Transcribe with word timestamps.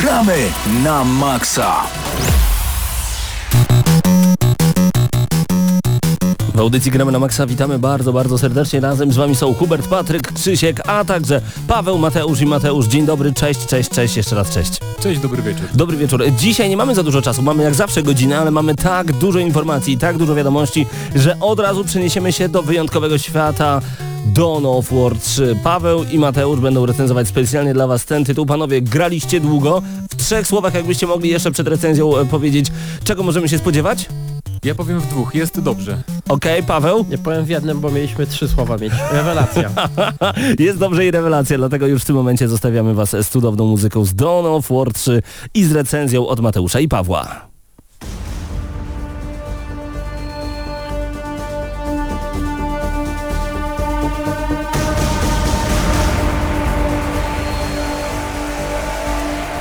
Gramy 0.00 0.36
na 0.84 1.04
maksa! 1.04 1.72
W 6.54 6.60
audycji 6.60 6.90
Gramy 6.90 7.12
na 7.12 7.18
Maxa 7.18 7.46
witamy 7.46 7.78
bardzo, 7.78 8.12
bardzo 8.12 8.38
serdecznie. 8.38 8.80
Razem 8.80 9.12
z 9.12 9.16
Wami 9.16 9.36
są 9.36 9.54
Hubert, 9.54 9.88
Patryk, 9.88 10.32
Krzysiek, 10.32 10.88
a 10.88 11.04
także 11.04 11.40
Paweł, 11.68 11.98
Mateusz 11.98 12.40
i 12.40 12.46
Mateusz. 12.46 12.86
Dzień 12.86 13.06
dobry, 13.06 13.32
cześć, 13.32 13.66
cześć, 13.66 13.90
cześć, 13.90 14.16
jeszcze 14.16 14.36
raz 14.36 14.50
cześć. 14.50 14.72
Cześć, 15.02 15.20
dobry 15.20 15.42
wieczór. 15.42 15.64
Dobry 15.74 15.96
wieczór. 15.96 16.24
Dzisiaj 16.38 16.68
nie 16.68 16.76
mamy 16.76 16.94
za 16.94 17.02
dużo 17.02 17.22
czasu, 17.22 17.42
mamy 17.42 17.62
jak 17.62 17.74
zawsze 17.74 18.02
godzinę, 18.02 18.38
ale 18.38 18.50
mamy 18.50 18.74
tak 18.74 19.12
dużo 19.12 19.38
informacji, 19.38 19.98
tak 19.98 20.18
dużo 20.18 20.34
wiadomości, 20.34 20.86
że 21.14 21.40
od 21.40 21.60
razu 21.60 21.84
przeniesiemy 21.84 22.32
się 22.32 22.48
do 22.48 22.62
wyjątkowego 22.62 23.18
świata 23.18 23.80
Dawn 24.26 24.66
of 24.66 24.92
War 24.92 25.18
3. 25.18 25.56
Paweł 25.64 26.04
i 26.12 26.18
Mateusz 26.18 26.60
będą 26.60 26.86
recenzować 26.86 27.28
specjalnie 27.28 27.74
dla 27.74 27.86
Was 27.86 28.04
ten 28.04 28.24
tytuł. 28.24 28.46
Panowie, 28.46 28.82
graliście 28.82 29.40
długo. 29.40 29.82
W 30.10 30.16
trzech 30.16 30.46
słowach, 30.46 30.74
jakbyście 30.74 31.06
mogli 31.06 31.30
jeszcze 31.30 31.50
przed 31.50 31.68
recenzją 31.68 32.16
e, 32.16 32.26
powiedzieć, 32.26 32.66
czego 33.04 33.22
możemy 33.22 33.48
się 33.48 33.58
spodziewać? 33.58 34.08
Ja 34.64 34.74
powiem 34.74 35.00
w 35.00 35.06
dwóch, 35.06 35.34
jest 35.34 35.60
dobrze. 35.60 36.02
Okej, 36.28 36.62
Paweł? 36.62 37.06
Nie 37.10 37.18
powiem 37.18 37.44
w 37.44 37.48
jednym, 37.48 37.80
bo 37.80 37.90
mieliśmy 37.90 38.26
trzy 38.26 38.48
słowa 38.48 38.76
mieć. 38.76 38.92
Rewelacja. 39.12 39.70
Jest 40.58 40.78
dobrze 40.78 41.06
i 41.06 41.10
rewelacja, 41.10 41.58
dlatego 41.58 41.86
już 41.86 42.02
w 42.02 42.04
tym 42.04 42.16
momencie 42.16 42.48
zostawiamy 42.48 42.94
Was 42.94 43.10
z 43.10 43.28
cudowną 43.28 43.66
muzyką 43.66 44.04
z 44.04 44.14
Dawn 44.14 44.46
of 44.46 44.68
War 44.70 44.92
3 44.92 45.22
i 45.54 45.64
z 45.64 45.72
recenzją 45.72 46.26
od 46.26 46.40
Mateusza 46.40 46.80
i 46.80 46.88
Pawła. 46.88 47.49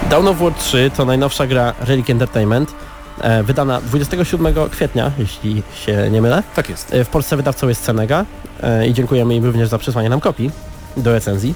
Dawn 0.09 0.27
of 0.27 0.39
War 0.41 0.53
3 0.53 0.91
to 0.97 1.05
najnowsza 1.05 1.47
gra 1.47 1.73
Relic 1.79 2.09
Entertainment, 2.09 2.75
e, 3.21 3.43
wydana 3.43 3.81
27 3.81 4.69
kwietnia, 4.69 5.11
jeśli 5.17 5.63
się 5.85 6.09
nie 6.11 6.21
mylę. 6.21 6.43
Tak 6.55 6.69
jest. 6.69 6.93
E, 6.93 7.03
w 7.03 7.09
Polsce 7.09 7.37
wydawcą 7.37 7.67
jest 7.67 7.83
Senega 7.83 8.25
e, 8.63 8.87
i 8.87 8.93
dziękujemy 8.93 9.35
im 9.35 9.45
również 9.45 9.69
za 9.69 9.77
przesłanie 9.77 10.09
nam 10.09 10.19
kopii 10.19 10.51
do 10.97 11.13
recenzji. 11.13 11.53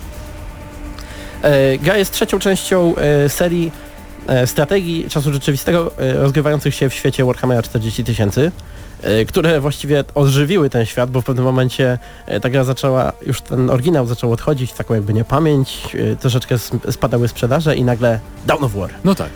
Gra 1.79 1.97
jest 1.97 2.11
trzecią 2.11 2.39
częścią 2.39 2.93
serii 3.27 3.71
strategii 4.45 5.09
czasu 5.09 5.33
rzeczywistego 5.33 5.91
rozgrywających 5.97 6.75
się 6.75 6.89
w 6.89 6.93
świecie 6.93 7.25
Warhammera 7.25 7.61
40 7.61 8.03
tysięcy, 8.03 8.51
które 9.27 9.61
właściwie 9.61 10.03
ożywiły 10.15 10.69
ten 10.69 10.85
świat, 10.85 11.11
bo 11.11 11.21
w 11.21 11.25
pewnym 11.25 11.45
momencie 11.45 11.97
e, 12.25 12.39
ta 12.39 12.49
gra 12.49 12.63
zaczęła, 12.63 13.13
już 13.25 13.41
ten 13.41 13.69
oryginał 13.69 14.07
zaczął 14.07 14.31
odchodzić 14.31 14.73
taką 14.73 14.93
jakby 14.93 15.13
niepamięć, 15.13 15.95
e, 15.95 16.15
troszeczkę 16.15 16.55
spadały 16.91 17.27
sprzedaże 17.27 17.75
i 17.75 17.83
nagle 17.83 18.19
Dawn 18.45 18.63
of 18.63 18.73
War. 18.75 18.89
No 19.03 19.15
tak. 19.15 19.29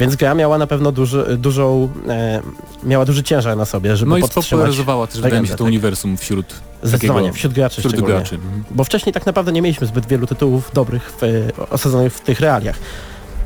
Więc 0.00 0.16
gra 0.16 0.34
miała 0.34 0.58
na 0.58 0.66
pewno 0.66 0.92
duży, 0.92 1.36
dużą, 1.38 1.88
e, 2.08 2.40
miała 2.82 3.04
duży 3.04 3.22
ciężar 3.22 3.56
na 3.56 3.64
sobie, 3.64 3.96
żeby 3.96 4.10
No 4.10 4.16
i 4.16 4.22
spopularyzowała 4.22 5.06
też, 5.06 5.20
wydaje 5.20 5.42
mi 5.42 5.48
się, 5.48 5.52
to 5.52 5.58
tak. 5.58 5.66
uniwersum 5.66 6.16
wśród 6.16 6.54
Zdecydowanie, 6.82 7.32
wśród 7.32 7.52
graczy 7.52 7.80
wśród 7.80 8.00
graczy. 8.00 8.34
Mhm. 8.34 8.64
Bo 8.70 8.84
wcześniej 8.84 9.12
tak 9.12 9.26
naprawdę 9.26 9.52
nie 9.52 9.62
mieliśmy 9.62 9.86
zbyt 9.86 10.06
wielu 10.06 10.26
tytułów 10.26 10.70
dobrych 10.74 11.12
w, 11.20 11.48
osadzonych 11.70 12.14
w 12.14 12.20
tych 12.20 12.40
realiach. 12.40 12.78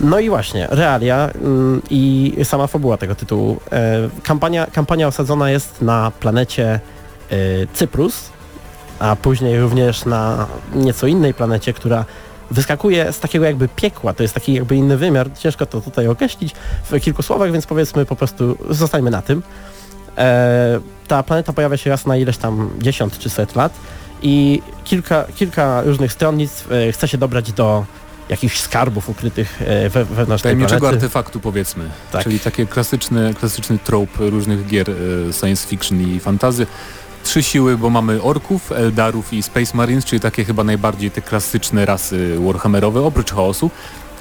No 0.00 0.18
i 0.18 0.28
właśnie, 0.28 0.66
realia 0.70 1.30
mm, 1.34 1.82
i 1.90 2.32
sama 2.44 2.66
fabuła 2.66 2.96
tego 2.96 3.14
tytułu. 3.14 3.60
E, 3.72 4.08
kampania, 4.22 4.66
kampania 4.66 5.08
osadzona 5.08 5.50
jest 5.50 5.82
na 5.82 6.12
planecie 6.20 6.80
e, 7.30 7.36
Cyprus, 7.72 8.30
a 8.98 9.16
później 9.16 9.60
również 9.60 10.04
na 10.04 10.46
nieco 10.74 11.06
innej 11.06 11.34
planecie, 11.34 11.72
która 11.72 12.04
wyskakuje 12.50 13.12
z 13.12 13.20
takiego 13.20 13.44
jakby 13.44 13.68
piekła, 13.68 14.14
to 14.14 14.22
jest 14.22 14.34
taki 14.34 14.52
jakby 14.52 14.76
inny 14.76 14.96
wymiar, 14.96 15.30
ciężko 15.38 15.66
to 15.66 15.80
tutaj 15.80 16.08
określić 16.08 16.54
w 16.90 17.00
kilku 17.00 17.22
słowach, 17.22 17.52
więc 17.52 17.66
powiedzmy 17.66 18.06
po 18.06 18.16
prostu 18.16 18.58
zostańmy 18.70 19.10
na 19.10 19.22
tym. 19.22 19.42
E, 20.18 20.80
ta 21.08 21.22
planeta 21.22 21.52
pojawia 21.52 21.76
się 21.76 21.90
raz 21.90 22.06
na 22.06 22.16
ileś 22.16 22.36
tam 22.36 22.70
10 22.78 23.18
czy 23.18 23.30
set 23.30 23.56
lat 23.56 23.72
i 24.22 24.62
kilka, 24.84 25.24
kilka 25.36 25.82
różnych 25.82 26.12
stronnictw 26.12 26.68
chce 26.92 27.08
się 27.08 27.18
dobrać 27.18 27.52
do 27.52 27.84
jakichś 28.28 28.60
skarbów 28.60 29.08
ukrytych 29.08 29.62
e, 29.62 29.88
we, 29.90 30.04
wewnątrz 30.04 30.42
tej 30.42 30.48
Tajemniczego 30.50 30.80
planety. 30.80 30.96
artefaktu 31.04 31.40
powiedzmy. 31.40 31.84
Tak. 32.12 32.22
Czyli 32.24 32.40
takie 32.40 32.66
klasyczny, 32.66 33.34
klasyczny 33.34 33.78
trope 33.84 34.30
różnych 34.30 34.66
gier 34.66 34.90
e, 34.90 34.94
science 35.32 35.68
fiction 35.68 36.00
i 36.00 36.20
fantazy. 36.20 36.66
Trzy 37.24 37.42
siły, 37.42 37.76
bo 37.78 37.90
mamy 37.90 38.22
orków, 38.22 38.72
eldarów 38.72 39.32
i 39.32 39.42
space 39.42 39.76
marines, 39.76 40.04
czyli 40.04 40.20
takie 40.20 40.44
chyba 40.44 40.64
najbardziej 40.64 41.10
te 41.10 41.22
klasyczne 41.22 41.86
rasy 41.86 42.36
warhammerowe, 42.46 43.02
oprócz 43.02 43.32
chaosu, 43.32 43.70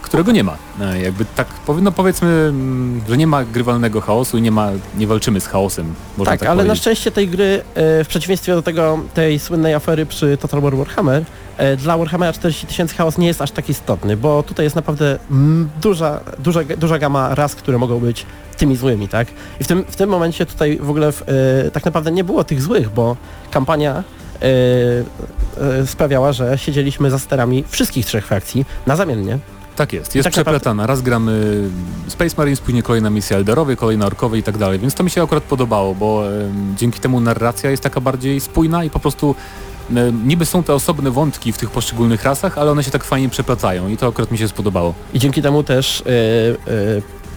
którego 0.02 0.32
nie 0.32 0.44
ma. 0.44 0.58
E, 0.82 1.02
Jakby 1.02 1.26
tak, 1.36 1.48
powie- 1.68 1.82
no 1.82 1.92
powiedzmy, 1.92 2.28
mm, 2.28 3.02
że 3.10 3.18
nie 3.18 3.28
ma 3.28 3.44
grywalnego 3.46 4.02
chaosu 4.02 4.38
i 4.38 4.42
nie 4.42 4.52
ma, 4.52 4.70
nie 4.98 5.08
walczymy 5.08 5.42
z 5.42 5.48
chaosem. 5.48 5.94
Można 6.18 6.32
Tak, 6.32 6.40
tak, 6.40 6.50
ale 6.50 6.58
na 6.58 6.64
powiedzieć. 6.64 6.82
szczęście 6.82 7.12
tej 7.12 7.28
gry, 7.28 7.62
w 7.76 8.06
przeciwieństwie 8.10 8.54
do 8.54 8.62
tego, 8.62 9.00
tej 9.14 9.40
słynnej 9.40 9.74
afery 9.74 10.06
przy 10.06 10.38
Total 10.38 10.62
War 10.62 10.76
Warhammer, 10.78 11.24
dla 11.78 11.98
Warhammera 11.98 12.34
40 12.34 12.68
tysięcy 12.68 12.96
chaos 12.96 13.18
nie 13.18 13.28
jest 13.28 13.42
aż 13.42 13.52
tak 13.52 13.70
istotny, 13.70 14.18
bo 14.18 14.44
tutaj 14.44 14.64
jest 14.66 14.76
naprawdę 14.76 15.20
duża, 15.82 16.20
duża, 16.40 16.64
duża 16.78 17.00
gama 17.00 17.36
ras, 17.36 17.56
które 17.56 17.78
mogą 17.78 18.00
być 18.00 18.26
tymi 18.58 18.76
złymi, 18.76 19.08
tak? 19.08 19.28
I 19.60 19.64
w 19.64 19.68
tym, 19.68 19.86
w 19.88 19.96
tym 19.96 20.10
momencie 20.10 20.46
tutaj 20.46 20.78
w 20.82 20.90
ogóle 20.90 21.12
w, 21.12 21.22
e, 21.22 21.72
tak 21.72 21.86
naprawdę 21.86 22.12
nie 22.12 22.24
było 22.24 22.44
tych 22.44 22.62
złych, 22.62 22.90
bo 22.90 23.18
kampania 23.52 24.04
e, 24.42 24.46
e, 25.82 25.88
sprawiała, 25.88 26.34
że 26.34 26.58
siedzieliśmy 26.58 27.12
za 27.12 27.20
sterami 27.20 27.64
wszystkich 27.68 28.06
trzech 28.06 28.28
frakcji 28.28 28.66
naprzemiennie. 28.86 29.40
Tak 29.76 29.94
jest, 29.94 30.16
jest 30.16 30.24
Tak 30.24 30.34
przeplatana. 30.34 30.88
Raz 30.88 31.02
gramy 31.02 31.64
Space 32.08 32.36
Marines, 32.38 32.62
później 32.62 32.84
kolejna 32.84 33.10
misja 33.10 33.38
Elderowie, 33.38 33.76
kolejna 33.76 34.06
Orkowej 34.06 34.40
i 34.40 34.44
tak 34.44 34.58
dalej, 34.58 34.80
więc 34.80 34.94
to 34.94 35.04
mi 35.04 35.10
się 35.10 35.24
akurat 35.24 35.44
podobało, 35.44 35.96
bo 35.96 36.24
dzięki 36.76 37.00
temu 37.00 37.20
narracja 37.20 37.72
jest 37.72 37.84
taka 37.84 38.02
bardziej 38.02 38.40
spójna 38.40 38.84
i 38.84 38.90
po 38.90 39.00
prostu 39.00 39.36
niby 40.26 40.46
są 40.46 40.64
te 40.64 40.74
osobne 40.74 41.12
wątki 41.12 41.52
w 41.54 41.58
tych 41.58 41.70
poszczególnych 41.70 42.24
rasach, 42.24 42.58
ale 42.58 42.72
one 42.72 42.84
się 42.84 42.92
tak 42.92 43.04
fajnie 43.04 43.30
przeplatają 43.30 43.88
i 43.90 43.98
to 43.98 44.08
akurat 44.08 44.32
mi 44.32 44.38
się 44.38 44.48
spodobało. 44.48 44.94
I 45.14 45.20
dzięki 45.20 45.42
temu 45.42 45.64
też 45.64 46.02
e, 46.02 46.04
e, 46.06 46.12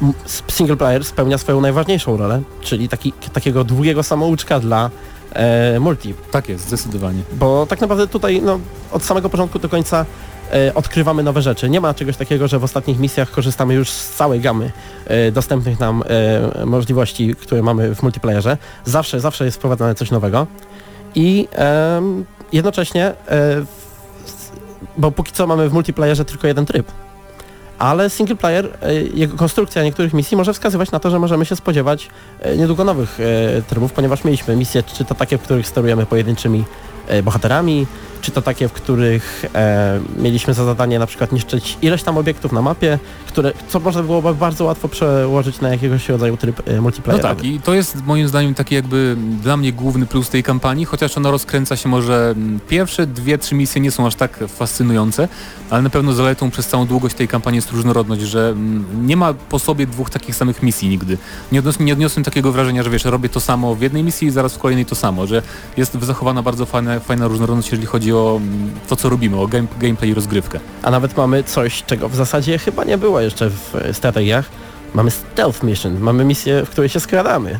m- 0.02 0.12
single 0.48 0.76
player 0.76 1.04
spełnia 1.04 1.38
swoją 1.38 1.60
najważniejszą 1.60 2.16
rolę, 2.16 2.42
czyli 2.60 2.88
taki, 2.88 3.12
takiego 3.12 3.64
długiego 3.64 4.02
samouczka 4.02 4.60
dla 4.60 4.90
e, 5.32 5.80
multi. 5.80 6.14
Tak 6.30 6.48
jest, 6.48 6.66
zdecydowanie. 6.66 7.22
Bo 7.32 7.66
tak 7.66 7.80
naprawdę 7.80 8.06
tutaj 8.06 8.42
no, 8.42 8.60
od 8.92 9.04
samego 9.04 9.28
początku 9.30 9.58
do 9.58 9.68
końca 9.68 10.06
e, 10.52 10.74
odkrywamy 10.74 11.22
nowe 11.22 11.42
rzeczy. 11.42 11.70
Nie 11.70 11.80
ma 11.80 11.94
czegoś 11.94 12.16
takiego, 12.16 12.48
że 12.48 12.58
w 12.58 12.64
ostatnich 12.64 12.98
misjach 12.98 13.30
korzystamy 13.30 13.74
już 13.74 13.90
z 13.90 14.10
całej 14.10 14.40
gamy 14.40 14.70
e, 15.06 15.32
dostępnych 15.32 15.80
nam 15.80 16.02
e, 16.62 16.66
możliwości, 16.66 17.34
które 17.36 17.62
mamy 17.62 17.94
w 17.94 18.02
multiplayerze. 18.02 18.56
Zawsze, 18.84 19.20
zawsze 19.20 19.44
jest 19.44 19.56
wprowadzane 19.56 19.94
coś 19.94 20.10
nowego. 20.10 20.46
I 21.14 21.48
jednocześnie, 22.52 23.06
e, 23.06 23.14
bo 24.98 25.12
póki 25.12 25.32
co 25.32 25.46
mamy 25.46 25.68
w 25.68 25.72
multiplayerze 25.72 26.24
tylko 26.24 26.46
jeden 26.46 26.66
tryb, 26.66 26.86
ale 27.78 28.10
single 28.10 28.36
player, 28.36 28.68
e, 28.82 28.94
jego 28.94 29.36
konstrukcja 29.36 29.82
niektórych 29.82 30.12
misji 30.12 30.36
może 30.36 30.52
wskazywać 30.52 30.90
na 30.90 31.00
to, 31.00 31.10
że 31.10 31.18
możemy 31.18 31.44
się 31.44 31.56
spodziewać 31.56 32.08
e, 32.40 32.56
niedługo 32.56 32.84
nowych 32.84 33.18
trybów, 33.68 33.92
ponieważ 33.92 34.24
mieliśmy 34.24 34.56
misje, 34.56 34.82
czy 34.82 35.04
to 35.04 35.14
takie, 35.14 35.38
w 35.38 35.42
których 35.42 35.66
sterujemy 35.66 36.06
pojedynczymi 36.06 36.64
bohaterami, 37.22 37.86
czy 38.20 38.30
to 38.30 38.42
takie, 38.42 38.68
w 38.68 38.72
których 38.72 39.44
e, 39.54 40.00
mieliśmy 40.18 40.54
za 40.54 40.64
zadanie 40.64 40.98
na 40.98 41.06
przykład 41.06 41.32
niszczyć 41.32 41.78
ileś 41.82 42.02
tam 42.02 42.18
obiektów 42.18 42.52
na 42.52 42.62
mapie, 42.62 42.98
które, 43.26 43.52
co 43.68 43.80
można 43.80 44.02
byłoby 44.02 44.34
bardzo 44.34 44.64
łatwo 44.64 44.88
przełożyć 44.88 45.60
na 45.60 45.68
jakiegoś 45.68 46.08
rodzaju 46.08 46.36
tryb 46.36 46.68
e, 46.68 46.76
No 46.76 46.82
multiplayerowy. 46.82 47.34
tak, 47.34 47.44
i 47.44 47.60
to 47.60 47.74
jest 47.74 48.04
moim 48.06 48.28
zdaniem 48.28 48.54
taki 48.54 48.74
jakby 48.74 49.16
dla 49.42 49.56
mnie 49.56 49.72
główny 49.72 50.06
plus 50.06 50.28
tej 50.28 50.42
kampanii, 50.42 50.84
chociaż 50.84 51.16
ona 51.16 51.30
rozkręca 51.30 51.76
się 51.76 51.88
może 51.88 52.30
mm, 52.36 52.60
pierwsze 52.68 53.06
dwie, 53.06 53.38
trzy 53.38 53.54
misje 53.54 53.80
nie 53.82 53.90
są 53.90 54.06
aż 54.06 54.14
tak 54.14 54.38
fascynujące, 54.48 55.28
ale 55.70 55.82
na 55.82 55.90
pewno 55.90 56.12
zaletą 56.12 56.50
przez 56.50 56.66
całą 56.66 56.86
długość 56.86 57.14
tej 57.16 57.28
kampanii 57.28 57.58
jest 57.58 57.70
różnorodność, 57.72 58.22
że 58.22 58.48
mm, 58.48 59.06
nie 59.06 59.16
ma 59.16 59.34
po 59.34 59.58
sobie 59.58 59.86
dwóch 59.86 60.10
takich 60.10 60.36
samych 60.36 60.62
misji 60.62 60.88
nigdy. 60.88 61.18
Nie 61.52 61.58
odniosłem, 61.58 61.86
nie 61.86 61.92
odniosłem 61.92 62.24
takiego 62.24 62.52
wrażenia, 62.52 62.82
że 62.82 62.90
wiesz, 62.90 63.04
robię 63.04 63.28
to 63.28 63.40
samo 63.40 63.74
w 63.74 63.80
jednej 63.80 64.02
misji 64.04 64.28
i 64.28 64.30
zaraz 64.30 64.54
w 64.54 64.58
kolejnej 64.58 64.86
to 64.86 64.94
samo, 64.94 65.26
że 65.26 65.42
jest 65.76 65.92
zachowana 66.02 66.42
bardzo 66.42 66.66
fajna, 66.66 67.00
fajna 67.00 67.28
różnorodność, 67.28 67.68
jeżeli 67.70 67.86
chodzi 67.86 68.09
o 68.12 68.40
mm, 68.42 68.70
to, 68.88 68.96
co 68.96 69.08
robimy, 69.08 69.36
o 69.36 69.46
game, 69.46 69.66
gameplay 69.80 70.10
i 70.10 70.14
rozgrywkę. 70.14 70.60
A 70.82 70.90
nawet 70.90 71.16
mamy 71.16 71.44
coś, 71.44 71.82
czego 71.82 72.08
w 72.08 72.14
zasadzie 72.14 72.58
chyba 72.58 72.84
nie 72.84 72.98
było 72.98 73.20
jeszcze 73.20 73.50
w 73.50 73.74
e, 73.74 73.94
strategiach. 73.94 74.50
Mamy 74.94 75.10
stealth 75.10 75.62
mission, 75.62 75.98
mamy 76.00 76.24
misję, 76.24 76.62
w 76.66 76.70
której 76.70 76.88
się 76.88 77.00
skradamy. 77.00 77.50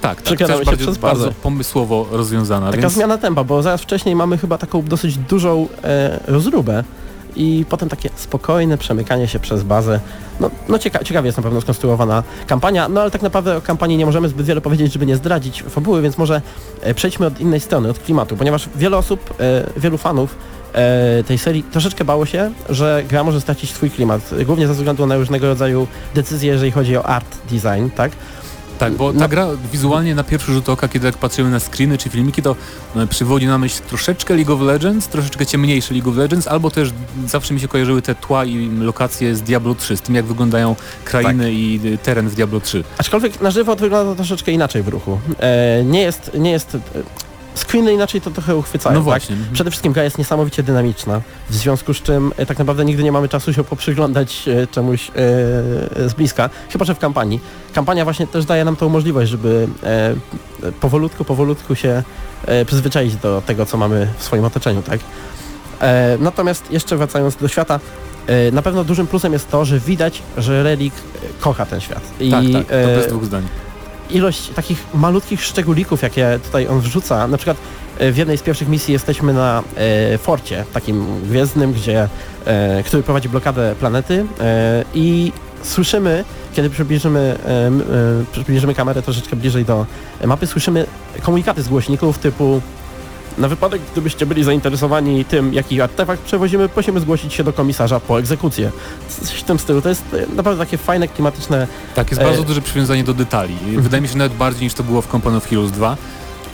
Tak, 0.00 0.16
tak, 0.16 0.24
Przekradamy 0.24 0.58
też 0.58 0.64
się 0.64 0.70
bardzo, 0.70 0.84
przez 0.84 0.98
bazę. 0.98 1.24
bardzo 1.24 1.40
pomysłowo 1.42 2.06
rozwiązana, 2.10 2.70
Taka 2.70 2.82
więc 2.82 2.94
zmiana 2.94 3.18
tempa, 3.18 3.44
bo 3.44 3.62
zaraz 3.62 3.82
wcześniej 3.82 4.16
mamy 4.16 4.38
chyba 4.38 4.58
taką 4.58 4.82
dosyć 4.82 5.16
dużą 5.16 5.68
e, 5.84 6.20
rozróbę 6.26 6.84
i 7.36 7.64
potem 7.68 7.88
takie 7.88 8.10
spokojne 8.16 8.78
przemykanie 8.78 9.28
się 9.28 9.38
przez 9.38 9.62
bazę. 9.62 10.00
No, 10.40 10.50
no 10.68 10.78
cieka 10.78 11.04
ciekawie 11.04 11.26
jest 11.26 11.38
na 11.38 11.42
pewno 11.42 11.60
skonstruowana 11.60 12.22
kampania, 12.46 12.88
no 12.88 13.00
ale 13.00 13.10
tak 13.10 13.22
naprawdę 13.22 13.56
o 13.56 13.60
kampanii 13.60 13.96
nie 13.96 14.06
możemy 14.06 14.28
zbyt 14.28 14.46
wiele 14.46 14.60
powiedzieć, 14.60 14.92
żeby 14.92 15.06
nie 15.06 15.16
zdradzić 15.16 15.62
fabuły, 15.62 16.02
więc 16.02 16.18
może 16.18 16.42
e, 16.80 16.94
przejdźmy 16.94 17.26
od 17.26 17.40
innej 17.40 17.60
strony, 17.60 17.90
od 17.90 17.98
klimatu, 17.98 18.36
ponieważ 18.36 18.68
wiele 18.76 18.96
osób, 18.96 19.34
e, 19.40 19.80
wielu 19.80 19.98
fanów 19.98 20.36
e, 20.72 21.24
tej 21.24 21.38
serii 21.38 21.62
troszeczkę 21.62 22.04
bało 22.04 22.26
się, 22.26 22.50
że 22.68 23.04
gra 23.08 23.24
może 23.24 23.40
stracić 23.40 23.70
swój 23.70 23.90
klimat, 23.90 24.30
głównie 24.46 24.66
ze 24.66 24.74
względu 24.74 25.06
na 25.06 25.16
różnego 25.16 25.46
rodzaju 25.46 25.86
decyzje, 26.14 26.52
jeżeli 26.52 26.70
chodzi 26.70 26.96
o 26.96 27.06
art 27.06 27.38
design, 27.50 27.88
tak? 27.96 28.12
Tak, 28.80 28.92
bo 28.92 29.12
ta 29.12 29.18
No. 29.18 29.28
gra 29.28 29.46
wizualnie 29.72 30.14
na 30.14 30.24
pierwszy 30.24 30.52
rzut 30.52 30.68
oka, 30.68 30.88
kiedy 30.88 31.06
jak 31.06 31.16
patrzymy 31.16 31.50
na 31.50 31.60
screeny 31.60 31.98
czy 31.98 32.08
filmiki, 32.08 32.42
to 32.42 32.56
e, 32.96 33.06
przywodzi 33.06 33.46
na 33.46 33.58
myśl 33.58 33.82
troszeczkę 33.88 34.34
League 34.36 34.52
of 34.54 34.60
Legends, 34.60 35.08
troszeczkę 35.08 35.46
ciemniejsze 35.46 35.94
League 35.94 36.10
of 36.10 36.16
Legends, 36.16 36.48
albo 36.48 36.70
też 36.70 36.92
zawsze 37.26 37.54
mi 37.54 37.60
się 37.60 37.68
kojarzyły 37.68 38.02
te 38.02 38.14
tła 38.14 38.44
i 38.44 38.68
lokacje 38.78 39.34
z 39.36 39.42
Diablo 39.42 39.74
3, 39.74 39.96
z 39.96 40.00
tym 40.00 40.14
jak 40.14 40.24
wyglądają 40.24 40.76
krainy 41.04 41.44
Tak. 41.44 41.52
i 41.52 41.80
y, 41.84 41.98
teren 41.98 42.28
w 42.28 42.34
Diablo 42.34 42.60
3. 42.60 42.84
Aczkolwiek 42.98 43.40
na 43.40 43.50
żywo 43.50 43.76
to 43.76 43.80
wygląda 43.80 44.14
troszeczkę 44.14 44.52
inaczej 44.52 44.82
w 44.82 44.88
ruchu. 44.88 45.20
E, 45.40 45.84
nie 45.84 46.00
jest, 46.00 46.30
nie 46.38 46.50
jest... 46.50 46.76
Screeny 47.60 47.92
inaczej 47.92 48.20
to 48.20 48.30
trochę 48.30 48.56
uchwycają, 48.56 48.94
No 48.94 49.00
tak? 49.00 49.04
właśnie. 49.04 49.36
mhm. 49.36 49.54
Przede 49.54 49.70
wszystkim 49.70 49.92
gra 49.92 50.04
jest 50.04 50.18
niesamowicie 50.18 50.62
dynamiczna, 50.62 51.20
w 51.50 51.54
związku 51.54 51.94
z 51.94 52.02
czym 52.02 52.32
e, 52.36 52.46
tak 52.46 52.58
naprawdę 52.58 52.84
nigdy 52.84 53.02
nie 53.04 53.12
mamy 53.12 53.28
czasu 53.28 53.52
się 53.52 53.64
poprzyglądać 53.64 54.48
e, 54.48 54.66
czemuś 54.66 55.08
e, 55.08 55.12
z 56.08 56.14
bliska, 56.16 56.50
chyba 56.72 56.84
że 56.84 56.94
w 56.94 56.98
kampanii. 56.98 57.40
Kampania 57.74 58.04
właśnie 58.04 58.26
też 58.26 58.44
daje 58.44 58.64
nam 58.64 58.76
tą 58.76 58.88
możliwość, 58.88 59.30
żeby 59.30 59.68
powolutku, 60.80 61.24
powolutku 61.24 61.74
się 61.74 62.02
przyzwyczaić 62.66 63.16
do 63.16 63.42
tego, 63.46 63.66
co 63.66 63.76
mamy 63.76 64.08
w 64.18 64.22
swoim 64.24 64.44
otoczeniu, 64.44 64.82
tak? 64.82 65.00
Natomiast 66.18 66.70
jeszcze 66.72 66.96
wracając 66.96 67.36
do 67.36 67.48
świata, 67.48 67.80
na 68.52 68.62
pewno 68.62 68.84
dużym 68.84 69.06
plusem 69.06 69.32
jest 69.32 69.50
to, 69.50 69.64
że 69.64 69.78
widać, 69.80 70.22
że 70.38 70.62
Relic 70.62 70.94
e, 70.94 70.98
kocha 71.40 71.66
ten 71.66 71.80
świat. 71.80 72.00
I 72.20 72.30
Tak, 72.30 72.44
tak, 72.52 72.66
to 72.66 72.86
bez 72.86 73.06
dwóch 73.06 73.24
zdań. 73.24 73.42
Ilość 74.12 74.48
takich 74.48 74.84
malutkich 74.94 75.44
szczególików, 75.44 76.02
jakie 76.02 76.38
tutaj 76.44 76.68
on 76.68 76.80
wrzuca, 76.80 77.28
na 77.28 77.36
przykład 77.36 77.56
e, 77.98 78.12
w 78.12 78.16
jednej 78.16 78.38
z 78.38 78.42
pierwszych 78.42 78.68
misji 78.68 78.92
jesteśmy 78.92 79.32
na 79.32 79.62
e, 79.76 80.18
forcie, 80.18 80.64
takim 80.72 81.20
gwiezdnym, 81.22 81.72
gdzie, 81.72 82.08
e, 82.44 82.82
który 82.82 83.02
prowadzi 83.02 83.28
blokadę 83.28 83.74
planety 83.80 84.26
e, 84.40 84.84
i 84.94 85.32
słyszymy, 85.62 86.24
kiedy 86.54 86.70
przybliżymy, 86.70 87.38
e, 87.46 87.50
e, 87.50 87.70
przybliżymy 88.32 88.74
kamerę 88.74 89.02
troszeczkę 89.02 89.36
bliżej 89.36 89.64
do 89.64 89.86
mapy, 90.24 90.46
słyszymy 90.46 90.86
komunikaty 91.22 91.62
z 91.62 91.68
głośników 91.68 92.18
typu 92.18 92.60
na 93.40 93.48
wypadek, 93.48 93.82
gdybyście 93.92 94.26
byli 94.26 94.44
zainteresowani 94.44 95.24
tym, 95.24 95.54
jaki 95.54 95.80
artefakt 95.80 96.22
przewozimy, 96.22 96.68
prosimy 96.68 97.00
zgłosić 97.00 97.34
się 97.34 97.44
do 97.44 97.52
komisarza 97.52 98.00
po 98.00 98.18
egzekucję. 98.18 98.70
Coś 99.08 99.30
w 99.30 99.42
tym 99.42 99.58
stylu. 99.58 99.82
To 99.82 99.88
jest 99.88 100.02
e, 100.14 100.34
naprawdę 100.34 100.64
takie 100.64 100.78
fajne, 100.78 101.08
klimatyczne 101.08 101.66
Tak, 101.94 102.10
jest 102.10 102.22
e, 102.22 102.24
bardzo 102.24 102.42
duże 102.42 102.62
przywiązanie 102.62 103.04
do 103.04 103.14
detali. 103.14 103.54
Wydaje 103.76 104.00
mi 104.00 104.08
się 104.08 104.18
nawet 104.18 104.34
bardziej 104.34 104.64
niż 104.64 104.74
to 104.74 104.82
było 104.82 105.02
w 105.02 105.08
Company 105.08 105.36
of 105.36 105.48
Heroes 105.48 105.70
2, 105.70 105.96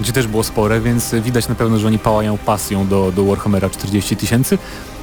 gdzie 0.00 0.12
też 0.12 0.26
było 0.26 0.42
spore, 0.42 0.80
więc 0.80 1.14
widać 1.14 1.48
na 1.48 1.54
pewno, 1.54 1.78
że 1.78 1.86
oni 1.86 1.98
pałają 1.98 2.38
pasją 2.38 2.86
do, 2.88 3.12
do 3.16 3.24
Warhammera 3.24 3.70
40 3.70 4.16
tysięcy. 4.16 4.58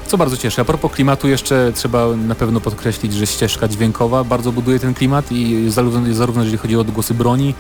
Co 0.08 0.18
bardzo 0.18 0.38
cieszy. 0.38 0.62
A 0.62 0.66
propos 0.66 0.92
klimatu 0.92 1.28
jeszcze 1.28 1.72
trzeba 1.76 2.08
na 2.16 2.36
pewno 2.36 2.62
podkreślić, 2.62 3.14
że 3.14 3.28
ścieżka 3.28 3.68
dźwiękowa 3.68 4.24
bardzo 4.24 4.52
buduje 4.52 4.80
ten 4.80 4.94
klimat 4.94 5.32
i 5.32 5.70
zarówno, 5.70 6.14
zarówno 6.14 6.42
jeżeli 6.42 6.58
chodzi 6.58 6.78
o 6.78 6.80
odgłosy 6.80 7.14
broni, 7.14 7.54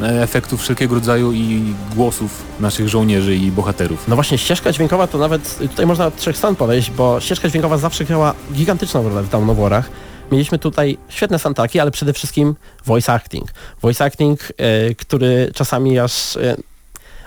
efektów 0.00 0.60
wszelkiego 0.60 0.94
rodzaju 0.94 1.32
i 1.32 1.74
głosów 1.94 2.42
naszych 2.60 2.88
żołnierzy 2.88 3.36
i 3.36 3.50
bohaterów. 3.50 4.08
No 4.08 4.14
właśnie, 4.14 4.38
ścieżka 4.38 4.72
dźwiękowa 4.72 5.06
to 5.06 5.18
nawet, 5.18 5.58
tutaj 5.58 5.86
można 5.86 6.06
od 6.06 6.16
trzech 6.16 6.36
stron 6.36 6.56
podejść, 6.56 6.90
bo 6.90 7.20
ścieżka 7.20 7.48
dźwiękowa 7.48 7.78
zawsze 7.78 8.04
grała 8.04 8.34
gigantyczną 8.52 9.08
rolę 9.08 9.22
w 9.22 9.34
of 9.34 9.58
Warach. 9.58 9.90
Mieliśmy 10.32 10.58
tutaj 10.58 10.98
świetne 11.08 11.38
santaki, 11.38 11.80
ale 11.80 11.90
przede 11.90 12.12
wszystkim 12.12 12.54
voice 12.86 13.12
acting. 13.12 13.48
Voice 13.82 14.04
acting, 14.04 14.40
e, 14.56 14.94
który 14.94 15.50
czasami 15.54 15.98
aż... 15.98 16.36
E, 16.36 16.56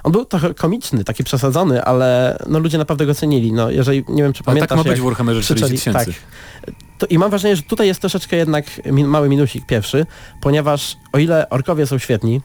on 0.03 0.11
był 0.11 0.25
trochę 0.25 0.53
komiczny, 0.53 1.03
taki 1.03 1.23
przesadzony, 1.23 1.83
ale 1.83 2.37
no 2.47 2.59
ludzie 2.59 2.77
naprawdę 2.77 3.05
go 3.05 3.15
cenili. 3.15 3.53
No 3.53 3.71
jeżeli, 3.71 4.03
nie 4.09 4.23
wiem 4.23 4.33
czy 4.33 4.39
Ale 4.39 4.45
pamiętasz, 4.45 4.69
tak 4.69 4.77
ma 4.77 4.83
być 4.83 5.01
w 5.01 5.03
Warhammerze 5.03 5.41
40 5.41 5.65
krzyczeli- 5.65 5.77
tysięcy. 5.77 6.21
Tak. 6.65 6.75
To, 6.97 7.05
I 7.05 7.17
mam 7.17 7.29
wrażenie, 7.29 7.55
że 7.55 7.61
tutaj 7.61 7.87
jest 7.87 7.99
troszeczkę 7.99 8.35
jednak 8.35 8.65
min, 8.85 9.07
mały 9.07 9.29
minusik 9.29 9.65
pierwszy, 9.65 10.05
ponieważ 10.41 10.97
o 11.13 11.17
ile 11.17 11.49
orkowie 11.49 11.87
są 11.87 11.97
świetni, 11.97 12.41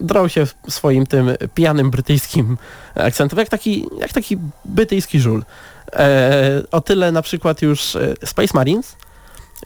drą 0.00 0.28
się 0.28 0.46
swoim 0.68 1.06
tym 1.06 1.30
pijanym 1.54 1.90
brytyjskim 1.90 2.58
akcentem, 2.94 3.38
jak 3.38 3.48
taki, 3.48 3.86
jak 3.98 4.12
taki 4.12 4.38
brytyjski 4.64 5.20
żul. 5.20 5.44
E, 5.92 6.62
o 6.70 6.80
tyle 6.80 7.12
na 7.12 7.22
przykład 7.22 7.62
już 7.62 7.96
e, 7.96 8.14
Space 8.24 8.50
Marines, 8.54 8.96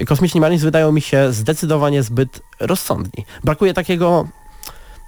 kosmiczni 0.07 0.41
Marines 0.41 0.65
wydają 0.65 0.93
mi 0.93 1.01
się 1.01 1.33
zdecydowanie 1.33 2.03
zbyt 2.03 2.41
rozsądni. 2.61 3.25
Brakuje 3.45 3.75
takiego 3.75 4.29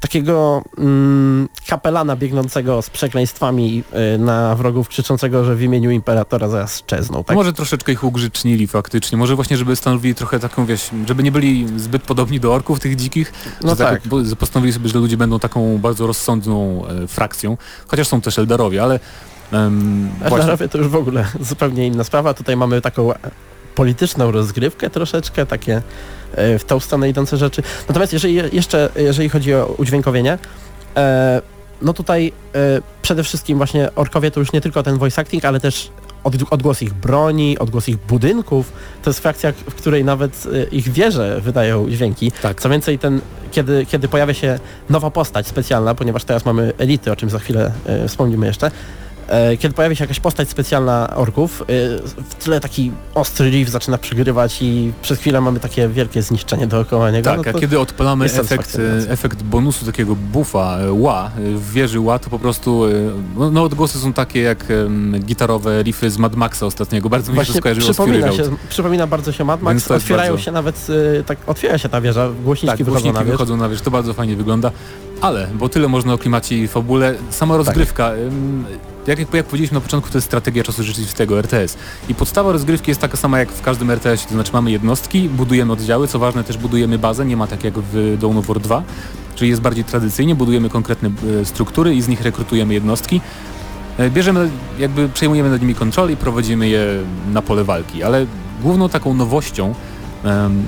takiego 0.01 0.63
mm, 0.79 1.49
kapelana 1.67 2.17
biegnącego 2.17 2.83
z 2.83 2.91
przekleństwami 2.91 3.85
y, 4.15 4.19
na 4.19 4.55
wrogów, 4.55 4.89
krzyczącego, 4.89 5.45
że 5.45 5.57
w 5.57 5.63
imieniu 5.63 5.91
Imperatora 5.91 6.49
zaraz 6.49 6.83
czezną. 6.83 7.25
Tak? 7.25 7.37
Może 7.37 7.53
troszeczkę 7.53 7.93
ich 7.93 8.05
ugrzecznili 8.05 8.67
faktycznie. 8.67 9.19
Może 9.19 9.35
właśnie, 9.37 9.57
żeby 9.57 9.77
stanowili 9.77 10.15
trochę 10.15 10.41
taką, 10.41 10.67
wiesz, 10.67 10.91
żeby 11.09 11.23
nie 11.23 11.33
byli 11.33 11.67
zbyt 11.77 12.03
podobni 12.03 12.41
do 12.41 12.55
orków 12.55 12.81
tych 12.81 12.97
dzikich, 12.97 13.33
No 13.63 13.71
że 13.71 13.77
tak. 13.77 14.03
bo- 14.09 14.37
postanowili 14.39 14.73
sobie, 14.73 14.89
że 14.89 14.99
ludzie 14.99 15.17
będą 15.17 15.39
taką 15.39 15.79
bardzo 15.79 16.07
rozsądną 16.07 16.87
e, 16.87 17.07
frakcją, 17.07 17.57
chociaż 17.87 18.09
są 18.09 18.21
też 18.21 18.39
Eldarowie, 18.39 18.83
ale 18.83 19.01
um, 19.53 20.11
Eldarowie 20.25 20.69
to 20.69 20.79
już 20.79 20.89
w 20.89 20.97
ogóle 20.97 21.27
zupełnie 21.41 21.87
inna 21.87 22.05
sprawa. 22.05 22.35
Tutaj 22.35 22.57
mamy 22.57 22.81
taką 22.81 23.13
polityczną 23.75 24.31
rozgrywkę 24.31 24.91
troszeczkę, 24.91 25.47
takie 25.47 25.83
e, 26.35 26.59
w 26.59 26.65
tą 26.65 26.81
stronę 26.81 27.09
idące 27.09 27.37
rzeczy. 27.37 27.63
Natomiast 27.89 28.13
jeżeli 28.13 28.35
jeszcze, 28.35 28.89
jeżeli 28.97 29.29
chodzi 29.29 29.55
o 29.55 29.75
udźwiękowienie, 29.79 30.39
e, 30.97 31.43
no 31.83 31.93
tutaj 31.93 32.33
e, 32.55 32.59
przede 33.03 33.25
wszystkim 33.25 33.59
właśnie 33.59 33.95
orkowie 33.95 34.31
to 34.31 34.41
już 34.41 34.53
nie 34.53 34.61
tylko 34.61 34.83
ten 34.83 34.99
voice 34.99 35.21
acting, 35.21 35.45
ale 35.45 35.61
też 35.61 35.91
od, 36.25 36.35
odgłos 36.51 36.83
ich 36.83 36.95
broni, 36.95 37.59
odgłos 37.59 37.89
ich 37.89 37.97
budynków. 37.97 38.73
To 39.03 39.11
jest 39.11 39.21
frakcja, 39.21 39.53
w 39.53 39.75
której 39.75 40.05
nawet 40.05 40.45
ich 40.73 40.89
wieże 40.89 41.41
wydają 41.41 41.91
dźwięki. 41.91 42.33
tak, 42.43 42.61
Co 42.61 42.69
więcej, 42.69 42.99
ten, 42.99 43.21
kiedy, 43.53 43.87
kiedy 43.87 44.09
pojawia 44.09 44.35
się 44.35 44.59
nowa 44.91 45.11
postać 45.11 45.47
specjalna, 45.47 45.95
ponieważ 45.95 46.25
teraz 46.25 46.45
mamy 46.45 46.73
elity, 46.79 47.13
o 47.13 47.17
czym 47.17 47.31
za 47.31 47.39
chwilę 47.39 47.73
wspomnimy 48.09 48.47
jeszcze, 48.47 48.71
kiedy 49.59 49.75
pojawia 49.75 49.95
się 49.95 50.05
jakaś 50.05 50.21
postać 50.21 50.49
specjalna 50.49 51.17
orków, 51.17 51.63
e, 51.63 51.65
w 52.31 52.35
tle 52.45 52.61
taki 52.61 52.93
ostry 53.15 53.51
riff 53.51 53.71
zaczyna 53.71 53.99
przygrywać 53.99 54.59
i 54.63 54.93
przez 55.03 55.19
chwilę 55.19 55.41
mamy 55.41 55.61
takie 55.61 55.89
wielkie 55.89 56.23
zniszczenie 56.23 56.67
dookoła 56.67 57.11
niego. 57.11 57.31
tak, 57.31 57.47
no 57.47 57.53
a 57.57 57.61
kiedy 57.61 57.81
odpalamy 57.81 58.25
efekt, 58.25 58.79
e, 59.09 59.11
efekt 59.11 59.43
bonusu 59.43 59.87
takiego 59.87 60.17
buffa, 60.17 60.79
e, 60.79 60.93
ła, 60.93 61.31
e, 61.39 61.41
w 61.55 61.73
wieży 61.73 62.01
ła, 62.01 62.19
to 62.19 62.31
po 62.31 62.39
prostu, 62.39 62.85
e, 62.87 62.91
no, 63.37 63.51
no 63.51 63.63
odgłosy 63.63 63.99
są 63.99 64.13
takie 64.13 64.41
jak 64.43 64.65
gitarowe 65.21 65.83
riffy 65.83 66.11
z 66.11 66.19
Mad 66.19 66.37
Maxa 66.37 66.67
ostatniego, 66.67 67.09
bardzo 67.09 67.33
mi 67.33 67.39
się 67.39 67.53
to 67.53 67.59
skojarzyło 67.59 67.93
z 67.93 67.97
Fury 67.97 68.13
przypomina, 68.13 68.27
Road. 68.27 68.51
się, 68.51 68.57
przypomina 68.69 69.07
bardzo 69.07 69.33
się 69.33 69.45
Mad 69.45 69.63
Max, 69.63 69.91
otwierają 69.91 70.33
bardzo- 70.33 70.45
się 70.45 70.53
nawet, 70.53 70.87
e, 71.21 71.25
tak, 71.25 71.39
otwiera 71.47 71.79
się 71.79 71.89
ta 71.89 72.01
wieża, 72.01 72.29
głośniki 72.45 72.71
Tak, 72.71 72.79
wychodzą 72.79 72.93
głośniki 72.93 73.19
na 73.27 73.33
wychodzą 73.33 73.57
na 73.57 73.69
wierzch, 73.69 73.85
to 73.85 73.91
bardzo 73.91 74.15
fajnie 74.15 74.37
wygląda, 74.37 74.71
ale, 75.21 75.49
bo 75.55 75.69
tyle 75.69 75.89
można 75.89 76.13
o 76.15 76.19
klimacie 76.19 76.59
i 76.59 76.69
fabule, 76.69 77.15
sama 77.31 77.57
rozgrywka, 77.57 78.13
ym, 78.13 78.65
jak, 79.07 79.19
jak 79.19 79.47
powiedzieliśmy 79.47 79.75
na 79.75 79.81
początku, 79.81 80.11
to 80.11 80.19
jest 80.19 80.27
strategia 80.27 80.63
czasu 80.63 80.83
rzeczywistego, 80.83 81.39
RTS. 81.39 81.77
I 82.09 82.15
podstawa 82.15 82.53
rozgrywki 82.53 82.91
jest 82.91 83.01
taka 83.01 83.17
sama 83.17 83.39
jak 83.39 83.53
w 83.53 83.63
każdym 83.63 83.91
RTS, 83.91 84.27
to 84.27 84.35
znaczy 84.35 84.51
mamy 84.53 84.71
jednostki, 84.71 85.29
budujemy 85.29 85.73
oddziały, 85.73 86.09
co 86.09 86.19
ważne 86.19 86.45
też 86.45 86.59
budujemy 86.59 86.99
bazę, 86.99 87.25
nie 87.27 87.37
ma 87.37 87.47
tak 87.47 87.65
jak 87.65 87.75
w 87.79 88.17
Dawn 88.21 88.39
of 88.39 88.47
War 88.47 88.61
2, 88.61 88.83
czyli 89.35 89.51
jest 89.51 89.63
bardziej 89.63 89.85
tradycyjnie, 89.85 90.35
budujemy 90.35 90.71
konkretne 90.71 91.11
e, 91.41 91.45
struktury 91.45 91.95
i 91.95 92.03
z 92.03 92.09
nich 92.09 92.21
rekrutujemy 92.21 92.75
jednostki. 92.75 93.21
E, 93.99 94.11
Bierzemy, 94.11 94.51
jakby 94.79 95.09
przejmujemy 95.09 95.51
nad 95.51 95.61
nimi 95.61 95.75
kontrolę 95.75 96.13
i 96.13 96.17
prowadzimy 96.17 96.69
je 96.69 96.87
na 97.33 97.43
pole 97.43 97.65
walki, 97.65 98.03
ale 98.03 98.27
główną 98.63 98.89
taką 98.89 99.15
nowością, 99.15 99.75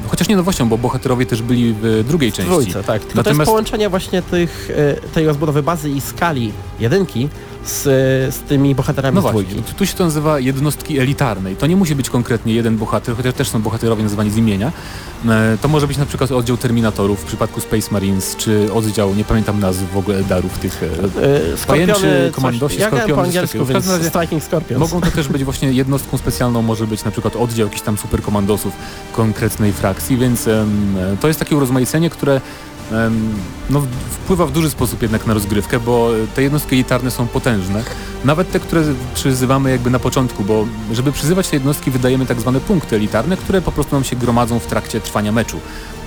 chociaż 0.08 0.28
nie 0.28 0.36
nowością, 0.36 0.68
bo 0.68 0.78
bohaterowie 0.78 1.26
też 1.26 1.42
byli 1.42 1.74
w 1.82 2.04
drugiej 2.08 2.32
części. 2.32 2.50
Trójce, 2.52 2.82
tak. 2.84 3.00
Tylko 3.02 3.12
to 3.12 3.16
Natomiast- 3.18 3.38
jest 3.38 3.50
połączenie 3.50 3.88
właśnie 3.88 4.22
tych, 4.22 4.70
e, 4.76 4.94
tej 4.94 5.26
rozbudowy 5.26 5.62
bazy 5.62 5.90
i 5.90 6.00
skali 6.00 6.52
jedynki 6.80 7.28
z, 7.66 7.82
z 8.34 8.38
tymi 8.40 8.74
bohaterami 8.74 9.14
No 9.14 9.20
z 9.20 9.22
właśnie, 9.22 9.42
dwójki. 9.42 9.62
tu- 9.62 9.74
tu 9.78 9.86
się 9.86 9.94
to 9.94 10.04
nazywa 10.04 10.38
jednostki 10.40 10.98
elitarne 10.98 11.52
i 11.52 11.56
to 11.56 11.66
nie 11.66 11.76
musi 11.76 11.94
być 11.94 12.10
konkretnie 12.10 12.54
jeden 12.54 12.76
bohater, 12.76 13.16
chociaż 13.16 13.34
też 13.34 13.48
są 13.48 13.62
bohaterowie 13.62 14.02
nazwani 14.02 14.30
z 14.30 14.36
imienia. 14.36 14.72
E, 15.28 15.58
To 15.62 15.68
może 15.68 15.86
być 15.86 15.96
na 15.98 16.06
przykład 16.06 16.32
oddział 16.32 16.56
Terminatorów 16.56 17.20
w 17.20 17.24
przypadku 17.24 17.60
Space 17.60 17.88
Marines, 17.90 18.36
czy 18.36 18.72
oddział, 18.72 19.14
nie 19.14 19.24
pamiętam 19.24 19.60
nazw 19.60 19.80
w 19.92 19.96
ogóle 19.96 20.24
darów 20.24 20.58
tych. 20.58 20.82
e, 20.82 20.86
E, 21.24 21.66
Pajęczy, 21.66 22.30
komandosi, 22.34 22.80
ja 22.80 22.90
po 22.90 22.96
skorpiony, 22.96 23.22
angielsku, 23.22 23.64
więc 23.64 23.84
Striking 24.08 24.42
Scorpions. 24.42 24.80
Mogą 24.80 25.00
to 25.00 25.10
też 25.10 25.28
być 25.28 25.44
właśnie 25.44 25.72
jednostką 25.72 26.18
specjalną, 26.18 26.62
może 26.62 26.86
być 26.86 27.04
na 27.04 27.10
przykład 27.10 27.36
oddział 27.36 27.66
jakichś 27.66 27.82
tam 27.82 27.98
superkomandosów 27.98 28.72
konkretnej 29.12 29.72
frakcji, 29.72 30.16
więc 30.16 30.48
em, 30.48 30.96
to 31.20 31.28
jest 31.28 31.38
takie 31.40 31.56
urozmaicenie, 31.56 32.10
które 32.10 32.40
no, 33.70 33.82
wpływa 34.10 34.46
w 34.46 34.52
duży 34.52 34.70
sposób 34.70 35.02
jednak 35.02 35.26
na 35.26 35.34
rozgrywkę, 35.34 35.80
bo 35.80 36.10
te 36.34 36.42
jednostki 36.42 36.74
elitarne 36.74 37.10
są 37.10 37.26
potężne. 37.26 37.82
Nawet 38.24 38.50
te, 38.50 38.60
które 38.60 38.82
przyzywamy 39.14 39.70
jakby 39.70 39.90
na 39.90 39.98
początku, 39.98 40.44
bo 40.44 40.66
żeby 40.92 41.12
przyzywać 41.12 41.48
te 41.48 41.56
jednostki 41.56 41.90
wydajemy 41.90 42.26
tak 42.26 42.40
zwane 42.40 42.60
punkty 42.60 42.96
elitarne, 42.96 43.36
które 43.36 43.62
po 43.62 43.72
prostu 43.72 43.94
nam 43.94 44.04
się 44.04 44.16
gromadzą 44.16 44.58
w 44.58 44.66
trakcie 44.66 45.00
trwania 45.00 45.32
meczu. 45.32 45.60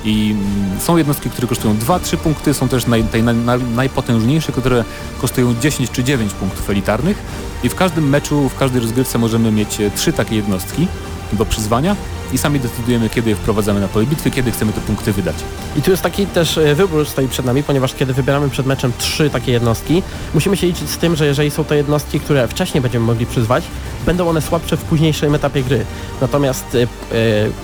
I 0.03 0.31
mm, 0.31 0.79
są 0.79 0.97
jednostki, 0.97 1.29
które 1.29 1.47
kosztują 1.47 1.75
2-3 1.75 2.17
punkty, 2.17 2.53
są 2.53 2.67
też 2.67 2.87
naj, 2.87 3.03
naj, 3.23 3.35
naj, 3.35 3.59
najpotężniejsze, 3.75 4.51
które 4.51 4.83
kosztują 5.21 5.55
10 5.61 5.91
czy 5.91 6.03
9 6.03 6.33
punktów 6.33 6.69
elitarnych. 6.69 7.17
I 7.63 7.69
w 7.69 7.75
każdym 7.75 8.09
meczu, 8.09 8.49
w 8.49 8.55
każdej 8.55 8.81
rozgrywce 8.81 9.17
możemy 9.17 9.51
mieć 9.51 9.81
e, 9.81 9.91
trzy 9.91 10.13
takie 10.13 10.35
jednostki 10.35 10.87
do 11.33 11.45
przyzwania 11.45 11.95
i 12.33 12.37
sami 12.37 12.59
decydujemy, 12.59 13.09
kiedy 13.09 13.29
je 13.29 13.35
wprowadzamy 13.35 13.79
na 13.79 13.87
pole 13.87 14.05
bitwy, 14.05 14.31
kiedy 14.31 14.51
chcemy 14.51 14.73
te 14.73 14.81
punkty 14.81 15.13
wydać. 15.13 15.35
I 15.75 15.81
tu 15.81 15.91
jest 15.91 16.03
taki 16.03 16.27
też 16.27 16.57
e, 16.57 16.75
wybór 16.75 17.05
stoi 17.05 17.27
przed 17.27 17.45
nami, 17.45 17.63
ponieważ 17.63 17.93
kiedy 17.93 18.13
wybieramy 18.13 18.49
przed 18.49 18.65
meczem 18.65 18.93
trzy 18.97 19.29
takie 19.29 19.51
jednostki, 19.51 20.03
musimy 20.33 20.57
się 20.57 20.67
liczyć 20.67 20.89
z 20.89 20.97
tym, 20.97 21.15
że 21.15 21.25
jeżeli 21.25 21.51
są 21.51 21.63
to 21.63 21.75
jednostki, 21.75 22.19
które 22.19 22.47
wcześniej 22.47 22.81
będziemy 22.81 23.05
mogli 23.05 23.25
przyzwać, 23.25 23.63
będą 24.05 24.29
one 24.29 24.41
słabsze 24.41 24.77
w 24.77 24.83
późniejszym 24.83 25.35
etapie 25.35 25.63
gry. 25.63 25.85
Natomiast 26.21 26.75
e, 26.75 26.81
e, 26.81 26.85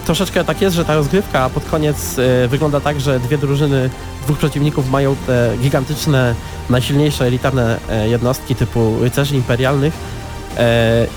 troszeczkę 0.06 0.44
tak 0.44 0.62
jest, 0.62 0.76
że 0.76 0.86
ta 0.86 0.96
rozgrywka 0.96 1.50
pod 1.50 1.66
koniec 1.66 2.20
e, 2.20 2.48
wygląda 2.48 2.80
tak, 2.80 3.00
że 3.00 3.20
dwie 3.20 3.38
drużyny, 3.38 3.90
dwóch 4.24 4.38
przeciwników 4.38 4.90
mają 4.90 5.16
te 5.28 5.52
gigantyczne, 5.62 6.36
najsilniejsze 6.70 7.26
elitarne 7.26 7.80
jednostki 8.06 8.56
typu 8.56 9.00
rycerzy 9.02 9.36
imperialnych 9.36 9.94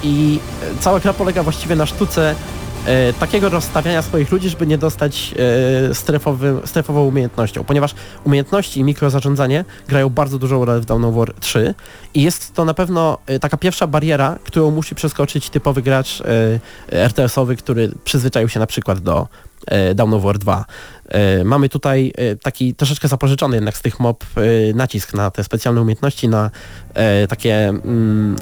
i 0.02 0.40
cała 0.80 1.00
gra 1.00 1.12
polega 1.12 1.42
właściwie 1.42 1.76
na 1.76 1.86
sztuce 1.86 2.34
e, 2.88 3.12
takiego 3.12 3.48
rozstawiania 3.48 4.02
swoich 4.02 4.32
ludzi, 4.32 4.48
żeby 4.48 4.66
nie 4.66 4.78
dostać 4.78 5.34
e, 5.90 5.94
strefowym, 5.94 6.60
strefową 6.64 7.06
umiejętnością, 7.06 7.64
ponieważ 7.64 7.94
umiejętności 8.24 8.80
i 8.80 8.84
mikrozarządzanie 8.84 9.64
grają 9.88 10.08
bardzo 10.08 10.38
dużą 10.38 10.64
rolę 10.64 10.80
w 10.80 10.84
Dawn 10.84 11.04
of 11.04 11.14
War 11.14 11.34
3 11.40 11.74
i 12.14 12.22
jest 12.22 12.54
to 12.54 12.64
na 12.64 12.74
pewno 12.74 13.18
e, 13.26 13.38
taka 13.38 13.56
pierwsza 13.56 13.86
bariera, 13.86 14.38
którą 14.44 14.70
musi 14.70 14.94
przeskoczyć 14.94 15.50
typowy 15.50 15.82
gracz 15.82 16.22
RTS-owy, 16.90 17.56
który 17.56 17.92
przyzwyczaił 18.04 18.48
się 18.48 18.60
na 18.60 18.66
przykład 18.66 18.98
do 18.98 19.28
Dawn 19.94 20.14
of 20.14 20.22
War 20.22 20.38
2. 20.38 20.64
E, 21.08 21.44
Mamy 21.44 21.68
tutaj 21.68 22.12
taki 22.42 22.74
troszeczkę 22.74 23.08
zapożyczony 23.08 23.56
jednak 23.56 23.76
z 23.76 23.82
tych 23.82 24.00
mob 24.00 24.24
nacisk 24.74 25.14
na 25.14 25.30
te 25.30 25.44
specjalne 25.44 25.82
umiejętności, 25.82 26.28
na 26.28 26.50
takie 27.28 27.68
mm, 27.68 28.36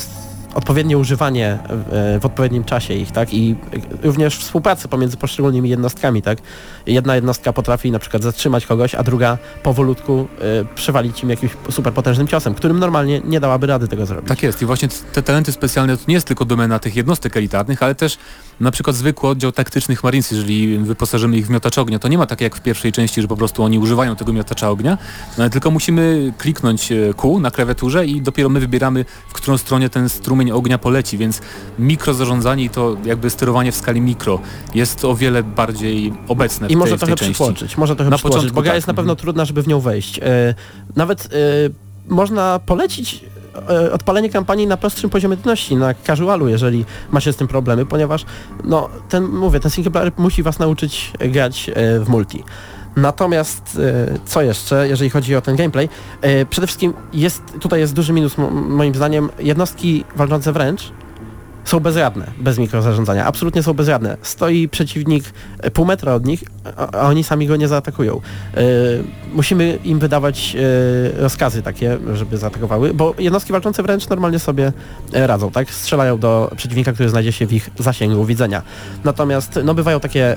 odpowiednie 0.57 0.99
używanie 0.99 1.59
e, 1.91 2.21
w 2.21 2.27
odpowiednim 2.27 2.65
czasie 2.65 2.95
ich, 2.95 3.13
tak? 3.13 3.35
I 3.35 3.57
również 4.03 4.39
współpracy 4.39 4.89
pomiędzy 4.89 5.17
poszczególnymi 5.17 5.69
jednostkami, 5.69 6.23
tak? 6.23 6.39
Jedna 6.87 7.15
jednostka 7.15 7.53
potrafi 7.53 7.91
na 7.91 7.99
przykład 7.99 8.23
zatrzymać 8.23 8.67
kogoś, 8.67 8.95
a 8.95 9.03
druga 9.03 9.39
powolutku 9.63 10.29
e, 10.41 10.75
przewalić 10.75 11.23
im 11.23 11.31
jakimś 11.31 11.53
superpotężnym 11.71 12.29
ciosem, 12.29 12.55
którym 12.55 12.79
normalnie 12.79 13.21
nie 13.25 13.41
dałaby 13.41 13.67
rady 13.67 13.89
tego 13.89 14.07
zrobić. 14.07 14.29
Tak 14.29 14.43
jest 14.43 14.63
i 14.63 14.67
właśnie 14.67 14.89
te 15.13 15.23
talenty 15.23 15.53
specjalne 15.53 15.97
to 15.97 16.03
nie 16.09 16.15
jest 16.15 16.27
tylko 16.27 16.45
domena 16.45 16.79
tych 16.79 16.97
jednostek 16.97 17.37
elitarnych, 17.37 17.83
ale 17.83 17.95
też 17.95 18.19
na 18.61 18.71
przykład 18.71 18.97
zwykły 18.97 19.29
oddział 19.29 19.53
taktycznych 19.53 20.05
Marines, 20.05 20.31
jeżeli 20.31 20.79
wyposażymy 20.79 21.37
ich 21.37 21.47
w 21.47 21.51
miotacz 21.51 21.79
ognia, 21.79 21.99
to 21.99 22.09
nie 22.09 22.19
ma 22.19 22.27
tak 22.27 22.41
jak 22.41 22.57
w 22.57 22.61
pierwszej 22.61 22.93
części, 22.93 23.23
że 23.23 23.29
po 23.29 23.37
prostu 23.37 23.63
oni 23.63 23.79
używają 23.79 24.17
tego 24.17 24.33
miotacza 24.33 24.71
ognia, 24.71 24.99
no, 25.39 25.51
tylko 25.51 25.71
musimy 25.71 26.33
kliknąć 26.39 26.93
e, 26.93 27.15
Q 27.15 27.39
na 27.41 27.51
klawiaturze 27.51 28.07
i 28.07 28.23
dopiero 28.23 28.49
my 28.49 28.61
wybieramy, 28.61 29.05
w 29.29 29.33
którą 29.33 29.59
stronę 29.59 29.91
ten 29.91 30.09
strumień 30.09 30.46
ognia 30.55 30.79
poleci, 30.79 31.19
więc 31.19 31.41
mikrozarządzanie 31.79 32.65
i 32.65 32.71
to 32.71 32.97
jakby 33.05 33.31
sterowanie 33.31 33.73
w 33.73 33.77
skali 33.77 34.01
mikro 34.01 34.41
jest 34.75 35.05
o 35.05 35.15
wiele 35.15 35.43
bardziej 35.43 36.13
obecne 36.29 36.67
w 36.67 36.71
I 36.71 36.75
tej, 36.75 36.77
może 36.77 36.97
w 36.97 37.01
tej 37.01 37.07
trochę 37.07 37.17
części. 37.17 37.35
przytłoczyć, 37.35 37.77
może 37.77 37.97
trochę 37.97 38.11
Na 38.11 38.17
przytłoczyć, 38.17 38.37
początku 38.37 38.55
bo 38.55 38.63
gra 38.63 38.71
tak, 38.71 38.77
jest 38.77 38.87
na 38.87 38.95
pewno 38.95 39.13
mhm. 39.13 39.23
trudna, 39.23 39.45
żeby 39.45 39.63
w 39.63 39.69
nią 39.69 39.81
wejść. 39.81 40.19
E, 40.19 40.55
nawet 40.97 41.27
e, 41.27 41.29
można 42.09 42.61
polecić 42.67 43.25
e, 43.69 43.93
odpalenie 43.93 44.31
kampanii 44.31 44.67
na 44.67 44.77
prostszym 44.77 45.11
poziomie 45.11 45.37
trudności, 45.37 45.77
na 45.77 45.95
casualu, 45.95 46.49
jeżeli 46.49 46.85
ma 47.11 47.21
się 47.21 47.33
z 47.33 47.37
tym 47.37 47.49
problemy, 47.49 47.87
ponieważ 47.87 48.25
no, 48.65 48.89
ten, 49.09 49.25
mówię, 49.25 49.61
ten 49.61 49.71
single 49.71 49.93
player 49.93 50.13
musi 50.17 50.43
was 50.43 50.59
nauczyć 50.59 51.13
grać 51.21 51.71
w 52.01 52.09
multi. 52.09 52.45
Natomiast 52.97 53.79
e, 54.15 54.19
co 54.25 54.43
jeszcze, 54.43 54.89
jeżeli 54.89 55.11
chodzi 55.11 55.37
o 55.37 55.41
ten 55.41 55.57
gameplay, 55.57 55.89
e, 56.21 56.47
przede 56.47 56.67
wszystkim 56.67 56.95
jest, 57.13 57.43
tutaj 57.61 57.81
jest 57.81 57.95
duży 57.95 58.13
minus 58.13 58.39
mo- 58.39 58.51
moim 58.51 58.95
zdaniem, 58.95 59.31
jednostki 59.39 60.05
walczące 60.17 60.53
wręcz 60.53 60.93
są 61.65 61.81
bezradne, 61.81 62.31
bez 62.41 62.59
mikrozarządzania. 62.59 63.27
Absolutnie 63.27 63.63
są 63.63 63.73
bezradne. 63.75 64.17
Stoi 64.23 64.69
przeciwnik 64.69 65.25
e, 65.59 65.71
pół 65.71 65.85
metra 65.87 66.15
od 66.15 66.27
nich, 66.27 66.45
a, 66.77 67.09
oni 67.09 67.25
sami 67.25 67.47
go 67.47 67.57
nie 67.57 67.69
zaatakują. 67.69 68.21
E, 68.57 68.61
musimy 69.33 69.79
im 69.85 69.99
wydawać 69.99 70.57
e, 71.17 71.21
rozkazy 71.21 71.63
takie, 71.63 71.99
żeby 72.15 72.39
zaatakowały, 72.39 72.95
bo 72.95 73.15
jednostki 73.19 73.53
walczące 73.53 73.83
wręcz 73.83 74.09
normalnie 74.09 74.39
sobie 74.39 74.73
e, 75.13 75.27
radzą, 75.27 75.51
tak? 75.51 75.71
Strzelają 75.71 76.19
do 76.19 76.51
przeciwnika, 76.57 76.93
który 76.93 77.09
znajdzie 77.09 77.33
się 77.33 77.47
w 77.47 77.53
ich 77.53 77.71
zasięgu 77.79 78.25
widzenia. 78.25 78.63
Natomiast 79.05 79.61
no 79.65 79.75
bywają 79.75 80.01
takie 80.01 80.37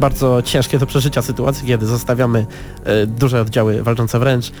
bardzo 0.00 0.42
ciężkie 0.42 0.78
do 0.78 0.86
przeżycia 0.86 1.22
sytuacje, 1.22 1.66
kiedy 1.68 1.86
zostawiamy 1.86 2.46
duże 3.06 3.40
oddziały 3.40 3.82
walczące 3.82 4.18
wręcz, 4.18 4.52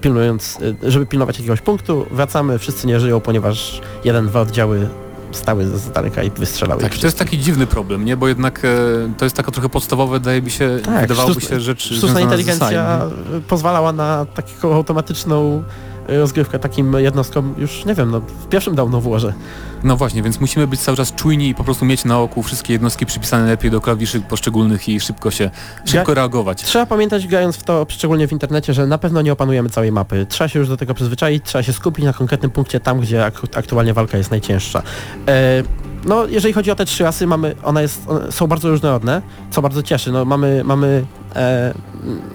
pilnując, 0.00 0.58
żeby 0.82 1.06
pilnować 1.06 1.38
jakiegoś 1.38 1.60
punktu, 1.60 2.06
wracamy, 2.10 2.58
wszyscy 2.58 2.86
nie 2.86 3.00
żyją, 3.00 3.20
ponieważ 3.20 3.80
jeden, 4.04 4.26
dwa 4.26 4.40
oddziały 4.40 4.88
stały 5.32 5.66
z 5.66 5.90
daleka 5.90 6.22
i 6.22 6.30
wystrzelały. 6.30 6.82
Tak, 6.82 6.98
to 6.98 7.06
jest 7.06 7.18
taki 7.18 7.38
dziwny 7.38 7.66
problem, 7.66 8.04
nie? 8.04 8.16
Bo 8.16 8.28
jednak 8.28 8.64
e, 8.64 8.68
to 9.18 9.24
jest 9.24 9.36
taka 9.36 9.50
trochę 9.50 9.68
podstawowa, 9.68 10.12
wydaje 10.12 10.42
mi 10.42 10.50
się, 10.50 10.78
Tak, 10.84 11.00
wydawałoby 11.00 11.40
się 11.40 11.60
rzecz 11.60 11.82
Sztuczna 11.82 12.20
inteligencja 12.20 13.00
pozwalała 13.48 13.92
na 13.92 14.26
taką 14.34 14.74
automatyczną 14.74 15.62
e, 16.08 16.18
rozgrywkę 16.18 16.58
takim 16.58 16.94
jednostkom 16.98 17.54
już, 17.58 17.84
nie 17.84 17.94
wiem, 17.94 18.10
no 18.10 18.20
w 18.20 18.48
pierwszym 18.48 18.74
dawno 18.74 19.00
włożę. 19.00 19.34
No 19.84 19.96
właśnie, 19.96 20.22
więc 20.22 20.40
musimy 20.40 20.66
być 20.66 20.80
cały 20.80 20.96
czas 20.96 21.14
czujni 21.14 21.48
i 21.48 21.54
po 21.54 21.64
prostu 21.64 21.84
mieć 21.84 22.04
na 22.04 22.20
oku 22.20 22.42
wszystkie 22.42 22.72
jednostki 22.72 23.06
przypisane 23.06 23.46
lepiej 23.46 23.70
do 23.70 23.80
klawiszy 23.80 24.20
poszczególnych 24.20 24.88
i 24.88 25.00
szybko 25.00 25.30
się, 25.30 25.50
szybko 25.84 26.14
reagować. 26.14 26.62
Trzeba 26.62 26.86
pamiętać, 26.86 27.26
grając 27.26 27.56
w 27.56 27.62
to, 27.62 27.86
szczególnie 27.88 28.28
w 28.28 28.32
internecie, 28.32 28.74
że 28.74 28.86
na 28.86 28.98
pewno 28.98 29.22
nie 29.22 29.32
opanujemy 29.32 29.70
całej 29.70 29.92
mapy. 29.92 30.26
Trzeba 30.28 30.48
się 30.48 30.58
już 30.58 30.68
do 30.68 30.76
tego 30.76 30.94
przyzwyczaić, 30.94 31.44
trzeba 31.44 31.62
się 31.62 31.72
skupić 31.72 32.04
na 32.04 32.12
konkretnym 32.12 32.50
punkcie 32.50 32.80
tam, 32.80 33.00
gdzie 33.00 33.24
ak 33.24 33.34
aktualnie 33.56 33.94
walka 33.94 34.18
jest 34.18 34.30
najcięższa. 34.30 34.82
E, 35.28 35.62
no, 36.04 36.26
jeżeli 36.26 36.54
chodzi 36.54 36.70
o 36.70 36.74
te 36.74 36.84
trzy 36.84 37.04
rasy, 37.04 37.26
mamy, 37.26 37.54
one, 37.62 37.82
jest, 37.82 38.08
one 38.08 38.32
są 38.32 38.46
bardzo 38.46 38.68
różnorodne, 38.70 39.22
co 39.50 39.62
bardzo 39.62 39.82
cieszy. 39.82 40.12
No, 40.12 40.24
mamy, 40.24 40.62
mamy 40.64 41.04
e, 41.36 41.74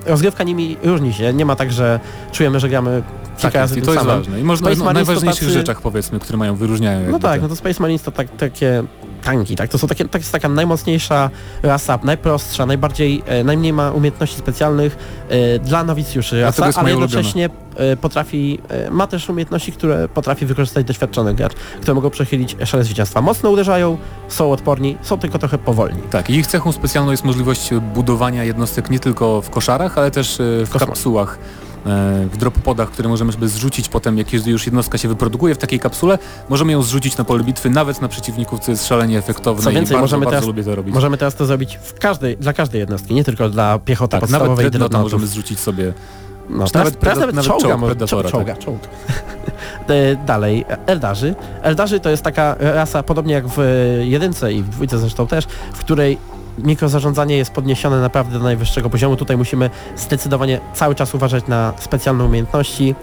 rozgrywka 0.06 0.44
nimi 0.44 0.78
różni 0.84 1.14
się. 1.14 1.34
Nie 1.34 1.46
ma 1.46 1.56
tak, 1.56 1.72
że 1.72 2.00
czujemy, 2.32 2.60
że 2.60 2.70
gramy 2.70 3.04
kilka 3.38 3.42
Tak 3.52 3.54
razy 3.54 3.80
i 3.80 3.82
to 3.82 3.92
jest 3.94 4.04
samym. 4.06 4.18
ważne. 4.18 4.40
I 4.40 4.44
można 4.44 4.68
Space 4.68 4.84
o 4.84 4.88
to 4.88 4.94
najważniejszych 4.94 5.48
tacy- 5.48 5.54
rzeczach 5.54 5.82
powiedzmy, 5.82 6.20
które 6.20 6.38
mają 6.38 6.56
wyróżniają. 6.56 7.12
No 7.12 7.20
tak, 7.20 7.36
te- 7.36 7.42
no 7.42 7.48
to 7.50 7.56
Space 7.56 7.82
Marines 7.84 8.02
to 8.02 8.12
tak, 8.12 8.28
takie 8.38 8.84
tanki, 9.26 9.56
tak? 9.56 9.70
To 9.70 9.78
są 9.78 9.88
takie, 9.88 10.06
to 10.06 10.18
jest 10.18 10.32
taka 10.32 10.50
najmocniejsza 10.50 11.30
rasa, 11.64 12.00
najprostsza, 12.04 12.66
najbardziej, 12.66 13.24
e, 13.26 13.44
najmniej 13.44 13.74
ma 13.74 13.92
umiejętności 13.92 14.38
specjalnych 14.38 14.98
e, 15.30 15.60
dla 15.60 15.84
nowicjuszy 15.84 16.42
rasa, 16.42 16.70
ale 16.76 16.90
jednocześnie 16.90 17.50
e, 17.76 17.98
potrafi, 17.98 18.60
ma 18.92 19.08
też 19.08 19.30
umiejętności, 19.30 19.72
które 19.72 20.08
potrafi 20.08 20.46
wykorzystać 20.46 20.86
doświadczony 20.86 21.34
gracz, 21.34 21.54
które 21.54 21.94
mogą 21.94 22.10
przechylić 22.10 22.58
szale 22.66 22.84
zwycięstwa. 22.84 23.22
Mocno 23.22 23.50
uderzają, 23.50 23.98
są 24.28 24.52
odporni, 24.52 24.98
są 25.02 25.18
tylko 25.18 25.40
trochę 25.40 25.58
powolni. 25.58 26.02
Tak, 26.02 26.30
i 26.30 26.34
ich 26.34 26.48
cechą 26.48 26.72
specjalną 26.72 27.12
jest 27.12 27.24
możliwość 27.24 27.70
budowania 27.94 28.44
jednostek 28.44 28.90
nie 28.90 29.00
tylko 29.00 29.42
w 29.42 29.50
koszarach, 29.50 29.98
ale 29.98 30.12
też 30.12 30.36
w 30.40 30.70
Kosmos. 30.70 30.90
kapsułach, 30.90 31.38
w 32.32 32.38
dropodach, 32.38 32.92
które 32.92 33.10
możemy 33.10 33.32
sobie 33.32 33.48
zrzucić 33.48 33.90
potem, 33.90 34.18
jak 34.18 34.34
już 34.34 34.66
jednostka 34.66 34.98
się 34.98 35.08
wyprodukuje 35.08 35.56
w 35.56 35.58
takiej 35.58 35.80
kapsule, 35.80 36.18
możemy 36.50 36.72
ją 36.72 36.82
zrzucić 36.82 37.18
na 37.18 37.24
pole 37.24 37.44
bitwy, 37.44 37.70
nawet 37.70 38.02
na 38.02 38.08
przeciwników, 38.08 38.60
co 38.60 38.72
jest 38.72 38.88
szalenie 38.88 39.18
efektowne 39.18 39.64
Co 39.64 39.72
i 39.72 39.74
więcej, 39.74 39.94
bardzo, 39.94 40.02
możemy 40.04 40.26
bardzo 40.26 40.32
teraz- 40.32 40.48
lubię 40.48 40.64
to 40.64 40.76
robić. 40.76 40.94
Możemy 40.96 41.18
teraz 41.18 41.36
to 41.36 41.46
zrobić 41.46 41.80
w 41.84 41.94
każdej, 42.00 42.38
dla 42.38 42.54
każdej 42.54 42.80
jednostki, 42.80 43.14
nie 43.14 43.24
tylko 43.24 43.50
dla 43.50 43.80
piechoty 43.80 44.12
tak, 44.12 44.22
nawet 44.22 44.32
podstawowej 44.32 44.72
dreadnoughtów. 44.72 45.02
możemy 45.12 45.28
zrzucić 45.28 45.60
sobie. 45.60 45.94
No, 46.50 46.58
teraz, 46.58 46.74
nawet 46.74 47.00
teraz 47.00 47.20
nawet, 47.20 47.36
nawet 47.36 47.52
czołga, 47.52 47.70
czołg 47.70 47.86
Predatora, 47.86 48.30
czołga, 48.30 48.56
czołg. 48.56 48.80
E, 49.90 50.16
Dalej, 50.26 50.66
Eldarzy. 50.86 51.36
Eldarzy 51.62 52.00
to 52.00 52.10
jest 52.10 52.24
taka 52.24 52.56
rasa, 52.60 53.04
podobnie 53.04 53.34
jak 53.34 53.48
w 53.48 53.58
jedynce 54.02 54.54
i 54.54 54.64
w 54.64 54.70
dwójce 54.70 54.98
zresztą 55.00 55.28
też, 55.28 55.46
w 55.74 55.80
której 55.80 56.18
mikrozarządzanie 56.58 57.38
jest 57.38 57.52
podniesione 57.52 58.02
naprawdę 58.02 58.40
do 58.40 58.44
najwyższego 58.44 58.90
poziomu. 58.90 59.16
Tutaj 59.16 59.38
musimy 59.38 59.70
zdecydowanie 59.98 60.60
cały 60.74 60.96
czas 60.96 61.16
uważać 61.16 61.48
na 61.48 61.74
specjalne 61.80 62.24
umiejętności 62.24 62.96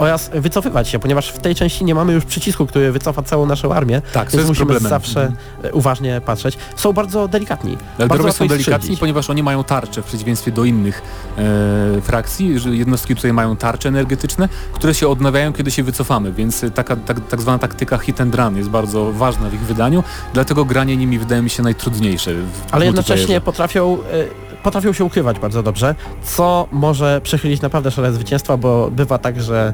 oraz 0.00 0.30
wycofywać 0.34 0.88
się, 0.88 0.98
ponieważ 0.98 1.28
w 1.28 1.38
tej 1.38 1.54
części 1.54 1.84
nie 1.84 1.94
mamy 1.94 2.12
już 2.12 2.24
przycisku, 2.24 2.66
który 2.66 2.92
wycofa 2.92 3.22
całą 3.22 3.46
naszą 3.46 3.72
armię, 3.74 4.02
Tak, 4.12 4.30
więc 4.30 4.48
musimy 4.48 4.66
problemem. 4.66 4.90
zawsze 4.90 5.32
e, 5.62 5.72
uważnie 5.72 6.20
patrzeć. 6.20 6.58
Są 6.76 6.92
bardzo 6.92 7.28
delikatni. 7.28 7.78
łatwo 7.98 8.32
są 8.32 8.46
delikatni, 8.46 8.96
ponieważ 8.96 9.30
oni 9.30 9.42
mają 9.42 9.64
tarcze 9.64 10.02
w 10.02 10.04
przeciwieństwie 10.04 10.52
do 10.52 10.64
innych 10.64 11.02
e, 11.38 12.00
frakcji. 12.00 12.54
Jednostki 12.70 13.16
tutaj 13.16 13.32
mają 13.32 13.56
tarcze 13.56 13.88
energetyczne, 13.88 14.48
które 14.72 14.94
się 14.94 15.08
odnawiają, 15.08 15.52
kiedy 15.52 15.70
się 15.70 15.82
wycofamy, 15.82 16.32
więc 16.32 16.64
taka 16.74 16.96
tak, 16.96 17.28
tak 17.28 17.40
zwana 17.40 17.58
taktyka 17.58 17.98
hit 17.98 18.20
and 18.20 18.34
run 18.34 18.56
jest 18.56 18.68
bardzo 18.68 19.12
ważna 19.12 19.48
w 19.48 19.54
ich 19.54 19.60
wydaniu, 19.60 20.04
dlatego 20.34 20.64
granie 20.64 20.96
nimi 20.96 21.18
wydaje 21.18 21.42
mi 21.42 21.50
się 21.50 21.62
najtrudniejsze. 21.62 22.34
w 22.34 22.50
Ale 22.70 22.86
jednocześnie 22.86 23.40
potrafią 23.40 23.98
e, 24.12 24.49
potrafią 24.62 24.92
się 24.92 25.04
ukrywać 25.04 25.38
bardzo 25.38 25.62
dobrze, 25.62 25.94
co 26.22 26.68
może 26.72 27.20
przechylić 27.20 27.60
naprawdę 27.60 27.90
szale 27.90 28.12
zwycięstwa, 28.12 28.56
bo 28.56 28.90
bywa 28.90 29.18
tak, 29.18 29.42
że 29.42 29.72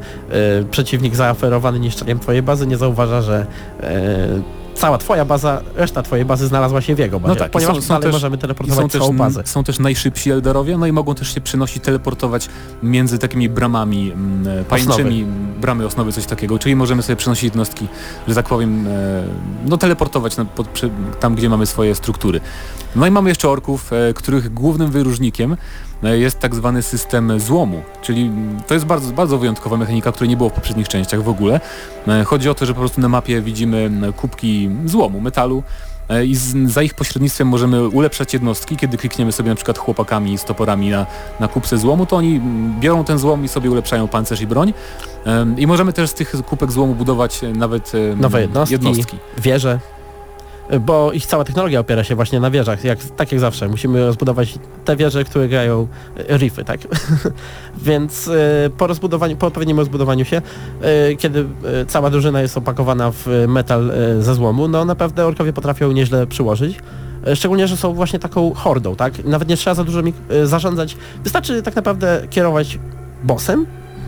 y, 0.61 0.64
przeciwnik 0.64 1.14
zaoferowany 1.14 1.81
niszczeniem 1.81 2.19
twojej 2.19 2.43
bazy 2.43 2.66
nie 2.66 2.76
zauważa, 2.76 3.23
że 3.23 3.47
y, 3.81 4.65
cała 4.76 4.99
twoja 4.99 5.25
baza, 5.25 5.61
reszta 5.75 6.02
twojej 6.02 6.25
bazy 6.25 6.47
znalazła 6.47 6.80
się 6.80 6.95
w 6.95 6.99
jego 6.99 7.21
bazie, 7.21 7.35
No 7.35 7.40
tak, 7.40 7.50
ponieważ 7.50 7.76
są- 7.76 7.83
są 7.83 8.00
też- 8.00 8.12
możemy 8.12 8.38
teleportować 8.38 8.92
są 8.92 8.99
całą 8.99 9.16
bazę. 9.16 9.42
są 9.45 9.64
też 9.64 9.78
najszybsi 9.78 10.30
Eldarowie, 10.30 10.78
no 10.78 10.87
i 10.87 10.92
mogą 10.92 11.14
też 11.14 11.35
się 11.35 11.40
przenosić, 11.40 11.83
teleportować 11.83 12.49
między 12.83 13.18
takimi 13.18 13.49
bramami 13.49 14.12
mm, 14.12 14.64
pajęczymi, 14.64 15.26
bramy 15.61 15.87
osnowy, 15.87 16.12
coś 16.12 16.26
takiego, 16.26 16.59
czyli 16.59 16.76
możemy 16.76 17.02
sobie 17.02 17.16
przenosić 17.16 17.45
jednostki, 17.45 17.88
że 18.28 18.35
tak 18.35 18.47
powiem, 18.49 18.87
e, 18.87 18.90
no 19.66 19.78
teleportować 19.78 20.37
na, 20.37 20.45
pod, 20.45 20.68
przy, 20.68 20.90
tam, 21.21 21.35
gdzie 21.35 21.49
mamy 21.49 21.66
swoje 21.66 21.95
struktury. 21.95 22.40
No 22.97 23.06
i 23.06 23.11
mamy 23.11 23.28
jeszcze 23.28 23.49
orków, 23.49 23.92
e, 23.92 24.14
których 24.14 24.54
głównym 24.54 24.90
wyróżnikiem 24.90 25.56
jest 26.14 26.38
tak 26.40 26.54
zwany 26.54 26.82
system 26.82 27.40
złomu, 27.40 27.82
czyli 28.02 28.30
to 28.66 28.75
jest 28.75 28.86
bardzo, 28.86 29.12
bardzo 29.12 29.38
wyjątkowa 29.38 29.76
mechanika, 29.76 30.12
której 30.12 30.28
nie 30.28 30.36
było 30.36 30.48
w 30.48 30.52
poprzednich 30.52 30.88
częściach 30.88 31.22
w 31.22 31.28
ogóle. 31.28 31.60
E, 32.08 32.25
Chodzi 32.25 32.48
o 32.48 32.54
to, 32.54 32.66
że 32.66 32.75
po 32.75 32.80
prostu 32.80 33.00
na 33.00 33.08
mapie 33.08 33.42
widzimy 33.42 33.78
mm, 33.78 34.12
kubki 34.12 34.70
złomu, 34.84 35.20
metalu, 35.20 35.62
E, 36.08 36.26
i 36.26 36.34
z, 36.34 36.70
za 36.72 36.82
ich 36.82 36.94
pośrednictwem 36.94 37.48
możemy 37.48 37.88
ulepszać 37.88 38.32
jednostki. 38.34 38.76
Kiedy 38.76 38.96
klikniemy 38.98 39.32
sobie 39.32 39.50
na 39.50 39.54
przykład 39.56 39.78
chłopakami 39.78 40.38
z 40.38 40.44
toporami 40.44 40.90
na, 40.90 41.06
na 41.40 41.48
kupce 41.48 41.78
złomu, 41.78 42.06
to 42.06 42.16
oni 42.16 42.36
mm, 42.36 42.80
biorą 42.80 43.04
ten 43.04 43.18
złom 43.18 43.44
i 43.44 43.48
sobie 43.48 43.70
ulepszają 43.70 44.08
pancerz 44.08 44.40
i 44.40 44.46
broń. 44.46 44.72
I 45.56 45.66
możemy 45.66 45.92
też 45.92 46.10
z 46.10 46.14
tych 46.14 46.32
kubek 46.46 46.72
złomu 46.72 46.94
budować 46.94 47.44
e, 47.44 47.52
nawet 47.52 47.92
Nowe 48.16 48.40
jednostki, 48.40 48.72
jednostki. 48.72 49.18
wieże, 49.38 49.78
bo 50.80 51.12
ich 51.12 51.26
cała 51.26 51.44
technologia 51.44 51.80
opiera 51.80 52.04
się 52.04 52.14
właśnie 52.14 52.40
na 52.40 52.50
wieżach, 52.50 52.85
jak, 52.85 52.99
tak 53.04 53.32
jak 53.32 53.40
zawsze. 53.40 53.68
Musimy 53.68 54.06
rozbudować 54.06 54.58
te 54.85 54.96
wieże, 54.96 55.25
które 55.25 55.49
grają 55.49 55.87
e, 56.16 56.38
riffy, 56.38 56.64
tak? 56.64 56.80
Więc 57.82 58.28
e, 58.28 58.70
po 58.70 58.87
rozbudowaniu, 58.87 59.37
po 59.37 59.46
odpowiednim 59.46 59.78
rozbudowaniu 59.78 60.25
się, 60.25 60.42
e, 60.82 61.16
kiedy 61.16 61.46
cała 61.88 62.11
drużyna 62.11 62.42
jest 62.42 62.56
opakowana 62.56 63.11
w 63.11 63.26
metal 63.49 63.92
ze 64.20 64.35
złomu, 64.35 64.68
no 64.68 64.85
naprawdę 64.85 65.26
orkowie 65.26 65.52
potrafią 65.52 65.92
nieźle 65.92 66.26
przyłożyć. 66.26 66.78
Szczególnie, 67.35 67.68
że 67.68 67.76
są 67.76 67.94
właśnie 67.94 68.18
taką 68.18 68.54
hordą, 68.54 68.96
tak? 68.96 69.25
Nawet 69.25 69.49
nie 69.49 69.56
trzeba 69.56 69.75
za 69.75 69.85
dużo 69.85 70.02
zarządzać. 70.44 70.96
Wystarczy 71.25 71.62
tak 71.62 71.76
naprawdę 71.76 72.23
kierować 72.30 72.78
bossem, 73.25 73.66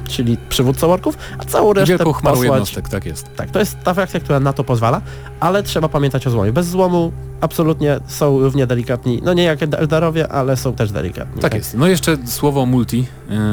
czyli 0.08 0.36
przywódcą 0.48 0.92
orków, 0.92 1.18
a 1.38 1.44
całą 1.44 1.72
resztę 1.72 1.92
Wielką 1.92 2.12
chmarą 2.12 2.36
posłać 2.36 2.50
jednostek, 2.50 2.88
tak 2.88 3.06
jest. 3.06 3.36
tak, 3.36 3.50
to 3.50 3.58
jest 3.58 3.76
ta 3.84 3.94
frakcja, 3.94 4.20
która 4.20 4.40
na 4.40 4.52
to 4.52 4.64
pozwala, 4.64 5.00
ale 5.40 5.62
trzeba 5.62 5.88
pamiętać 5.88 6.26
o 6.26 6.30
złomie. 6.30 6.52
Bez 6.52 6.66
złomu 6.66 7.12
absolutnie 7.40 8.00
są 8.06 8.40
równie 8.40 8.66
delikatni, 8.66 9.20
no 9.24 9.32
nie 9.34 9.42
jak 9.42 9.62
Eldarowie, 9.62 10.28
ale 10.28 10.56
są 10.56 10.72
też 10.72 10.92
delikatni. 10.92 11.42
Tak 11.42 11.54
jest. 11.54 11.74
No 11.74 11.86
jeszcze 11.86 12.16
słowo 12.26 12.62
o 12.62 12.66
multi 12.66 13.06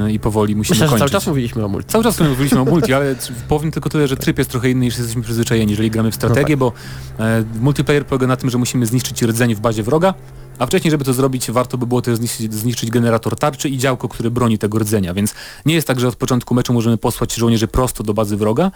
yy, 0.03 0.12
i 0.12 0.19
powoli 0.19 0.55
musimy 0.55 0.75
Myślę, 0.75 0.88
kończyć. 0.88 1.00
cały 1.00 1.09
czas 1.12 1.27
mówiliśmy 1.27 1.65
o 1.65 1.67
multi. 1.67 1.89
Cały 1.89 2.03
czas 2.03 2.19
mówiliśmy 2.19 2.59
o 2.59 2.65
multi, 2.65 2.93
ale 2.93 3.15
powiem 3.47 3.71
tylko 3.71 3.89
tyle, 3.89 4.07
że 4.07 4.17
tryb 4.17 4.38
jest 4.38 4.50
trochę 4.50 4.69
inny 4.69 4.85
niż 4.85 4.97
jesteśmy 4.97 5.21
przyzwyczajeni, 5.21 5.71
jeżeli 5.71 5.91
gramy 5.91 6.12
w 6.12 6.15
strategię, 6.15 6.57
bo 6.57 6.71
e, 7.19 7.43
multiplayer 7.59 8.05
polega 8.05 8.27
na 8.27 8.35
tym, 8.35 8.50
że 8.50 8.57
musimy 8.57 8.85
zniszczyć 8.85 9.21
rdzeń 9.21 9.55
w 9.55 9.59
bazie 9.59 9.83
wroga, 9.83 10.13
a 10.59 10.65
wcześniej, 10.65 10.91
żeby 10.91 11.05
to 11.05 11.13
zrobić, 11.13 11.51
warto 11.51 11.77
by 11.77 11.88
było 11.88 12.01
też 12.01 12.15
zniszczyć, 12.15 12.53
zniszczyć 12.53 12.91
generator 12.91 13.35
tarczy 13.35 13.69
i 13.69 13.77
działko, 13.77 14.09
które 14.09 14.31
broni 14.31 14.57
tego 14.57 14.79
rdzenia, 14.79 15.13
więc 15.13 15.33
nie 15.65 15.75
jest 15.75 15.88
tak, 15.88 16.00
że 16.00 16.07
od 16.07 16.15
początku 16.15 16.55
meczu 16.55 16.74
możemy 16.74 16.97
posłać 16.97 17.33
żołnierzy 17.33 17.67
prosto 17.67 18.03
do 18.03 18.13
bazy 18.13 18.38
wroga, 18.38 18.71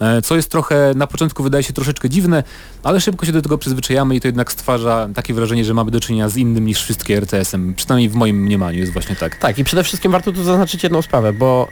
e, 0.00 0.22
co 0.22 0.36
jest 0.36 0.50
trochę, 0.50 0.92
na 0.96 1.06
początku 1.06 1.42
wydaje 1.42 1.64
się 1.64 1.72
troszeczkę 1.72 2.10
dziwne, 2.10 2.42
ale 2.82 3.00
szybko 3.00 3.26
się 3.26 3.32
do 3.32 3.42
tego 3.42 3.58
przyzwyczajamy 3.58 4.16
i 4.16 4.20
to 4.20 4.28
jednak 4.28 4.52
stwarza 4.52 5.08
takie 5.14 5.34
wrażenie, 5.34 5.64
że 5.64 5.74
mamy 5.74 5.90
do 5.90 6.00
czynienia 6.00 6.28
z 6.28 6.36
innym 6.36 6.66
niż 6.66 6.82
wszystkie 6.82 7.16
RTS-em, 7.16 7.74
przynajmniej 7.74 8.08
w 8.08 8.14
moim 8.14 8.36
mniemaniu 8.36 8.78
jest 8.78 8.92
właśnie 8.92 9.16
tak. 9.16 9.36
Tak, 9.36 9.58
i 9.58 9.64
przede 9.64 9.84
wszystkim 9.84 10.12
warto 10.12 10.32
tu 10.32 10.44
zaznaczyć 10.44 10.82
jedną 10.82 11.02
sprawę, 11.02 11.32
bo 11.32 11.68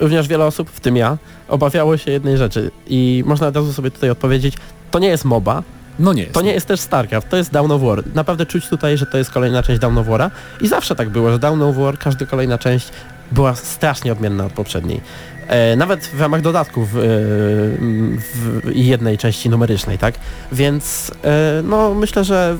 również 0.00 0.28
wiele 0.28 0.44
osób, 0.44 0.70
w 0.70 0.80
tym 0.80 0.96
ja, 0.96 1.18
obawiało 1.48 1.96
się 1.96 2.10
jednej 2.10 2.38
rzeczy. 2.38 2.70
I 2.86 3.22
można 3.26 3.46
od 3.46 3.56
razu 3.56 3.72
sobie 3.72 3.90
tutaj 3.90 4.10
odpowiedzieć, 4.10 4.54
to 4.90 4.98
nie 4.98 5.08
jest 5.08 5.24
MOBA, 5.24 5.62
No 5.98 6.12
nie 6.12 6.22
jest. 6.22 6.34
To 6.34 6.42
nie 6.42 6.52
jest 6.52 6.66
też 6.66 6.80
StarCraft, 6.80 7.28
to 7.28 7.36
jest 7.36 7.52
Dawn 7.52 7.72
of 7.72 7.82
War. 7.82 8.02
Naprawdę 8.14 8.46
czuć 8.46 8.68
tutaj, 8.68 8.98
że 8.98 9.06
to 9.06 9.18
jest 9.18 9.30
kolejna 9.30 9.62
część 9.62 9.80
Dawn 9.80 9.98
of 9.98 10.06
War'a 10.06 10.30
i 10.60 10.68
zawsze 10.68 10.94
tak 10.94 11.10
było, 11.10 11.30
że 11.30 11.38
Dawn 11.38 11.62
of 11.62 11.76
War, 11.76 11.98
każda 11.98 12.26
kolejna 12.26 12.58
część 12.58 12.88
była 13.32 13.54
strasznie 13.54 14.12
odmienna 14.12 14.44
od 14.44 14.52
poprzedniej. 14.52 15.00
E, 15.46 15.76
nawet 15.76 16.06
w 16.06 16.20
ramach 16.20 16.40
dodatków 16.40 16.96
e, 16.96 16.98
w 16.98 18.62
jednej 18.74 19.18
części 19.18 19.50
numerycznej, 19.50 19.98
tak? 19.98 20.14
Więc 20.52 21.10
e, 21.24 21.62
no 21.64 21.94
myślę, 21.94 22.24
że 22.24 22.58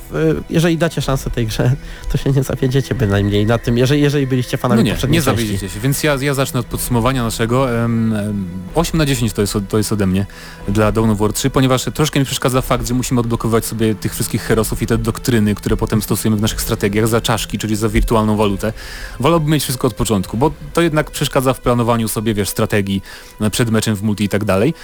jeżeli 0.50 0.78
dacie 0.78 1.02
szansę 1.02 1.30
tej 1.30 1.46
grze, 1.46 1.72
to 2.12 2.18
się 2.18 2.30
nie 2.30 2.42
zawiedziecie 2.42 2.94
bynajmniej 2.94 3.46
na 3.46 3.58
tym, 3.58 3.78
jeżeli, 3.78 4.02
jeżeli 4.02 4.26
byliście 4.26 4.56
fanami 4.56 4.78
No 4.80 4.84
nie, 4.84 4.90
poprzedniej 4.92 5.20
nie 5.20 5.24
części. 5.24 5.42
zawiedziecie 5.46 5.68
się, 5.74 5.80
więc 5.80 6.02
ja, 6.02 6.16
ja 6.20 6.34
zacznę 6.34 6.60
od 6.60 6.66
podsumowania 6.66 7.22
naszego. 7.22 7.84
Em, 7.84 8.14
em, 8.14 8.46
8 8.74 8.98
na 8.98 9.06
10 9.06 9.32
to 9.32 9.40
jest, 9.40 9.56
to 9.68 9.78
jest 9.78 9.92
ode 9.92 10.06
mnie 10.06 10.26
dla 10.68 10.92
Dawn 10.92 11.10
of 11.10 11.18
War 11.18 11.32
3, 11.32 11.50
ponieważ 11.50 11.84
troszkę 11.94 12.20
mi 12.20 12.26
przeszkadza 12.26 12.60
fakt, 12.60 12.88
że 12.88 12.94
musimy 12.94 13.20
odblokowywać 13.20 13.64
sobie 13.64 13.94
tych 13.94 14.12
wszystkich 14.12 14.42
herosów 14.42 14.82
i 14.82 14.86
te 14.86 14.98
doktryny, 14.98 15.54
które 15.54 15.76
potem 15.76 16.02
stosujemy 16.02 16.36
w 16.36 16.40
naszych 16.40 16.60
strategiach 16.60 17.08
za 17.08 17.20
czaszki, 17.20 17.58
czyli 17.58 17.76
za 17.76 17.88
wirtualną 17.88 18.36
walutę. 18.36 18.72
Wolałbym 19.20 19.50
mieć 19.52 19.62
wszystko 19.62 19.86
od 19.86 19.94
początku, 19.94 20.36
bo 20.36 20.50
to 20.72 20.82
jednak 20.82 21.10
przeszkadza 21.10 21.54
w 21.54 21.60
planowaniu 21.60 22.08
sobie, 22.08 22.34
wiesz, 22.34 22.48
strategii 22.48 22.73
e, 22.74 23.50
przed 23.50 23.70
meczem 23.70 23.96
w 23.96 24.02
multi 24.02 24.24
i 24.24 24.28
tak 24.28 24.44
dalej. 24.44 24.74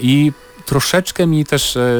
I 0.00 0.32
troszeczkę 0.66 1.26
mi 1.26 1.44
też 1.44 1.76
e, 1.76 1.90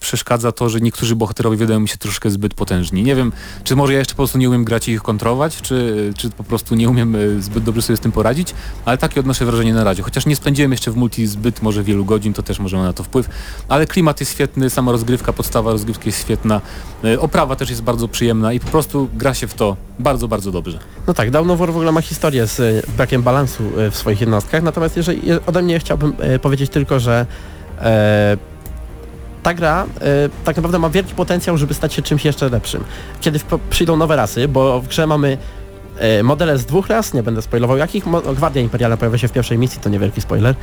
przeszkadza 0.00 0.52
to, 0.52 0.68
że 0.68 0.80
niektórzy 0.80 1.16
bohaterowie 1.16 1.56
wydają 1.56 1.80
mi 1.80 1.88
się 1.88 1.96
troszkę 1.96 2.30
zbyt 2.30 2.54
potężni. 2.54 3.02
Nie 3.02 3.14
wiem, 3.16 3.32
czy 3.64 3.76
może 3.76 3.92
ja 3.92 3.98
jeszcze 3.98 4.14
po 4.14 4.16
prostu 4.16 4.38
nie 4.38 4.48
umiem 4.48 4.64
grać 4.64 4.88
i 4.88 4.92
ich 4.92 5.02
kontrolować, 5.02 5.62
czy, 5.62 6.12
czy 6.16 6.30
po 6.30 6.44
prostu 6.44 6.74
nie 6.74 6.88
umiem 6.88 7.16
e, 7.16 7.42
zbyt 7.42 7.64
dobrze 7.64 7.82
sobie 7.82 7.96
z 7.96 8.00
tym 8.00 8.12
poradzić, 8.12 8.54
ale 8.84 8.98
takie 8.98 9.20
odnoszę 9.20 9.44
wrażenie 9.44 9.74
na 9.74 9.84
razie. 9.84 10.02
Chociaż 10.02 10.26
nie 10.26 10.36
spędziłem 10.36 10.72
jeszcze 10.72 10.90
w 10.90 10.96
multi 10.96 11.26
zbyt 11.26 11.62
może 11.62 11.82
wielu 11.82 12.04
godzin, 12.04 12.32
to 12.32 12.42
też 12.42 12.58
może 12.58 12.76
ma 12.76 12.82
na 12.82 12.92
to 12.92 13.02
wpływ, 13.02 13.28
ale 13.68 13.86
klimat 13.86 14.20
jest 14.20 14.32
świetny, 14.32 14.70
sama 14.70 14.92
rozgrywka, 14.92 15.32
podstawa 15.32 15.70
rozgrywki 15.72 16.08
jest 16.08 16.20
świetna, 16.20 16.60
e, 17.04 17.20
oprawa 17.20 17.56
też 17.56 17.70
jest 17.70 17.82
bardzo 17.82 18.08
przyjemna 18.08 18.52
i 18.52 18.60
po 18.60 18.66
prostu 18.68 19.08
gra 19.14 19.34
się 19.34 19.46
w 19.46 19.54
to 19.54 19.76
bardzo, 19.98 20.28
bardzo 20.28 20.52
dobrze. 20.52 20.78
No 21.06 21.14
tak, 21.14 21.30
Dawn 21.30 21.50
of 21.50 21.58
War 21.58 21.72
w 21.72 21.76
ogóle 21.76 21.92
ma 21.92 22.00
historię 22.00 22.46
z 22.46 22.60
e, 22.60 22.82
brakiem 22.96 23.22
balansu 23.22 23.62
e, 23.78 23.90
w 23.90 23.96
swoich 23.96 24.20
jednostkach, 24.20 24.62
natomiast 24.62 24.96
jeżeli 24.96 25.28
je- 25.28 25.46
ode 25.46 25.62
mnie 25.62 25.78
chciałbym 25.80 26.12
powiedzieć 26.42 26.70
tylko, 26.70 27.00
że 27.00 27.26
e, 27.80 28.36
ta 29.42 29.54
gra 29.54 29.86
e, 30.00 30.28
tak 30.44 30.56
naprawdę 30.56 30.78
ma 30.78 30.90
wielki 30.90 31.14
potencjał, 31.14 31.58
żeby 31.58 31.74
stać 31.74 31.94
się 31.94 32.02
czymś 32.02 32.24
jeszcze 32.24 32.48
lepszym. 32.48 32.84
Kiedy 33.20 33.38
w, 33.38 33.44
przyjdą 33.70 33.96
nowe 33.96 34.16
rasy, 34.16 34.48
bo 34.48 34.80
w 34.80 34.88
grze 34.88 35.06
mamy 35.06 35.38
e, 35.98 36.22
modele 36.22 36.58
z 36.58 36.66
dwóch 36.66 36.88
ras, 36.88 37.14
nie 37.14 37.22
będę 37.22 37.42
spoilował 37.42 37.76
jakich, 37.76 38.06
Mo, 38.06 38.20
Gwardia 38.20 38.62
Imperialna 38.62 38.96
pojawia 38.96 39.18
się 39.18 39.28
w 39.28 39.32
pierwszej 39.32 39.58
misji, 39.58 39.80
to 39.80 39.88
niewielki 39.88 40.20
spoiler, 40.20 40.54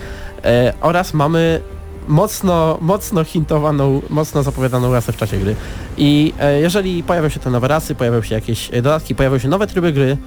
e, 0.44 0.74
oraz 0.82 1.14
mamy 1.14 1.62
mocno, 2.08 2.78
mocno 2.82 3.24
hintowaną, 3.24 4.02
mocno 4.10 4.44
zapowiadaną 4.44 4.94
rasę 4.94 5.12
w 5.12 5.18
czasie 5.18 5.38
gry. 5.38 5.56
I 5.98 6.34
e, 6.40 6.60
jeżeli 6.60 7.04
pojawią 7.04 7.30
się 7.30 7.40
te 7.40 7.50
nowe 7.50 7.68
rasy, 7.68 7.96
pojawią 7.96 8.22
się 8.22 8.36
jakieś 8.36 8.70
e, 8.74 8.82
dodatki, 8.82 9.16
pojawią 9.16 9.38
się 9.38 9.48
nowe 9.48 9.68
tryby 9.68 9.94
gry, 9.94 10.18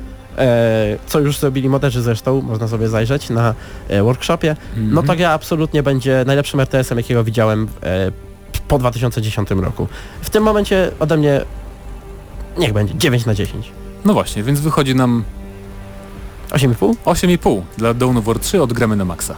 co 1.07 1.21
już 1.21 1.39
zrobili 1.39 1.69
moderzy 1.69 2.03
zresztą, 2.03 2.41
można 2.41 2.69
sobie 2.69 2.89
zajrzeć 2.89 3.31
na 3.31 3.55
e, 3.89 4.03
workshopie, 4.03 4.57
no 4.77 5.03
to 5.03 5.17
gra 5.17 5.31
absolutnie 5.31 5.83
będzie 5.83 6.25
najlepszym 6.27 6.61
RTS-em, 6.61 6.99
jakiego 6.99 7.25
widziałem 7.25 7.69
e, 7.83 8.13
po 8.69 8.79
2010 8.79 9.51
roku. 9.51 9.89
W 10.23 10.31
tym 10.31 10.43
momencie 10.43 10.91
ode 11.01 11.17
mnie 11.17 11.41
niech 12.59 12.73
będzie 12.73 12.95
9 12.95 13.27
na 13.27 13.35
10. 13.35 13.73
No 14.05 14.13
właśnie, 14.13 14.43
więc 14.43 14.61
wychodzi 14.61 14.95
nam 14.95 15.25
8,5? 16.51 16.95
8,5 17.05 17.63
dla 17.77 17.95
Dawn 17.95 18.17
of 18.17 18.25
War 18.25 18.39
3 18.39 18.63
od 18.63 18.73
gramy 18.73 18.97
na 18.97 19.05
maksa. 19.05 19.37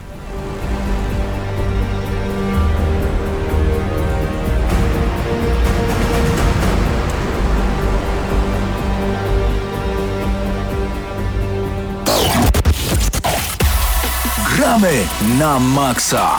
Gramy 14.77 14.97
na 15.39 15.59
maksa. 15.59 16.29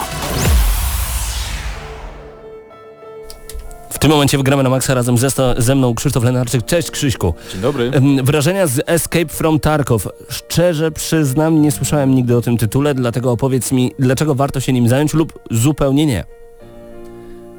W 3.89 3.99
tym 3.99 4.11
momencie 4.11 4.37
wygramy 4.37 4.63
na 4.63 4.69
maksa 4.69 4.93
razem 4.93 5.17
ze, 5.17 5.29
ze 5.57 5.75
mną 5.75 5.95
Krzysztof 5.95 6.23
Lenarczyk. 6.23 6.65
Cześć 6.65 6.91
Krzyśku. 6.91 7.33
Dzień 7.51 7.61
dobry. 7.61 7.91
Wrażenia 8.23 8.67
z 8.67 8.81
Escape 8.85 9.27
from 9.27 9.59
Tarkov. 9.59 10.07
Szczerze 10.29 10.91
przyznam, 10.91 11.61
nie 11.61 11.71
słyszałem 11.71 12.15
nigdy 12.15 12.37
o 12.37 12.41
tym 12.41 12.57
tytule, 12.57 12.93
dlatego 12.93 13.31
opowiedz 13.31 13.71
mi, 13.71 13.91
dlaczego 13.99 14.35
warto 14.35 14.59
się 14.59 14.73
nim 14.73 14.89
zająć 14.89 15.13
lub 15.13 15.39
zupełnie 15.51 16.05
nie. 16.05 16.23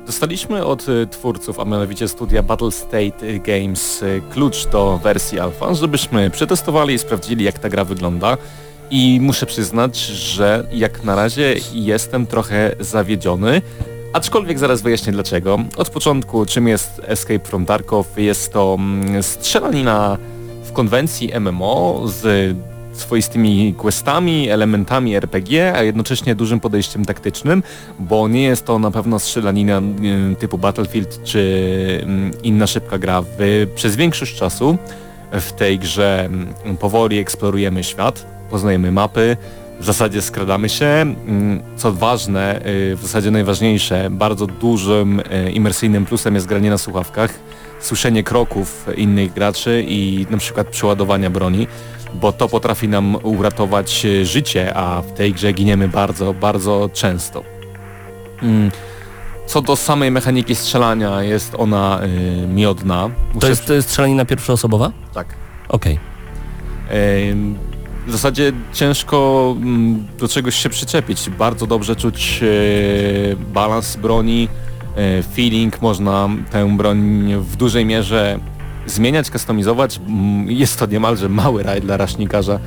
Dostaliśmy 0.06 0.64
od 0.64 0.88
y, 0.88 1.06
twórców, 1.06 1.60
a 1.60 1.64
mianowicie 1.64 2.08
studia 2.08 2.42
Battle 2.42 2.70
State 2.70 3.38
Games, 3.38 4.02
y, 4.02 4.22
klucz 4.30 4.66
do 4.66 5.00
wersji 5.02 5.40
alfa, 5.40 5.74
żebyśmy 5.74 6.30
przetestowali 6.30 6.94
i 6.94 6.98
sprawdzili 6.98 7.44
jak 7.44 7.58
ta 7.58 7.68
gra 7.68 7.84
wygląda. 7.84 8.36
I 8.90 9.18
muszę 9.20 9.46
przyznać, 9.46 9.98
że 10.06 10.66
jak 10.72 11.04
na 11.04 11.14
razie 11.14 11.54
jestem 11.72 12.26
trochę 12.26 12.74
zawiedziony, 12.80 13.62
aczkolwiek 14.12 14.58
zaraz 14.58 14.82
wyjaśnię 14.82 15.12
dlaczego. 15.12 15.58
Od 15.76 15.90
początku 15.90 16.46
czym 16.46 16.68
jest 16.68 17.00
Escape 17.04 17.38
from 17.44 17.66
Tarkov? 17.66 18.04
Jest 18.16 18.52
to 18.52 18.76
mm, 18.78 19.22
strzelanina 19.22 20.18
w 20.64 20.72
konwencji 20.72 21.30
MMO 21.40 22.02
z 22.06 22.56
swoistymi 22.92 23.74
questami, 23.74 24.48
elementami 24.48 25.16
RPG, 25.16 25.72
a 25.76 25.82
jednocześnie 25.82 26.34
dużym 26.34 26.60
podejściem 26.60 27.04
taktycznym, 27.04 27.62
bo 27.98 28.28
nie 28.28 28.42
jest 28.42 28.64
to 28.64 28.78
na 28.78 28.90
pewno 28.90 29.18
strzelanina 29.18 29.82
y, 30.32 30.36
typu 30.36 30.58
Battlefield 30.58 31.24
czy 31.24 32.00
mm, 32.02 32.30
inna 32.42 32.66
szybka 32.66 32.98
gra. 32.98 33.22
Przez 33.74 33.96
większość 33.96 34.36
czasu 34.36 34.78
w 35.32 35.52
tej 35.52 35.78
grze 35.78 36.24
mm, 36.24 36.76
powoli 36.80 37.18
eksplorujemy 37.18 37.84
świat, 37.84 38.39
poznajemy 38.50 38.92
mapy, 38.92 39.36
w 39.80 39.84
zasadzie 39.84 40.22
skradamy 40.22 40.68
się. 40.68 40.86
Mm, 40.86 41.62
Co 41.76 41.92
ważne, 41.92 42.66
y, 42.66 42.96
w 42.96 43.02
zasadzie 43.02 43.30
najważniejsze, 43.30 44.10
bardzo 44.10 44.46
dużym 44.46 45.20
y, 45.20 45.50
imersyjnym 45.52 46.06
plusem 46.06 46.34
jest 46.34 46.46
granie 46.46 46.70
na 46.70 46.78
słuchawkach, 46.78 47.34
słyszenie 47.80 48.22
kroków 48.22 48.86
innych 48.96 49.32
graczy 49.32 49.84
i 49.88 50.26
na 50.30 50.38
przykład 50.38 50.66
przeładowania 50.66 51.30
broni, 51.30 51.66
bo 52.14 52.32
to 52.32 52.48
potrafi 52.48 52.88
nam 52.88 53.16
uratować 53.22 54.04
y, 54.04 54.26
życie, 54.26 54.74
a 54.76 55.02
w 55.02 55.12
tej 55.12 55.32
grze 55.32 55.52
giniemy 55.52 55.88
bardzo, 55.88 56.34
bardzo 56.34 56.90
często. 56.92 57.42
Mm, 58.42 58.70
Co 59.46 59.62
do 59.62 59.76
samej 59.76 60.10
mechaniki 60.10 60.54
strzelania, 60.54 61.22
jest 61.22 61.54
ona 61.58 62.00
miodna. 62.48 63.02
To 63.02 63.34
Muszę 63.34 63.48
jest, 63.48 63.66
to 63.66 63.74
jest 63.74 63.88
strzelanina 63.88 64.24
pierwszoosobowa? 64.24 64.92
Tak. 65.14 65.26
Okej. 65.68 65.98
Em, 66.90 67.58
W 68.06 68.12
zasadzie 68.12 68.52
ciężko 68.72 69.54
mm, 69.62 70.06
do 70.18 70.28
czegoś 70.28 70.54
się 70.54 70.68
przyczepić. 70.68 71.30
Bardzo 71.30 71.66
dobrze 71.66 71.96
czuć 71.96 72.40
e, 72.42 73.36
balans 73.36 73.96
broni, 73.96 74.48
e, 74.96 75.22
feeling, 75.22 75.82
można 75.82 76.28
tę 76.50 76.76
broń 76.76 77.28
w 77.40 77.56
dużej 77.56 77.84
mierze 77.86 78.38
zmieniać, 78.86 79.30
kustomizować. 79.30 80.00
Mm, 80.08 80.50
Jest 80.50 80.78
to 80.78 80.86
niemalże 80.86 81.28
mały 81.28 81.62
raj 81.62 81.80
dla 81.80 81.96
rasznikarza. 81.96 82.58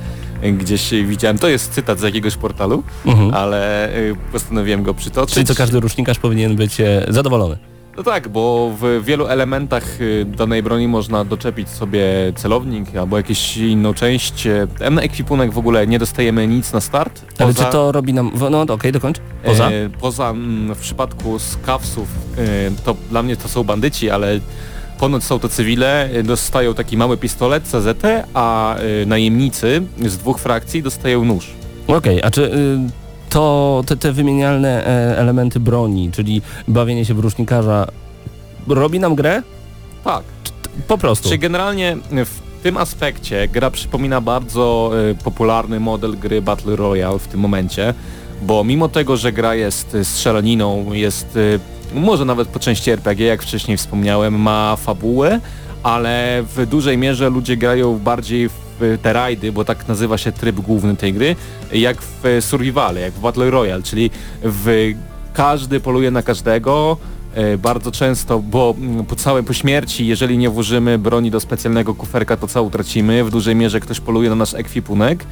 E, 0.42 0.52
Gdzieś 0.52 0.90
widziałem, 0.90 1.38
to 1.38 1.48
jest 1.48 1.72
cytat 1.72 2.00
z 2.00 2.02
jakiegoś 2.02 2.36
portalu, 2.36 2.82
Mhm. 3.06 3.34
ale 3.34 3.88
postanowiłem 4.32 4.82
go 4.82 4.94
przytoczyć. 4.94 5.34
Czyli 5.34 5.46
co 5.46 5.54
każdy 5.54 5.80
rusznikarz 5.80 6.18
powinien 6.18 6.56
być 6.56 6.76
zadowolony. 7.08 7.56
No 7.96 8.02
tak, 8.02 8.28
bo 8.28 8.70
w 8.80 9.04
wielu 9.04 9.26
elementach 9.26 10.00
y, 10.00 10.24
danej 10.24 10.62
broni 10.62 10.88
można 10.88 11.24
doczepić 11.24 11.68
sobie 11.68 12.04
celownik 12.36 12.96
albo 12.96 13.16
jakąś 13.16 13.56
inną 13.56 13.94
część. 13.94 14.46
E, 14.46 14.90
Na 14.90 15.02
ekwipunek 15.02 15.52
w 15.52 15.58
ogóle 15.58 15.86
nie 15.86 15.98
dostajemy 15.98 16.46
nic 16.48 16.72
na 16.72 16.80
start. 16.80 17.24
Ale 17.38 17.54
czy 17.54 17.64
to 17.64 17.92
robi 17.92 18.14
nam... 18.14 18.30
w- 18.34 18.50
No 18.50 18.60
okej, 18.62 18.92
dokończ. 18.92 19.16
Poza? 19.44 19.70
E, 19.70 19.88
poza 20.00 20.30
mm, 20.30 20.74
w 20.74 20.78
przypadku 20.78 21.38
skawsów, 21.38 22.08
e, 22.38 22.40
to 22.84 22.96
dla 23.10 23.22
mnie 23.22 23.36
to 23.36 23.48
są 23.48 23.64
bandyci, 23.64 24.10
ale 24.10 24.40
ponoć 24.98 25.24
są 25.24 25.38
to 25.38 25.48
cywile, 25.48 26.08
dostają 26.24 26.74
taki 26.74 26.96
mały 26.96 27.16
pistolet 27.16 27.64
CZT, 27.64 28.02
a 28.34 28.76
e, 28.76 29.06
najemnicy 29.06 29.82
z 30.06 30.16
dwóch 30.16 30.38
frakcji 30.38 30.82
dostają 30.82 31.24
nóż. 31.24 31.50
Okej, 31.86 32.22
a 32.22 32.30
czy 32.30 32.42
y, 32.44 32.78
to 33.34 33.82
te, 33.86 33.96
te 33.96 34.12
wymienialne 34.12 34.86
e, 34.86 35.18
elementy 35.18 35.60
broni, 35.60 36.10
czyli 36.12 36.42
bawienie 36.68 37.04
się 37.04 37.14
w 37.14 37.18
rusznikarza, 37.18 37.86
robi 38.68 39.00
nam 39.00 39.14
grę? 39.14 39.42
Tak. 40.04 40.22
Po 40.88 40.98
prostu. 40.98 41.28
Czy 41.28 41.38
generalnie 41.38 41.96
w 42.10 42.40
tym 42.62 42.76
aspekcie 42.76 43.48
gra 43.48 43.70
przypomina 43.70 44.20
bardzo 44.20 44.90
y, 45.10 45.14
popularny 45.14 45.80
model 45.80 46.18
gry 46.18 46.42
Battle 46.42 46.76
Royale 46.76 47.18
w 47.18 47.28
tym 47.28 47.40
momencie, 47.40 47.94
bo 48.42 48.64
mimo 48.64 48.88
tego, 48.88 49.16
że 49.16 49.32
gra 49.32 49.54
jest 49.54 49.94
y, 49.94 50.04
strzelaniną, 50.04 50.92
jest 50.92 51.38
może 51.94 52.24
nawet 52.24 52.48
po 52.48 52.58
części 52.58 52.90
RPG, 52.90 53.26
jak 53.26 53.42
wcześniej 53.42 53.76
wspomniałem, 53.76 54.40
ma 54.40 54.76
fabułę, 54.76 55.40
ale 55.82 56.44
w 56.56 56.66
dużej 56.66 56.98
mierze 56.98 57.30
ludzie 57.30 57.56
grają 57.56 57.98
bardziej 57.98 58.48
w 58.48 58.63
te 59.02 59.12
rajdy, 59.12 59.52
bo 59.52 59.64
tak 59.64 59.88
nazywa 59.88 60.18
się 60.18 60.32
tryb 60.32 60.56
główny 60.60 60.96
tej 60.96 61.12
gry, 61.12 61.36
jak 61.72 61.96
w 62.02 62.22
survivale, 62.40 63.00
jak 63.00 63.12
w 63.12 63.20
Battle 63.20 63.50
Royale, 63.50 63.82
czyli 63.82 64.10
w 64.42 64.92
każdy 65.32 65.80
poluje 65.80 66.10
na 66.10 66.22
każdego, 66.22 66.96
e, 67.34 67.58
bardzo 67.58 67.92
często, 67.92 68.38
bo 68.38 68.74
mm, 68.78 69.04
po 69.04 69.16
całej 69.16 69.44
po 69.44 69.52
śmierci, 69.52 70.06
jeżeli 70.06 70.38
nie 70.38 70.50
włożymy 70.50 70.98
broni 70.98 71.30
do 71.30 71.40
specjalnego 71.40 71.94
kuferka, 71.94 72.36
to 72.36 72.46
co 72.46 72.62
utracimy. 72.62 73.24
W 73.24 73.30
dużej 73.30 73.54
mierze 73.56 73.80
ktoś 73.80 74.00
poluje 74.00 74.30
na 74.30 74.36
nasz 74.36 74.54
ekwipunek. 74.54 75.24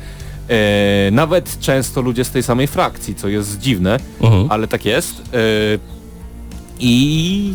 E, 0.48 1.10
nawet 1.10 1.58
często 1.60 2.00
ludzie 2.02 2.24
z 2.24 2.30
tej 2.30 2.42
samej 2.42 2.66
frakcji, 2.66 3.14
co 3.14 3.28
jest 3.28 3.58
dziwne, 3.58 3.98
Mhm. 4.20 4.46
ale 4.50 4.68
tak 4.68 4.84
jest. 4.84 5.20
E, 5.20 5.38
I 6.80 7.54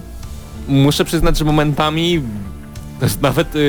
muszę 0.67 1.05
przyznać, 1.05 1.37
że 1.37 1.45
momentami 1.45 2.21
nawet 3.21 3.47
e, 3.55 3.59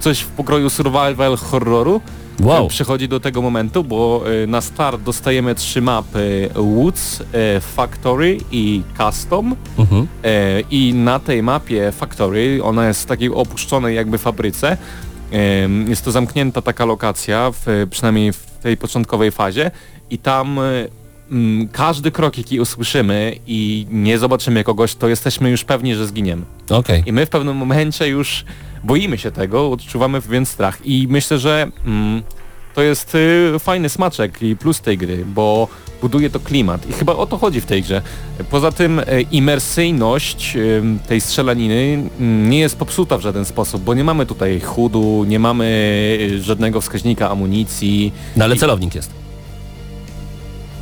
coś 0.00 0.20
w 0.20 0.26
pokroju 0.26 0.70
survival 0.70 1.36
horroru 1.36 2.00
Wow. 2.42 2.66
e, 2.66 2.68
przychodzi 2.68 3.08
do 3.08 3.20
tego 3.20 3.42
momentu, 3.42 3.84
bo 3.84 4.22
e, 4.42 4.46
na 4.46 4.60
start 4.60 5.02
dostajemy 5.02 5.54
trzy 5.54 5.80
mapy 5.82 6.50
Woods, 6.54 7.20
e, 7.20 7.60
Factory 7.60 8.38
i 8.52 8.82
Custom 8.98 9.56
Mhm. 9.78 10.06
I 10.70 10.94
na 10.94 11.18
tej 11.18 11.42
mapie 11.42 11.92
Factory, 11.92 12.60
ona 12.62 12.88
jest 12.88 13.02
w 13.02 13.06
takiej 13.06 13.28
opuszczonej 13.28 13.96
jakby 13.96 14.18
fabryce, 14.18 14.76
jest 15.88 16.04
to 16.04 16.10
zamknięta 16.12 16.62
taka 16.62 16.84
lokacja, 16.84 17.50
w, 17.50 17.86
przynajmniej 17.90 18.32
w 18.32 18.46
tej 18.62 18.76
początkowej 18.76 19.30
fazie 19.30 19.70
i 20.10 20.18
tam 20.18 20.58
mm, 21.30 21.68
każdy 21.68 22.10
krok 22.10 22.38
jaki 22.38 22.60
usłyszymy 22.60 23.36
i 23.46 23.86
nie 23.90 24.18
zobaczymy 24.18 24.64
kogoś, 24.64 24.94
to 24.94 25.08
jesteśmy 25.08 25.50
już 25.50 25.64
pewni, 25.64 25.94
że 25.94 26.06
zginiemy. 26.06 26.42
Okej. 26.70 27.02
I 27.06 27.12
my 27.12 27.26
w 27.26 27.28
pewnym 27.28 27.56
momencie 27.56 28.08
już 28.08 28.44
boimy 28.84 29.18
się 29.18 29.30
tego, 29.30 29.70
odczuwamy 29.70 30.20
więc 30.20 30.48
strach 30.48 30.78
i 30.84 31.06
myślę, 31.10 31.38
że 31.38 31.70
mm, 31.86 32.22
to 32.74 32.82
jest 32.82 33.14
y, 33.14 33.58
fajny 33.58 33.88
smaczek 33.88 34.42
i 34.42 34.56
plus 34.56 34.80
tej 34.80 34.98
gry, 34.98 35.24
bo 35.26 35.68
buduje 36.00 36.30
to 36.30 36.40
klimat 36.40 36.90
i 36.90 36.92
chyba 36.92 37.12
o 37.12 37.26
to 37.26 37.38
chodzi 37.38 37.60
w 37.60 37.66
tej 37.66 37.82
grze. 37.82 38.02
Poza 38.50 38.72
tym 38.72 38.98
y, 38.98 39.04
imersyjność 39.32 40.56
y, 40.56 40.82
tej 41.08 41.20
strzelaniny 41.20 42.02
mm, 42.20 42.50
nie 42.50 42.58
jest 42.58 42.76
popsuta 42.76 43.18
w 43.18 43.20
żaden 43.20 43.44
sposób, 43.44 43.82
bo 43.82 43.94
nie 43.94 44.04
mamy 44.04 44.26
tutaj 44.26 44.60
chudu, 44.60 45.24
nie 45.28 45.38
mamy 45.38 45.64
y, 46.20 46.42
żadnego 46.42 46.80
wskaźnika 46.80 47.30
amunicji. 47.30 48.12
No 48.36 48.44
ale 48.44 48.56
celownik 48.56 48.94
jest. 48.94 49.19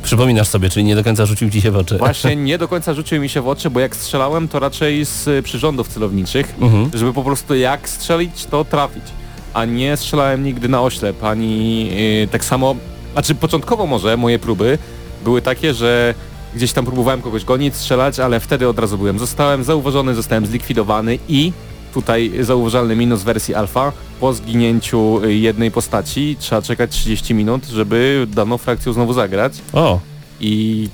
Przypominasz 0.03 0.47
sobie, 0.47 0.69
czyli 0.69 0.85
nie 0.85 0.95
do 0.95 1.03
końca 1.03 1.25
rzucił 1.25 1.49
ci 1.49 1.61
się 1.61 1.71
w 1.71 1.77
oczy. 1.77 1.97
Właśnie 1.97 2.35
nie 2.35 2.57
do 2.57 2.67
końca 2.67 2.93
rzucił 2.93 3.21
mi 3.21 3.29
się 3.29 3.41
w 3.41 3.47
oczy, 3.47 3.69
bo 3.69 3.79
jak 3.79 3.95
strzelałem 3.95 4.47
to 4.47 4.59
raczej 4.59 5.05
z 5.05 5.27
y, 5.27 5.43
przyrządów 5.43 5.87
celowniczych, 5.87 6.53
Mhm. 6.61 6.89
żeby 6.93 7.13
po 7.13 7.23
prostu 7.23 7.55
jak 7.55 7.89
strzelić, 7.89 8.45
to 8.45 8.65
trafić. 8.65 9.03
A 9.53 9.65
nie 9.65 9.97
strzelałem 9.97 10.43
nigdy 10.43 10.69
na 10.69 10.81
oślep, 10.81 11.23
ani 11.23 11.85
yy, 12.19 12.27
tak 12.27 12.45
samo, 12.45 12.75
znaczy 13.13 13.35
początkowo 13.35 13.85
może 13.87 14.17
moje 14.17 14.39
próby 14.39 14.77
były 15.23 15.41
takie, 15.41 15.73
że 15.73 16.13
gdzieś 16.55 16.73
tam 16.73 16.85
próbowałem 16.85 17.21
kogoś 17.21 17.45
gonić, 17.45 17.75
strzelać, 17.75 18.19
ale 18.19 18.39
wtedy 18.39 18.67
od 18.67 18.79
razu 18.79 18.97
byłem. 18.97 19.19
Zostałem 19.19 19.63
zauważony, 19.63 20.15
zostałem 20.15 20.45
zlikwidowany 20.45 21.19
i 21.27 21.51
tutaj 21.93 22.31
zauważalny 22.41 22.95
minus 22.95 23.23
wersji 23.23 23.55
alfa, 23.55 23.91
po 24.19 24.33
zginięciu 24.33 25.21
jednej 25.27 25.71
postaci 25.71 26.35
trzeba 26.39 26.61
czekać 26.61 26.91
30 26.91 27.33
minut, 27.33 27.65
żeby 27.65 28.27
daną 28.35 28.57
frakcję 28.57 28.93
znowu 28.93 29.13
zagrać 29.13 29.53
O, 29.73 29.99
i 30.39 30.87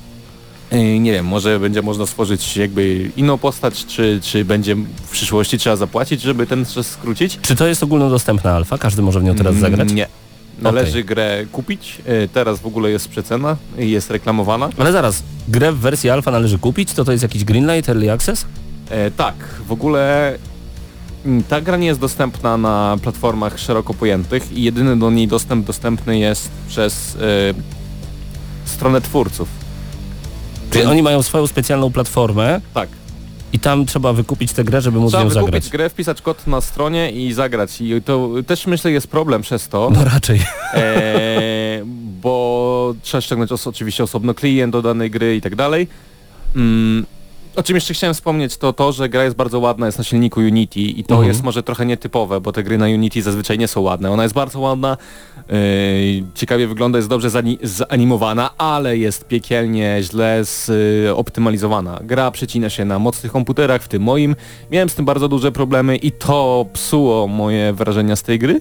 y, 0.72 0.98
nie 0.98 1.12
wiem, 1.12 1.26
może 1.26 1.60
będzie 1.60 1.82
można 1.82 2.06
stworzyć 2.06 2.56
jakby 2.56 3.10
inną 3.16 3.38
postać, 3.38 3.86
czy, 3.86 4.20
czy 4.22 4.44
będzie 4.44 4.74
w 4.74 5.10
przyszłości 5.10 5.58
trzeba 5.58 5.76
zapłacić, 5.76 6.22
żeby 6.22 6.46
ten 6.46 6.66
czas 6.66 6.86
skrócić? 6.86 7.38
czy 7.42 7.56
to 7.56 7.66
jest 7.66 7.82
ogólnodostępna 7.82 8.52
alfa? 8.52 8.78
Każdy 8.78 9.02
może 9.02 9.20
w 9.20 9.24
nią 9.24 9.34
teraz 9.34 9.56
zagrać? 9.56 9.92
Nie. 9.92 10.06
Należy 10.58 11.04
grę 11.04 11.46
kupić, 11.52 11.98
y, 12.24 12.28
teraz 12.32 12.60
w 12.60 12.66
ogóle 12.66 12.90
jest 12.90 13.08
przecena 13.08 13.56
i 13.78 13.90
jest 13.90 14.10
reklamowana. 14.10 14.70
Ale 14.78 14.92
zaraz, 14.92 15.22
grę 15.48 15.72
w 15.72 15.78
wersji 15.78 16.10
alfa 16.10 16.30
należy 16.30 16.58
kupić? 16.58 16.92
To 16.92 17.04
to 17.04 17.12
jest 17.12 17.22
jakiś 17.22 17.44
Greenlight, 17.44 17.88
Early 17.88 18.12
Access? 18.12 18.46
E, 18.90 19.10
tak, 19.10 19.34
w 19.66 19.72
ogóle 19.72 20.28
mm, 20.28 20.40
ta 21.48 21.60
gra 21.60 21.76
nie 21.76 21.86
jest 21.86 22.00
dostępna 22.00 22.56
na 22.56 22.96
platformach 23.02 23.58
szeroko 23.60 23.94
pojętych 23.94 24.52
i 24.52 24.62
jedyny 24.62 24.96
do 24.98 25.10
niej 25.10 25.28
dostęp 25.28 25.66
dostępny 25.66 26.18
jest 26.18 26.50
przez 26.68 27.16
e, 27.16 27.18
stronę 28.64 29.00
twórców. 29.00 29.48
Czyli 30.70 30.84
oni 30.84 31.02
mają 31.02 31.22
swoją 31.22 31.46
specjalną 31.46 31.92
platformę 31.92 32.60
Tak, 32.74 32.88
i 33.52 33.58
tam 33.58 33.86
trzeba 33.86 34.12
wykupić 34.12 34.52
tę 34.52 34.64
grę, 34.64 34.80
żeby 34.80 34.98
móc 34.98 35.10
Trzeba 35.10 35.22
ją 35.24 35.28
wykupić 35.28 35.52
zagrać. 35.54 35.70
grę, 35.70 35.90
wpisać 35.90 36.22
kod 36.22 36.46
na 36.46 36.60
stronie 36.60 37.10
i 37.10 37.32
zagrać. 37.32 37.80
I 37.80 38.02
to 38.02 38.30
też 38.46 38.66
myślę 38.66 38.90
jest 38.92 39.06
problem 39.08 39.42
przez 39.42 39.68
to, 39.68 39.90
No 39.94 40.04
raczej. 40.04 40.40
e, 40.74 41.82
bo 42.22 42.94
trzeba 43.02 43.20
ściągnąć 43.20 43.52
os- 43.52 43.66
oczywiście 43.66 44.04
osobno 44.04 44.34
klient 44.34 44.72
do 44.72 44.82
danej 44.82 45.10
gry 45.10 45.36
i 45.36 45.40
tak 45.40 45.54
dalej. 45.56 45.88
Mm, 46.56 47.06
O 47.56 47.62
czym 47.62 47.74
jeszcze 47.76 47.94
chciałem 47.94 48.14
wspomnieć, 48.14 48.56
to 48.56 48.72
to, 48.72 48.92
że 48.92 49.08
gra 49.08 49.24
jest 49.24 49.36
bardzo 49.36 49.60
ładna, 49.60 49.86
jest 49.86 49.98
na 49.98 50.04
silniku 50.04 50.40
Unity 50.40 50.80
i 50.80 51.04
to 51.04 51.14
Mhm. 51.14 51.28
jest 51.28 51.42
może 51.42 51.62
trochę 51.62 51.86
nietypowe, 51.86 52.40
bo 52.40 52.52
te 52.52 52.62
gry 52.62 52.78
na 52.78 52.86
Unity 52.86 53.22
zazwyczaj 53.22 53.58
nie 53.58 53.68
są 53.68 53.80
ładne. 53.80 54.10
Ona 54.10 54.22
jest 54.22 54.34
bardzo 54.34 54.60
ładna, 54.60 54.96
yy, 55.48 55.54
ciekawie 56.34 56.66
wygląda, 56.66 56.98
jest 56.98 57.08
dobrze 57.08 57.28
zani- 57.30 57.58
zanimowana, 57.62 58.50
ale 58.58 58.98
jest 58.98 59.24
piekielnie 59.28 59.98
źle 60.02 60.42
zoptymalizowana. 60.44 62.00
Gra 62.04 62.30
przecina 62.30 62.70
się 62.70 62.84
na 62.84 62.98
mocnych 62.98 63.32
komputerach, 63.32 63.82
w 63.82 63.88
tym 63.88 64.02
moim. 64.02 64.36
Miałem 64.70 64.88
z 64.88 64.94
tym 64.94 65.04
bardzo 65.04 65.28
duże 65.28 65.52
problemy 65.52 65.96
i 65.96 66.12
to 66.12 66.66
psuło 66.72 67.26
moje 67.28 67.72
wrażenia 67.72 68.16
z 68.16 68.22
tej 68.22 68.38
gry, 68.38 68.60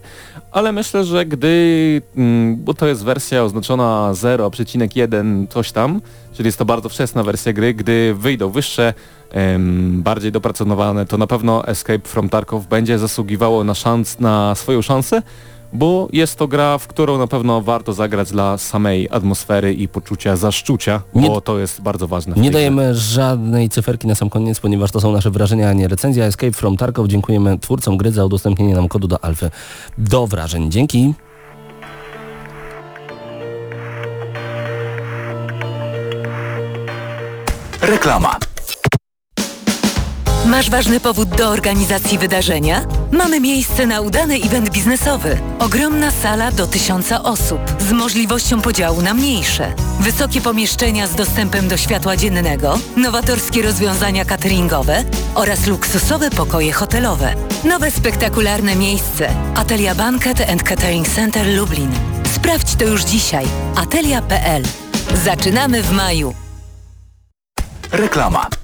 ale 0.51 0.71
myślę, 0.71 1.03
że 1.05 1.25
gdy, 1.25 2.01
mm, 2.17 2.55
bo 2.63 2.73
to 2.73 2.87
jest 2.87 3.03
wersja 3.03 3.43
oznaczona 3.43 4.13
0,1 4.13 5.47
coś 5.49 5.71
tam, 5.71 6.01
czyli 6.33 6.47
jest 6.47 6.57
to 6.57 6.65
bardzo 6.65 6.89
wczesna 6.89 7.23
wersja 7.23 7.53
gry, 7.53 7.73
gdy 7.73 8.13
wyjdą 8.17 8.49
wyższe, 8.49 8.84
em, 9.31 10.01
bardziej 10.03 10.31
dopracowane, 10.31 11.05
to 11.05 11.17
na 11.17 11.27
pewno 11.27 11.67
Escape 11.67 12.07
from 12.07 12.29
Tarkov 12.29 12.67
będzie 12.67 12.99
zasługiwało 12.99 13.63
na, 13.63 13.73
szans, 13.73 14.19
na 14.19 14.55
swoją 14.55 14.81
szansę, 14.81 15.21
bo 15.73 16.07
jest 16.13 16.35
to 16.35 16.47
gra, 16.47 16.77
w 16.77 16.87
którą 16.87 17.17
na 17.17 17.27
pewno 17.27 17.61
warto 17.61 17.93
zagrać 17.93 18.31
dla 18.31 18.57
samej 18.57 19.07
atmosfery 19.11 19.73
i 19.73 19.87
poczucia 19.87 20.35
zaszczucia, 20.35 21.01
Nie- 21.15 21.27
bo 21.27 21.41
to 21.41 21.59
jest 21.59 21.81
bardzo 21.81 22.07
ważne. 22.07 22.35
Nie 22.35 22.41
grze. 22.41 22.51
dajemy 22.51 22.95
żadnej 22.95 23.69
cyferki 23.69 24.07
na 24.07 24.15
sam 24.15 24.29
koniec, 24.29 24.59
ponieważ 24.59 24.91
to 24.91 25.01
są 25.01 25.11
nasze 25.11 25.31
wrażenia, 25.31 25.69
a 25.69 25.73
nie 25.73 25.87
recenzja. 25.87 26.25
Escape 26.25 26.51
from 26.51 26.77
Tarkov. 26.77 27.07
Dziękujemy 27.07 27.59
twórcom 27.59 27.97
gry 27.97 28.11
za 28.11 28.25
udostępnienie 28.25 28.75
nam 28.75 28.87
kodu 28.87 29.07
do 29.07 29.23
alfy 29.23 29.51
do 29.97 30.27
wrażeń. 30.27 30.71
Dzięki. 30.71 31.13
Reklama. 37.81 38.39
Masz 40.45 40.69
ważny 40.69 40.99
powód 40.99 41.29
do 41.29 41.49
organizacji 41.49 42.17
wydarzenia? 42.17 42.85
Mamy 43.11 43.39
miejsce 43.39 43.85
na 43.85 44.01
udany 44.01 44.35
event 44.35 44.69
biznesowy. 44.69 45.37
Ogromna 45.59 46.11
sala 46.11 46.51
do 46.51 46.67
tysiąca 46.67 47.23
osób 47.23 47.59
z 47.79 47.91
możliwością 47.91 48.61
podziału 48.61 49.01
na 49.01 49.13
mniejsze. 49.13 49.73
Wysokie 49.99 50.41
pomieszczenia 50.41 51.07
z 51.07 51.15
dostępem 51.15 51.67
do 51.67 51.77
światła 51.77 52.17
dziennego, 52.17 52.79
nowatorskie 52.97 53.61
rozwiązania 53.61 54.25
cateringowe 54.25 55.03
oraz 55.35 55.67
luksusowe 55.67 56.29
pokoje 56.29 56.73
hotelowe. 56.73 57.35
Nowe 57.63 57.91
spektakularne 57.91 58.75
miejsce. 58.75 59.29
Atelia 59.55 59.95
Banquet 59.95 60.49
and 60.49 60.63
Catering 60.63 61.07
Center 61.07 61.47
Lublin. 61.47 61.91
Sprawdź 62.35 62.75
to 62.75 62.85
już 62.85 63.03
dzisiaj. 63.03 63.45
Atelia.pl. 63.75 64.63
Zaczynamy 65.25 65.83
w 65.83 65.91
maju. 65.91 66.33
Reklama. 67.91 68.54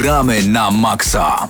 Gramy 0.00 0.42
na 0.42 0.70
maksa. 0.70 1.48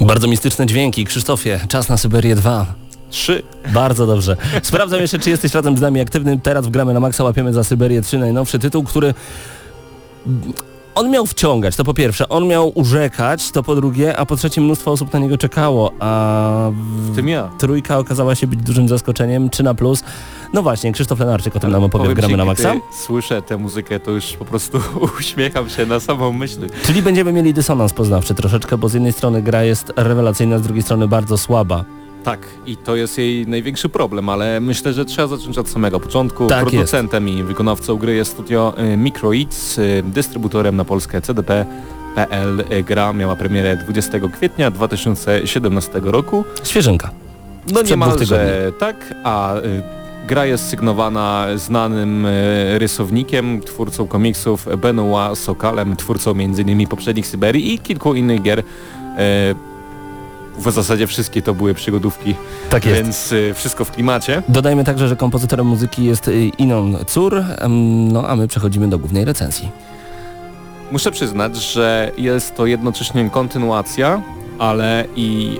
Bardzo 0.00 0.28
mistyczne 0.28 0.66
dźwięki. 0.66 1.04
Krzysztofie, 1.04 1.60
czas 1.68 1.88
na 1.88 1.96
Syberię 1.96 2.34
2. 2.34 2.66
Trzy. 3.10 3.42
Bardzo 3.74 4.06
dobrze. 4.06 4.36
Sprawdzam 4.62 5.00
jeszcze, 5.00 5.18
czy 5.18 5.30
jesteś 5.30 5.54
razem 5.54 5.76
z 5.76 5.80
nami 5.80 6.00
aktywny. 6.00 6.40
Teraz 6.42 6.66
w 6.66 6.70
Gramy 6.70 6.94
na 6.94 7.00
Maxa 7.00 7.24
łapiemy 7.24 7.52
za 7.52 7.64
Syberię 7.64 8.02
3, 8.02 8.18
najnowszy 8.18 8.58
tytuł, 8.58 8.84
który... 8.84 9.14
On 10.94 11.10
miał 11.10 11.26
wciągać, 11.26 11.76
to 11.76 11.84
po 11.84 11.94
pierwsze. 11.94 12.28
On 12.28 12.46
miał 12.46 12.72
urzekać, 12.74 13.50
to 13.50 13.62
po 13.62 13.74
drugie, 13.74 14.16
a 14.16 14.26
po 14.26 14.36
trzecie 14.36 14.60
mnóstwo 14.60 14.92
osób 14.92 15.12
na 15.12 15.18
niego 15.18 15.38
czekało, 15.38 15.92
a 16.00 16.70
w... 16.72 17.12
W 17.12 17.16
tym 17.16 17.28
ja. 17.28 17.50
trójka 17.58 17.98
okazała 17.98 18.34
się 18.34 18.46
być 18.46 18.60
dużym 18.60 18.88
zaskoczeniem, 18.88 19.50
3 19.50 19.62
na 19.62 19.74
plus. 19.74 20.04
No 20.56 20.62
właśnie, 20.62 20.92
Krzysztof 20.92 21.20
Lenarczyk 21.20 21.56
o 21.56 21.60
tym 21.60 21.70
nam 21.70 21.84
opowie 21.84 22.14
Gramy 22.14 22.32
ci, 22.32 22.38
na 22.38 22.44
Maxa. 22.44 22.74
Słyszę 22.92 23.42
tę 23.42 23.56
muzykę, 23.56 24.00
to 24.00 24.10
już 24.10 24.32
po 24.32 24.44
prostu 24.44 24.80
uśmiecham 25.20 25.68
się 25.70 25.86
na 25.86 26.00
samą 26.00 26.32
myśl. 26.32 26.58
Czyli 26.84 27.02
będziemy 27.02 27.32
mieli 27.32 27.54
dysonans 27.54 27.92
poznawczy 27.92 28.34
troszeczkę, 28.34 28.78
bo 28.78 28.88
z 28.88 28.94
jednej 28.94 29.12
strony 29.12 29.42
gra 29.42 29.62
jest 29.62 29.92
rewelacyjna, 29.96 30.58
z 30.58 30.62
drugiej 30.62 30.82
strony 30.82 31.08
bardzo 31.08 31.38
słaba. 31.38 31.84
Tak, 32.24 32.40
i 32.66 32.76
to 32.76 32.96
jest 32.96 33.18
jej 33.18 33.46
największy 33.46 33.88
problem, 33.88 34.28
ale 34.28 34.60
myślę, 34.60 34.92
że 34.92 35.04
trzeba 35.04 35.28
zacząć 35.28 35.58
od 35.58 35.68
samego 35.68 36.00
początku. 36.00 36.46
Tak 36.46 36.66
Producentem 36.66 37.28
i 37.28 37.42
wykonawcą 37.42 37.96
gry 37.96 38.14
jest 38.14 38.32
studio 38.32 38.74
y, 38.78 38.96
Microids, 38.96 39.78
y, 39.78 40.02
dystrybutorem 40.06 40.76
na 40.76 40.84
Polskę 40.84 41.20
CDP.pl. 41.22 42.64
Y, 42.72 42.82
Gra 42.82 43.12
miała 43.12 43.36
premierę 43.36 43.76
20 43.76 44.18
kwietnia 44.32 44.70
2017 44.70 46.00
roku. 46.04 46.44
Świeżynka. 46.64 47.10
No 47.66 47.70
Sprzed 47.70 47.90
niemalże 47.90 48.72
tak, 48.78 49.14
a 49.24 49.54
gra 50.28 50.46
jest 50.46 50.68
sygnowana 50.68 51.46
znanym 51.56 52.26
y, 52.26 52.78
rysownikiem, 52.78 53.60
twórcą 53.60 54.06
komiksów 54.06 54.68
Benoit 54.78 55.38
Sokalem, 55.38 55.96
twórcą 55.96 56.30
m.in. 56.30 56.86
poprzednich 56.86 57.26
Syberii 57.26 57.74
i 57.74 57.78
kilku 57.78 58.14
innych 58.14 58.42
gier. 58.42 58.58
Y, 58.58 58.62
w 60.58 60.70
zasadzie 60.70 61.06
wszystkie 61.06 61.42
to 61.42 61.54
były 61.54 61.74
przygodówki, 61.74 62.34
Tak 62.70 62.84
więc 62.84 63.32
y, 63.32 63.54
wszystko 63.54 63.84
w 63.84 63.90
klimacie. 63.90 64.42
Dodajmy 64.48 64.84
także, 64.84 65.08
że 65.08 65.16
kompozytorem 65.16 65.66
muzyki 65.66 66.04
jest 66.04 66.30
Inon 66.58 66.96
Cur, 67.06 67.34
em, 67.58 68.12
no 68.12 68.28
a 68.28 68.36
my 68.36 68.48
przechodzimy 68.48 68.88
do 68.88 68.98
głównej 68.98 69.24
recenzji. 69.24 69.70
Muszę 70.92 71.10
przyznać, 71.10 71.56
że 71.56 72.12
jest 72.18 72.54
to 72.54 72.66
jednocześnie 72.66 73.30
kontynuacja, 73.30 74.22
ale 74.58 75.04
i 75.16 75.58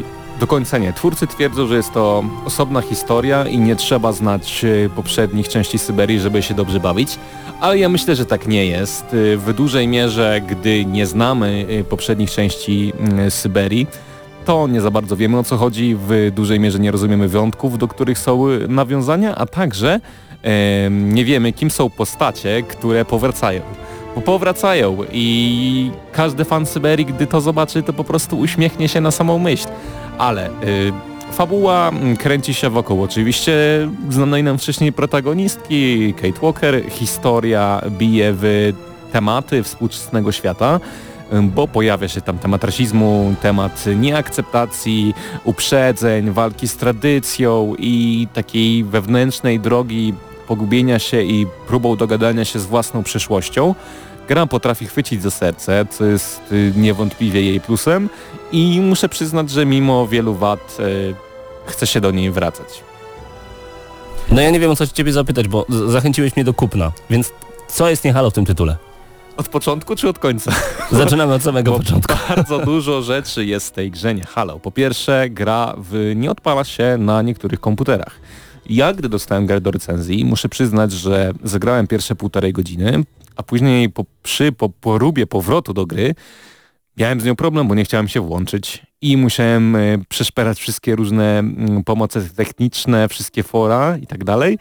e, 0.00 0.23
do 0.40 0.46
końca 0.46 0.78
nie. 0.78 0.92
Twórcy 0.92 1.26
twierdzą, 1.26 1.66
że 1.66 1.76
jest 1.76 1.92
to 1.92 2.24
osobna 2.44 2.80
historia 2.80 3.44
i 3.46 3.58
nie 3.58 3.76
trzeba 3.76 4.12
znać 4.12 4.64
e, 4.64 4.88
poprzednich 4.88 5.48
części 5.48 5.78
Syberii, 5.78 6.20
żeby 6.20 6.42
się 6.42 6.54
dobrze 6.54 6.80
bawić. 6.80 7.18
Ale 7.60 7.78
ja 7.78 7.88
myślę, 7.88 8.16
że 8.16 8.26
tak 8.26 8.46
nie 8.46 8.66
jest. 8.66 9.04
E, 9.34 9.36
W 9.36 9.52
dużej 9.52 9.88
mierze, 9.88 10.40
gdy 10.48 10.84
nie 10.84 11.06
znamy 11.06 11.66
e, 11.80 11.84
poprzednich 11.84 12.30
części 12.30 12.92
Syberii, 13.28 13.86
to 14.44 14.66
nie 14.68 14.80
za 14.80 14.90
bardzo 14.90 15.16
wiemy 15.16 15.38
o 15.38 15.42
co 15.44 15.56
chodzi, 15.56 15.96
w 16.08 16.30
dużej 16.34 16.60
mierze 16.60 16.78
nie 16.78 16.90
rozumiemy 16.90 17.28
wątków, 17.28 17.78
do 17.78 17.88
których 17.88 18.18
są 18.18 18.48
e, 18.48 18.68
nawiązania, 18.68 19.34
a 19.34 19.46
także 19.46 20.00
em, 20.42 21.14
nie 21.14 21.24
wiemy 21.24 21.52
kim 21.52 21.70
są 21.70 21.90
postacie, 21.90 22.62
które 22.62 23.04
powracają 23.04 23.60
bo 24.14 24.20
powracają 24.20 24.96
i 25.12 25.90
każdy 26.12 26.44
fan 26.44 26.66
Syberii, 26.66 27.06
gdy 27.06 27.26
to 27.26 27.40
zobaczy, 27.40 27.82
to 27.82 27.92
po 27.92 28.04
prostu 28.04 28.38
uśmiechnie 28.38 28.88
się 28.88 29.00
na 29.00 29.10
samą 29.10 29.38
myśl. 29.38 29.68
Ale 30.18 30.48
y, 30.48 30.52
fabuła 31.32 31.88
mm, 31.88 32.16
kręci 32.16 32.54
się 32.54 32.70
wokół 32.70 33.02
oczywiście 33.02 33.52
znanej 34.10 34.42
nam 34.42 34.58
wcześniej 34.58 34.92
protagonistki 34.92 36.14
Kate 36.14 36.40
Walker. 36.42 36.82
Historia 36.90 37.80
bije 37.90 38.32
w 38.36 38.72
tematy 39.12 39.62
współczesnego 39.62 40.32
świata 40.32 40.80
bo 41.42 41.68
pojawia 41.68 42.08
się 42.08 42.20
tam 42.20 42.38
temat 42.38 42.64
rasizmu, 42.64 43.34
temat 43.42 43.84
nieakceptacji, 43.96 45.14
uprzedzeń, 45.44 46.30
walki 46.30 46.68
z 46.68 46.76
tradycją 46.76 47.74
i 47.78 48.28
takiej 48.34 48.84
wewnętrznej 48.84 49.60
drogi 49.60 50.14
pogubienia 50.48 50.98
się 50.98 51.22
i 51.22 51.46
próbą 51.66 51.96
dogadania 51.96 52.44
się 52.44 52.58
z 52.58 52.66
własną 52.66 53.02
przyszłością. 53.02 53.74
Gra 54.28 54.46
potrafi 54.46 54.86
chwycić 54.86 55.22
za 55.22 55.30
serce, 55.30 55.86
co 55.90 56.04
jest 56.04 56.52
y, 56.52 56.72
niewątpliwie 56.76 57.42
jej 57.42 57.60
plusem 57.60 58.08
i 58.54 58.80
muszę 58.80 59.08
przyznać, 59.08 59.50
że 59.50 59.66
mimo 59.66 60.06
wielu 60.06 60.34
wad 60.34 60.76
y, 60.80 61.14
chcę 61.66 61.86
się 61.86 62.00
do 62.00 62.10
niej 62.10 62.30
wracać. 62.30 62.84
No 64.30 64.42
ja 64.42 64.50
nie 64.50 64.60
wiem 64.60 64.70
o 64.70 64.76
co 64.76 64.86
ciebie 64.86 65.12
zapytać, 65.12 65.48
bo 65.48 65.66
zachęciłeś 65.88 66.36
mnie 66.36 66.44
do 66.44 66.54
kupna, 66.54 66.92
więc 67.10 67.32
co 67.68 67.90
jest 67.90 68.04
nie 68.04 68.12
halo 68.12 68.30
w 68.30 68.34
tym 68.34 68.44
tytule? 68.44 68.76
Od 69.36 69.48
początku 69.48 69.96
czy 69.96 70.08
od 70.08 70.18
końca? 70.18 70.52
Zaczynamy 70.92 71.34
od 71.34 71.42
samego 71.42 71.72
Bo 71.72 71.78
początku. 71.78 72.14
Bardzo 72.28 72.58
dużo 72.58 73.02
rzeczy 73.02 73.44
jest 73.44 73.68
w 73.68 73.70
tej 73.70 73.90
grze 73.90 74.14
nie 74.14 74.24
halo. 74.24 74.58
Po 74.58 74.70
pierwsze, 74.70 75.30
gra 75.30 75.74
w, 75.78 76.12
nie 76.16 76.30
odpala 76.30 76.64
się 76.64 76.96
na 76.98 77.22
niektórych 77.22 77.60
komputerach. 77.60 78.20
Ja, 78.66 78.92
gdy 78.92 79.08
dostałem 79.08 79.46
grę 79.46 79.60
do 79.60 79.70
recenzji, 79.70 80.24
muszę 80.24 80.48
przyznać, 80.48 80.92
że 80.92 81.32
zagrałem 81.44 81.86
pierwsze 81.86 82.14
półtorej 82.14 82.52
godziny, 82.52 83.04
a 83.36 83.42
później 83.42 83.90
po, 83.90 84.04
przy 84.22 84.52
po, 84.52 84.68
porubie 84.68 85.26
powrotu 85.26 85.74
do 85.74 85.86
gry 85.86 86.14
miałem 86.96 87.20
z 87.20 87.24
nią 87.24 87.36
problem, 87.36 87.68
bo 87.68 87.74
nie 87.74 87.84
chciałem 87.84 88.08
się 88.08 88.20
włączyć 88.20 88.82
i 89.02 89.16
musiałem 89.16 89.76
e, 89.76 89.98
przeszperać 90.08 90.60
wszystkie 90.60 90.96
różne 90.96 91.38
mm, 91.38 91.84
pomoce 91.84 92.20
techniczne, 92.36 93.08
wszystkie 93.08 93.42
fora 93.42 93.96
i 94.02 94.06
tak 94.06 94.24
dalej, 94.24 94.58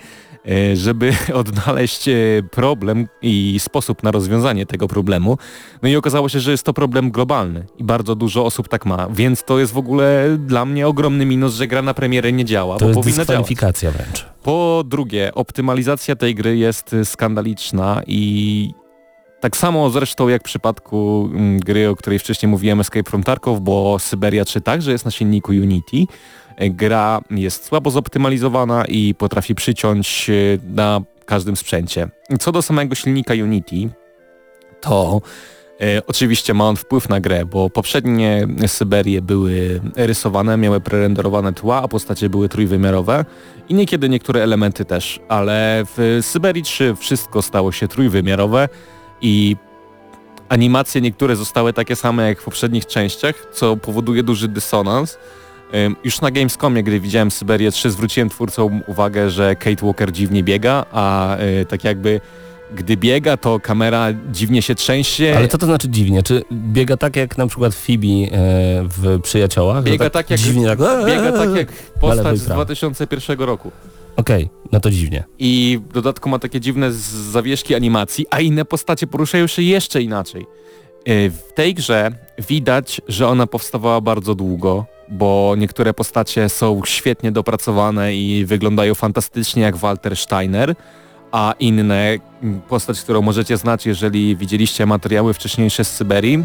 e, 0.50 0.76
żeby 0.76 1.14
odnaleźć 1.34 2.08
e, 2.08 2.14
problem 2.52 3.08
i 3.22 3.60
sposób 3.60 4.04
na 4.04 4.12
rozwiązanie 4.12 4.66
tego 4.66 4.88
problemu. 4.88 5.38
No 5.82 5.90
i 5.90 5.96
okazało 5.96 6.30
się, 6.30 6.40
że 6.40 6.52
jest 6.52 6.64
to 6.64 6.74
problem 6.74 7.12
globalny 7.12 7.66
i 7.78 7.84
bardzo 7.84 8.16
dużo 8.16 8.46
osób 8.46 8.68
tak 8.68 8.86
ma, 8.86 9.08
więc 9.10 9.44
to 9.44 9.60
jest 9.60 9.74
w 9.74 9.78
ogóle 9.78 10.38
dla 10.40 10.66
mnie 10.66 10.88
ogromny 10.88 11.26
minus, 11.26 11.56
że 11.56 11.68
gra 11.68 11.82
na 11.82 11.94
premierę 11.94 12.32
nie 12.32 12.46
działa, 12.46 12.78
To 12.78 12.86
bo 12.86 12.88
jest 12.88 13.00
powinna 13.00 13.26
działać. 13.26 13.26
wręcz. 13.92 14.26
Po 14.44 14.84
drugie, 14.86 15.32
optymalizacja 15.36 16.16
tej 16.16 16.36
gry 16.36 16.58
jest 16.58 16.96
skandaliczna 17.04 18.02
i 18.08 18.74
Tak 19.44 19.58
samo 19.58 19.90
zresztą 19.90 20.28
jak 20.28 20.42
w 20.42 20.46
przypadku 20.46 21.30
mm, 21.34 21.60
gry, 21.60 21.90
o 21.90 21.96
której 21.96 22.20
wcześniej 22.20 22.50
mówiłem, 22.50 22.80
Escape 22.80 23.10
from 23.10 23.24
Tarkov, 23.24 23.62
bo 23.62 24.00
Syberia 24.00 24.46
3 24.46 24.62
także 24.62 24.92
jest 24.92 25.06
na 25.06 25.12
silniku 25.12 25.52
Unity. 25.52 25.98
E, 26.56 26.70
Gra 26.70 27.22
jest 27.32 27.66
słabo 27.66 27.92
zoptymalizowana 27.92 28.86
i 28.86 29.16
potrafi 29.16 29.56
przyciąć 29.56 30.30
e, 30.30 30.34
na 30.76 31.02
każdym 31.26 31.56
sprzęcie. 31.56 32.08
Co 32.40 32.52
do 32.52 32.62
samego 32.62 32.96
silnika 32.96 33.34
Unity, 33.34 33.90
to 34.82 35.22
e, 35.82 36.02
oczywiście 36.08 36.54
ma 36.54 36.68
on 36.68 36.76
wpływ 36.76 37.10
na 37.10 37.20
grę, 37.20 37.46
bo 37.46 37.70
poprzednie 37.70 38.48
Syberie 38.68 39.22
były 39.22 39.82
rysowane, 39.96 40.58
miały 40.58 40.80
prerenderowane 40.80 41.54
tła, 41.54 41.82
a 41.82 41.88
postacie 41.88 42.30
były 42.30 42.50
trójwymiarowe 42.50 43.26
i 43.70 43.74
niekiedy 43.74 44.10
niektóre 44.10 44.44
elementy 44.44 44.86
też, 44.86 45.20
ale 45.28 45.84
w 45.98 46.20
Syberii 46.22 46.64
3 46.64 46.96
wszystko 46.96 47.42
stało 47.42 47.72
się 47.72 47.88
trójwymiarowe 47.88 48.70
i 49.24 49.56
animacje 50.50 51.02
niektóre 51.02 51.36
zostały 51.36 51.74
takie 51.74 51.96
same 51.96 52.28
jak 52.28 52.42
w 52.42 52.44
poprzednich 52.44 52.86
częściach, 52.86 53.48
co 53.54 53.78
powoduje 53.78 54.24
duży 54.24 54.48
dysonans. 54.48 55.18
Już 56.04 56.22
na 56.22 56.32
Gamescomie, 56.32 56.84
gdy 56.84 57.00
widziałem 57.00 57.32
Syberię 57.32 57.72
3, 57.72 57.92
zwróciłem 57.92 58.30
twórcom 58.30 58.82
uwagę, 58.88 59.30
że 59.30 59.56
Kate 59.56 59.86
Walker 59.86 60.12
dziwnie 60.12 60.44
biega, 60.44 60.86
a 60.92 61.38
y, 61.62 61.66
tak 61.66 61.84
jakby 61.84 62.22
gdy 62.76 62.98
biega, 62.98 63.38
to 63.38 63.60
kamera 63.60 64.08
dziwnie 64.32 64.62
się 64.62 64.76
trzęsie. 64.76 65.34
Ale 65.38 65.48
co 65.48 65.58
to 65.58 65.66
znaczy 65.66 65.90
dziwnie? 65.90 66.24
Czy 66.24 66.44
biega 66.52 66.98
tak 66.98 67.16
jak 67.16 67.38
na 67.38 67.48
przykład 67.48 67.76
Phoebe 67.76 68.08
e, 68.08 68.30
w 68.84 69.20
Przyjaciołach? 69.22 69.84
Biega 69.84 70.10
tak 70.10 70.30
jak- 70.30 70.40
Dziwnie 70.40 70.66
tak... 70.68 70.80
Biega 71.08 71.32
tak 71.32 71.56
jak 71.56 71.68
postać 72.02 72.38
z 72.38 72.46
prawo. 72.46 72.66
2001 72.66 73.40
roku. 73.40 73.72
Okej, 74.16 74.50
no 74.72 74.80
to 74.80 74.90
dziwnie. 74.90 75.24
I 75.40 75.80
w 75.90 75.94
dodatku 75.94 76.30
ma 76.30 76.40
takie 76.40 76.60
dziwne 76.60 76.92
zawieszki 77.32 77.76
animacji, 77.76 78.26
a 78.30 78.40
inne 78.40 78.66
postacie 78.66 79.08
poruszają 79.08 79.48
się 79.48 79.62
jeszcze 79.62 80.02
inaczej. 80.02 80.46
Yy, 81.06 81.30
W 81.30 81.54
tej 81.54 81.74
grze 81.74 82.12
widać, 82.50 83.02
że 83.08 83.28
ona 83.28 83.48
powstawała 83.48 84.02
bardzo 84.02 84.36
długo, 84.36 84.86
bo 85.10 85.56
niektóre 85.58 85.94
postacie 85.94 86.50
są 86.50 86.82
świetnie 86.86 87.32
dopracowane 87.32 88.16
i 88.16 88.46
wyglądają 88.46 88.96
fantastycznie 88.96 89.64
jak 89.64 89.78
Walter 89.78 90.18
Steiner, 90.18 90.76
a 91.32 91.54
inne, 91.60 92.18
postać, 92.70 93.02
którą 93.02 93.22
możecie 93.22 93.58
znać, 93.58 93.86
jeżeli 93.86 94.36
widzieliście 94.36 94.86
materiały 94.86 95.34
wcześniejsze 95.34 95.86
z 95.86 95.96
Syberii, 95.96 96.44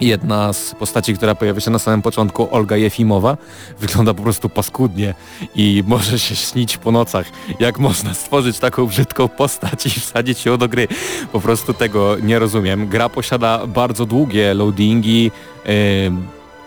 jedna 0.00 0.52
z 0.52 0.74
postaci, 0.74 1.14
która 1.14 1.34
pojawia 1.34 1.60
się 1.60 1.70
na 1.70 1.78
samym 1.78 2.02
początku, 2.02 2.48
Olga 2.50 2.76
Jefimowa, 2.76 3.36
wygląda 3.80 4.14
po 4.14 4.22
prostu 4.22 4.48
paskudnie 4.48 5.14
i 5.54 5.84
może 5.86 6.18
się 6.18 6.36
śnić 6.36 6.76
po 6.78 6.92
nocach. 6.92 7.26
Jak 7.60 7.78
można 7.78 8.14
stworzyć 8.14 8.58
taką 8.58 8.86
brzydką 8.86 9.28
postać 9.28 9.86
i 9.86 9.90
wsadzić 9.90 10.46
ją 10.46 10.56
do 10.56 10.68
gry? 10.68 10.88
Po 11.32 11.40
prostu 11.40 11.74
tego 11.74 12.16
nie 12.22 12.38
rozumiem. 12.38 12.88
Gra 12.88 13.08
posiada 13.08 13.66
bardzo 13.66 14.06
długie 14.06 14.54
loadingi, 14.54 15.30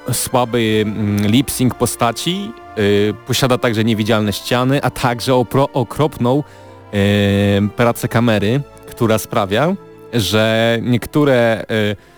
yy, 0.08 0.14
słaby 0.14 0.84
mm, 0.86 1.18
lip-sync 1.32 1.74
postaci, 1.74 2.52
yy, 2.78 3.14
posiada 3.28 3.58
także 3.58 3.84
niewidzialne 3.84 4.34
ściany, 4.34 4.84
a 4.84 4.90
także 4.90 5.36
opro, 5.36 5.70
okropną 5.74 6.44
yy, 6.94 7.70
pracę 7.76 8.08
kamery, 8.08 8.62
która 8.88 9.18
sprawia, 9.18 9.76
że 10.14 10.78
niektóre 10.82 11.66
yy, 11.70 12.15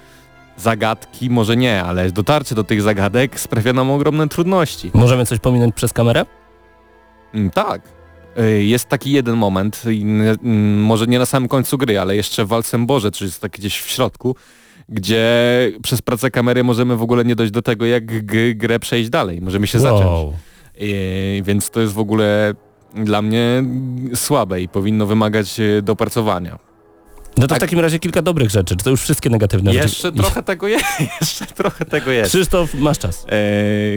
zagadki, 0.58 1.30
może 1.30 1.58
nie, 1.58 1.84
ale 1.84 2.12
dotarcie 2.12 2.56
do 2.56 2.64
tych 2.64 2.82
zagadek 2.82 3.40
sprawia 3.40 3.74
nam 3.74 3.92
ogromne 3.92 4.28
trudności. 4.28 4.92
Możemy 4.94 5.26
coś 5.26 5.40
pominąć 5.40 5.76
przez 5.76 5.94
kamerę? 5.94 6.26
Mm, 7.34 7.50
Tak. 7.50 7.82
Y, 8.40 8.64
Jest 8.64 8.86
taki 8.90 9.12
jeden 9.12 9.36
moment, 9.36 9.82
i, 9.92 10.06
może 10.78 11.08
nie 11.08 11.20
na 11.20 11.26
samym 11.26 11.50
końcu 11.50 11.78
gry, 11.78 12.00
ale 12.00 12.16
jeszcze 12.16 12.46
w 12.46 12.48
Walcem 12.48 12.86
Boże, 12.86 13.12
czy 13.12 13.26
jest 13.26 13.42
tak 13.42 13.52
gdzieś 13.52 13.80
w 13.80 13.90
środku, 13.90 14.36
gdzie 14.90 15.26
przez 15.84 16.02
pracę 16.02 16.32
kamery 16.32 16.64
możemy 16.64 16.96
w 16.98 17.02
ogóle 17.02 17.26
nie 17.26 17.36
dojść 17.36 17.54
do 17.54 17.62
tego, 17.62 17.86
jak 17.86 18.26
grę 18.58 18.80
przejść 18.80 19.10
dalej. 19.10 19.42
Możemy 19.42 19.68
się 19.68 19.80
zacząć. 19.80 20.04
Wow. 20.06 20.34
Y, 20.82 21.42
Więc 21.46 21.70
to 21.70 21.82
jest 21.82 21.94
w 21.94 22.00
ogóle 22.00 22.54
dla 22.96 23.22
mnie 23.22 23.64
słabe 24.16 24.62
i 24.62 24.70
powinno 24.70 25.06
wymagać 25.06 25.60
y, 25.60 25.82
dopracowania. 25.82 26.60
No 27.38 27.42
to 27.42 27.48
w 27.48 27.50
Tak. 27.50 27.60
takim 27.60 27.80
razie 27.80 28.00
kilka 28.00 28.22
dobrych 28.22 28.50
rzeczy. 28.50 28.76
Czy 28.76 28.84
to 28.84 28.90
już 28.90 29.02
wszystkie 29.02 29.30
negatywne 29.30 29.74
rzeczy? 29.74 29.86
Jeszcze 29.86 30.12
trochę 30.12 30.44
tego 30.44 30.68
jest. 30.68 30.86
Jeszcze 31.22 31.46
trochę 31.46 31.86
tego 31.86 32.12
jest. 32.12 32.30
Krzysztof, 32.32 32.74
masz 32.74 33.00
czas. 33.00 33.26
E, 33.30 33.36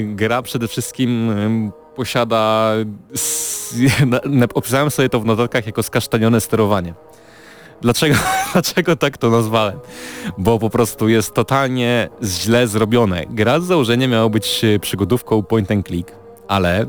gra 0.04 0.42
przede 0.42 0.68
wszystkim 0.68 1.32
posiada, 1.96 2.72
s, 3.14 3.74
na, 4.06 4.20
na, 4.24 4.46
opisałem 4.54 4.90
sobie 4.90 5.08
to 5.08 5.20
w 5.20 5.24
notatkach 5.24 5.66
jako 5.66 5.82
skasztanione 5.82 6.40
sterowanie. 6.40 6.94
Dlaczego, 7.82 8.14
dlaczego 8.52 8.96
tak 8.96 9.18
to 9.18 9.30
nazwałem? 9.30 9.78
Bo 10.38 10.58
po 10.58 10.70
prostu 10.70 11.08
jest 11.08 11.34
totalnie 11.34 12.08
źle 12.24 12.68
zrobione. 12.68 13.24
Gra 13.30 13.60
z 13.60 13.64
założenia 13.64 14.08
miała 14.08 14.28
być 14.28 14.64
e, 14.64 14.78
przygodówką 14.78 15.42
point 15.42 15.70
and 15.70 15.86
click, 15.86 16.12
ale 16.48 16.80
e, 16.80 16.86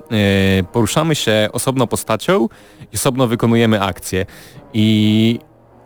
poruszamy 0.71 1.15
się 1.15 1.49
osobno 1.51 1.87
postacią 1.87 2.47
i 2.93 2.95
osobno 2.95 3.27
wykonujemy 3.27 3.81
akcje. 3.81 4.25
I 4.73 5.39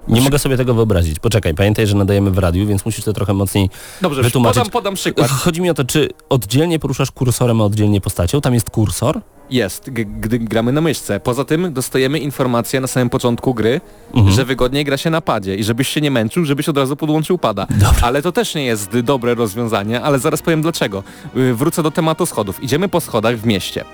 Nie 0.08 0.22
mogę 0.22 0.39
sobie 0.39 0.58
tego 0.58 0.74
wyobrazić. 0.74 1.20
Poczekaj, 1.20 1.54
pamiętaj, 1.54 1.88
że 1.88 1.96
nadajemy 1.96 2.32
w 2.32 2.38
radiu, 2.38 2.68
więc 2.68 2.86
musisz 2.86 3.06
to 3.06 3.13
trochę 3.13 3.34
mocniej 3.34 3.70
dobrze, 4.02 4.22
Wytłumaczyć. 4.24 4.58
podam, 4.58 4.72
podam 4.72 4.96
przykład. 4.96 5.30
Chodzi 5.32 5.62
mi 5.62 5.70
o 5.70 5.74
to, 5.74 5.84
czy 5.84 6.10
oddzielnie 6.30 6.80
poruszasz 6.80 7.12
kursorem, 7.12 7.62
a 7.62 7.63
oddzielnie 7.63 8.02
postacią? 8.02 8.41
Tam 8.41 8.54
jest 8.54 8.70
kursor? 8.70 9.22
Jest, 9.50 9.89
gdy 9.89 10.39
gramy 10.39 10.72
na 10.72 10.82
myszce. 10.82 11.20
Poza 11.20 11.46
tym 11.46 11.74
dostajemy 11.74 12.20
informację 12.20 12.82
na 12.82 12.88
samym 12.88 13.10
początku 13.10 13.54
gry, 13.54 13.82
Mhm. 14.13 14.36
że 14.36 14.46
wygodniej 14.46 14.86
gra 14.86 14.98
się 14.98 15.10
na 15.10 15.22
padzie 15.22 15.56
i 15.56 15.63
żebyś 15.63 15.88
się 15.88 16.02
nie 16.02 16.12
męczył, 16.12 16.46
żebyś 16.46 16.70
od 16.70 16.78
razu 16.78 16.96
podłączył 16.96 17.38
pada. 17.38 17.68
Ale 18.02 18.22
to 18.22 18.32
też 18.32 18.56
nie 18.56 18.65
jest 18.65 19.00
dobre 19.00 19.36
rozwiązanie, 19.36 20.02
ale 20.02 20.20
zaraz 20.20 20.41
powiem 20.41 20.62
dlaczego. 20.62 21.04
Y, 21.38 21.54
Wrócę 21.56 21.84
do 21.84 21.91
tematu 21.91 22.26
schodów. 22.26 22.63
Idziemy 22.63 22.88
po 22.89 23.02
schodach 23.02 23.38
w 23.38 23.46
mieście. 23.46 23.86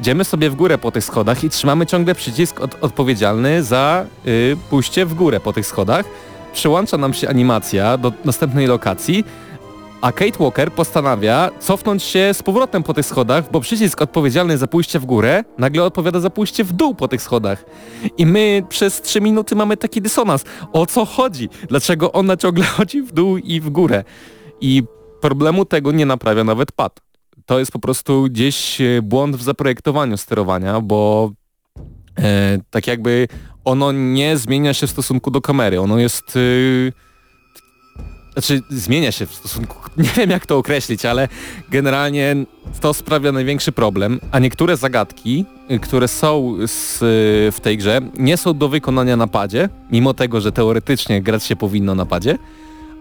Idziemy 0.00 0.24
sobie 0.24 0.50
w 0.50 0.54
górę 0.54 0.78
po 0.78 0.90
tych 0.90 1.04
schodach 1.04 1.44
i 1.44 1.50
trzymamy 1.50 1.86
ciągle 1.86 2.14
przycisk 2.14 2.60
od, 2.60 2.76
odpowiedzialny 2.80 3.62
za 3.62 4.06
y, 4.26 4.56
pójście 4.70 5.06
w 5.06 5.14
górę 5.14 5.40
po 5.40 5.52
tych 5.52 5.66
schodach. 5.66 6.06
Przyłącza 6.52 6.96
nam 6.96 7.14
się 7.14 7.28
animacja 7.28 7.98
do 7.98 8.12
następnej 8.24 8.66
lokacji, 8.66 9.24
a 10.04 10.12
Kate 10.12 10.38
Walker 10.38 10.72
postanawia 10.72 11.50
cofnąć 11.60 12.02
się 12.02 12.34
z 12.34 12.42
powrotem 12.42 12.82
po 12.82 12.94
tych 12.94 13.06
schodach, 13.06 13.50
bo 13.50 13.60
przycisk 13.60 14.02
odpowiedzialny 14.02 14.58
za 14.58 14.66
pójście 14.66 14.98
w 14.98 15.04
górę 15.04 15.44
nagle 15.58 15.84
odpowiada 15.84 16.20
za 16.20 16.30
pójście 16.30 16.64
w 16.64 16.72
dół 16.72 16.94
po 16.94 17.08
tych 17.08 17.22
schodach. 17.22 17.64
I 18.18 18.26
my 18.26 18.62
przez 18.68 19.00
3 19.00 19.20
minuty 19.20 19.56
mamy 19.56 19.76
taki 19.76 20.02
dysonans. 20.02 20.44
O 20.72 20.86
co 20.86 21.04
chodzi? 21.04 21.48
Dlaczego 21.68 22.12
ona 22.12 22.36
ciągle 22.36 22.64
chodzi 22.76 23.02
w 23.02 23.12
dół 23.12 23.36
i 23.36 23.60
w 23.60 23.70
górę? 23.70 24.04
I 24.60 24.82
problemu 25.20 25.64
tego 25.64 25.92
nie 25.92 26.06
naprawia 26.06 26.44
nawet 26.44 26.72
pad. 26.72 27.00
To 27.46 27.58
jest 27.58 27.72
po 27.72 27.78
prostu 27.78 28.22
gdzieś 28.30 28.80
e, 28.80 29.02
błąd 29.02 29.36
w 29.36 29.42
zaprojektowaniu 29.42 30.16
sterowania, 30.16 30.80
bo 30.80 31.30
e, 32.18 32.58
tak 32.70 32.86
jakby 32.86 33.28
ono 33.64 33.92
nie 33.92 34.36
zmienia 34.36 34.74
się 34.74 34.86
w 34.86 34.90
stosunku 34.90 35.30
do 35.30 35.40
kamery. 35.40 35.80
Ono 35.80 35.98
jest... 35.98 36.36
Y, 36.36 36.92
znaczy 38.32 38.60
zmienia 38.70 39.12
się 39.12 39.26
w 39.26 39.34
stosunku, 39.34 39.76
nie 40.02 40.10
wiem 40.16 40.30
jak 40.30 40.46
to 40.46 40.58
określić, 40.58 41.04
ale 41.04 41.28
generalnie 41.70 42.36
to 42.80 42.94
sprawia 42.94 43.32
największy 43.32 43.72
problem, 43.72 44.20
a 44.30 44.38
niektóre 44.38 44.76
zagadki, 44.76 45.44
y, 45.70 45.78
które 45.78 46.08
są 46.08 46.56
z, 46.66 47.02
y, 47.02 47.52
w 47.52 47.60
tej 47.62 47.78
grze, 47.78 48.00
nie 48.18 48.36
są 48.36 48.58
do 48.58 48.68
wykonania 48.68 49.16
na 49.16 49.26
padzie, 49.26 49.68
mimo 49.90 50.14
tego, 50.14 50.40
że 50.40 50.52
teoretycznie 50.52 51.22
grać 51.22 51.44
się 51.44 51.56
powinno 51.56 51.94
na 51.94 52.06
padzie, 52.06 52.38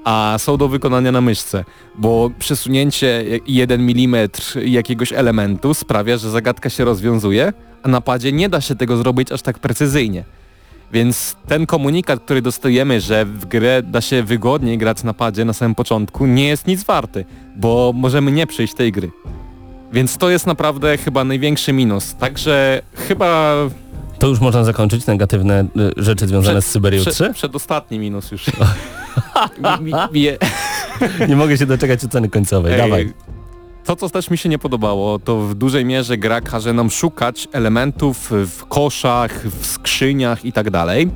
a 0.03 0.35
są 0.37 0.57
do 0.57 0.67
wykonania 0.67 1.11
na 1.11 1.21
myszce, 1.21 1.65
bo 1.95 2.31
przesunięcie 2.39 3.23
1 3.47 3.81
mm 3.81 4.29
jakiegoś 4.65 5.13
elementu 5.13 5.73
sprawia, 5.73 6.17
że 6.17 6.31
zagadka 6.31 6.69
się 6.69 6.85
rozwiązuje, 6.85 7.53
a 7.83 7.87
na 7.87 8.01
padzie 8.01 8.31
nie 8.31 8.49
da 8.49 8.61
się 8.61 8.75
tego 8.75 8.97
zrobić 8.97 9.31
aż 9.31 9.41
tak 9.41 9.59
precyzyjnie. 9.59 10.23
Więc 10.93 11.35
ten 11.47 11.65
komunikat, 11.65 12.19
który 12.19 12.41
dostajemy, 12.41 13.01
że 13.01 13.25
w 13.25 13.45
grę 13.45 13.81
da 13.83 14.01
się 14.01 14.23
wygodniej 14.23 14.77
grać 14.77 15.03
na 15.03 15.13
padzie 15.13 15.45
na 15.45 15.53
samym 15.53 15.75
początku, 15.75 16.25
nie 16.25 16.47
jest 16.47 16.67
nic 16.67 16.83
warty, 16.83 17.25
bo 17.55 17.91
możemy 17.95 18.31
nie 18.31 18.47
przejść 18.47 18.73
tej 18.73 18.91
gry. 18.91 19.11
Więc 19.93 20.17
to 20.17 20.29
jest 20.29 20.47
naprawdę 20.47 20.97
chyba 20.97 21.23
największy 21.23 21.73
minus. 21.73 22.15
Także 22.15 22.81
chyba 22.95 23.55
To 24.23 24.27
już 24.27 24.39
można 24.39 24.63
zakończyć 24.63 25.05
negatywne 25.05 25.61
y, 25.61 26.03
rzeczy 26.03 26.27
związane 26.27 26.61
z 26.61 26.65
Syberią 26.65 27.01
prze, 27.01 27.11
3? 27.11 27.33
przedostatni 27.33 27.99
minus 27.99 28.31
już. 28.31 28.45
Mi- 28.47 29.85
mi- 29.85 29.93
mi- 30.11 30.37
Nie 31.29 31.35
mogę 31.35 31.57
się 31.57 31.65
doczekać 31.65 32.05
oceny 32.05 32.29
końcowej. 32.29 32.73
Ej, 32.73 32.77
Dawaj. 32.77 33.13
To, 33.85 33.95
co 33.95 34.09
też 34.09 34.29
mi 34.29 34.37
się 34.37 34.49
nie 34.49 34.59
podobało, 34.59 35.19
to 35.19 35.39
w 35.41 35.55
dużej 35.55 35.85
mierze 35.85 36.17
gra 36.17 36.41
każe 36.41 36.73
nam 36.73 36.89
szukać 36.89 37.47
elementów 37.51 38.31
w 38.31 38.65
koszach, 38.65 39.47
w 39.47 39.65
skrzyniach 39.65 40.45
i 40.45 40.53
tak 40.53 40.69
dalej. 40.69 41.09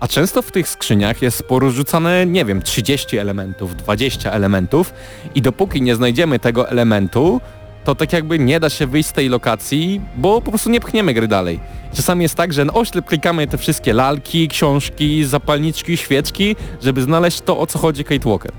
A 0.00 0.08
często 0.08 0.42
w 0.42 0.52
tych 0.52 0.68
skrzyniach 0.68 1.22
jest 1.22 1.42
porozrzucane, 1.42 2.26
nie 2.26 2.44
wiem, 2.44 2.62
30 2.62 3.18
elementów, 3.18 3.76
20 3.76 4.32
elementów 4.32 4.94
i 5.34 5.42
dopóki 5.42 5.82
nie 5.82 5.96
znajdziemy 5.96 6.38
tego 6.38 6.68
elementu, 6.68 7.40
to 7.84 7.94
tak 7.94 8.12
jakby 8.12 8.38
nie 8.38 8.60
da 8.60 8.70
się 8.70 8.86
wyjść 8.86 9.08
z 9.08 9.12
tej 9.12 9.28
lokacji, 9.28 10.00
bo 10.16 10.40
po 10.40 10.50
prostu 10.50 10.70
nie 10.70 10.80
pchniemy 10.80 11.14
gry 11.14 11.28
dalej. 11.28 11.60
Czasami 11.94 12.22
jest 12.22 12.34
tak, 12.34 12.52
że 12.52 12.64
na 12.64 12.72
oślep 12.72 13.04
klikamy 13.06 13.46
te 13.46 13.58
wszystkie 13.58 13.92
lalki, 13.92 14.48
książki, 14.48 15.24
zapalniczki, 15.24 15.96
świeczki, 15.96 16.56
żeby 16.82 17.02
znaleźć 17.02 17.40
to, 17.40 17.58
o 17.58 17.66
co 17.66 17.78
chodzi 17.78 18.04
Kate 18.04 18.28
Walker. 18.30 18.52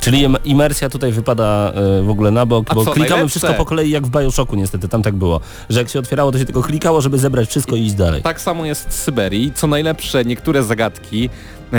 Czyli 0.00 0.22
im- 0.22 0.36
imersja 0.44 0.88
tutaj 0.90 1.12
wypada 1.12 1.72
e, 1.74 2.02
w 2.02 2.10
ogóle 2.10 2.30
na 2.30 2.46
bok, 2.46 2.66
A 2.70 2.74
bo 2.74 2.84
co, 2.84 2.90
klikamy 2.92 3.10
najlepsze? 3.10 3.28
wszystko 3.30 3.54
po 3.54 3.64
kolei 3.64 3.90
jak 3.90 4.06
w 4.06 4.10
Bioshocku 4.10 4.56
niestety, 4.56 4.88
tam 4.88 5.02
tak 5.02 5.14
było. 5.14 5.40
Że 5.70 5.78
jak 5.80 5.88
się 5.88 5.98
otwierało, 5.98 6.32
to 6.32 6.38
się 6.38 6.44
tylko 6.44 6.62
klikało, 6.62 7.00
żeby 7.00 7.18
zebrać 7.18 7.48
wszystko 7.48 7.76
i 7.76 7.82
iść 7.82 7.94
dalej. 7.94 8.22
Tak 8.22 8.40
samo 8.40 8.64
jest 8.66 8.88
w 8.88 8.92
Syberii. 8.92 9.52
Co 9.54 9.66
najlepsze, 9.66 10.24
niektóre 10.24 10.62
zagadki, 10.62 11.30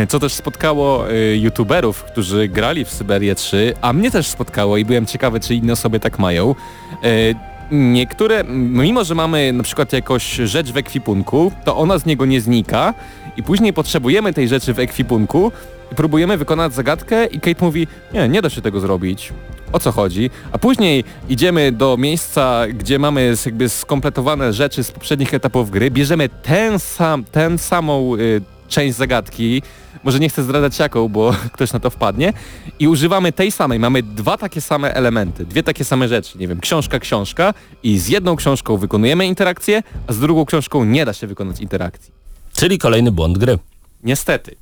co 0.10 0.20
też 0.20 0.34
spotkało 0.34 1.12
e, 1.12 1.38
youtuberów, 1.38 2.04
którzy 2.04 2.48
grali 2.48 2.86
w 2.86 2.90
Syberię 2.90 3.36
3, 3.36 3.74
a 3.82 3.94
mnie 3.94 4.12
też 4.12 4.28
spotkało 4.28 4.78
i 4.78 4.86
byłem 4.86 5.06
ciekawy, 5.06 5.40
czy 5.40 5.56
inne 5.56 5.74
osoby 5.74 6.00
tak 6.00 6.20
mają. 6.20 6.56
E, 7.04 7.50
Niektóre, 7.72 8.44
mimo 8.48 9.04
że 9.04 9.16
mamy 9.16 9.54
na 9.54 9.64
przykład 9.64 9.94
jakąś 9.94 10.36
rzecz 10.36 10.72
w 10.72 10.78
ekwipunku, 10.78 11.52
to 11.66 11.78
ona 11.78 11.98
z 11.98 12.06
niego 12.06 12.26
nie 12.26 12.42
znika 12.42 12.94
i 13.38 13.44
później 13.44 13.74
potrzebujemy 13.74 14.34
tej 14.34 14.48
rzeczy 14.48 14.74
w 14.74 14.80
ekwipunku 14.80 15.52
próbujemy 15.96 16.38
wykonać 16.38 16.74
zagadkę 16.74 17.26
i 17.26 17.40
Kate 17.40 17.66
mówi, 17.66 17.88
nie, 18.14 18.30
nie 18.30 18.42
da 18.42 18.50
się 18.50 18.62
tego 18.62 18.80
zrobić. 18.80 19.34
O 19.72 19.80
co 19.80 19.92
chodzi? 19.92 20.30
A 20.52 20.58
później 20.58 21.04
idziemy 21.30 21.72
do 21.72 21.98
miejsca, 21.98 22.64
gdzie 22.74 23.00
mamy 23.00 23.34
jakby 23.46 23.70
skompletowane 23.70 24.54
rzeczy 24.54 24.84
z 24.84 24.92
poprzednich 24.92 25.34
etapów 25.34 25.72
gry, 25.72 25.92
bierzemy 25.92 26.30
ten 26.30 26.80
sam, 26.80 27.24
ten 27.24 27.58
samą 27.58 28.16
y, 28.16 28.42
część 28.70 28.98
zagadki, 28.98 29.62
może 30.04 30.20
nie 30.20 30.30
chcę 30.30 30.44
zdradzać 30.44 30.80
jaką, 30.80 31.10
bo 31.10 31.34
ktoś 31.54 31.74
na 31.74 31.80
to 31.80 31.90
wpadnie, 31.90 32.34
i 32.80 32.88
używamy 32.88 33.32
tej 33.32 33.52
samej. 33.52 33.80
Mamy 33.80 34.04
dwa 34.04 34.38
takie 34.38 34.62
same 34.62 34.94
elementy, 34.94 35.46
dwie 35.46 35.64
takie 35.64 35.86
same 35.86 36.08
rzeczy, 36.08 36.38
nie 36.38 36.48
wiem, 36.48 36.60
książka, 36.60 37.00
książka 37.00 37.54
i 37.84 38.00
z 38.00 38.08
jedną 38.08 38.36
książką 38.36 38.78
wykonujemy 38.78 39.26
interakcję, 39.26 39.84
a 40.08 40.14
z 40.14 40.20
drugą 40.20 40.46
książką 40.46 40.86
nie 40.86 41.06
da 41.06 41.14
się 41.14 41.28
wykonać 41.28 41.60
interakcji. 41.60 42.14
Czyli 42.54 42.78
kolejny 42.78 43.12
błąd 43.12 43.38
gry. 43.38 43.60
Niestety. 44.04 44.56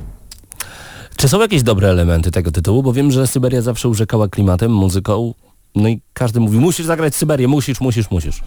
Czy 1.16 1.30
są 1.30 1.42
jakieś 1.42 1.64
dobre 1.64 1.90
elementy 1.90 2.32
tego 2.32 2.52
tytułu? 2.52 2.84
Bo 2.84 2.94
wiem, 2.94 3.12
że 3.12 3.28
Syberia 3.28 3.62
zawsze 3.62 3.90
urzekała 3.90 4.28
klimatem, 4.28 4.72
muzyką. 4.72 5.34
No 5.76 5.90
i 5.90 6.02
każdy 6.14 6.40
mówi, 6.40 6.58
musisz 6.58 6.86
zagrać 6.86 7.16
Syberię, 7.16 7.48
musisz, 7.48 7.82
musisz, 7.82 8.12
musisz. 8.12 8.42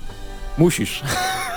Musisz. 0.59 1.03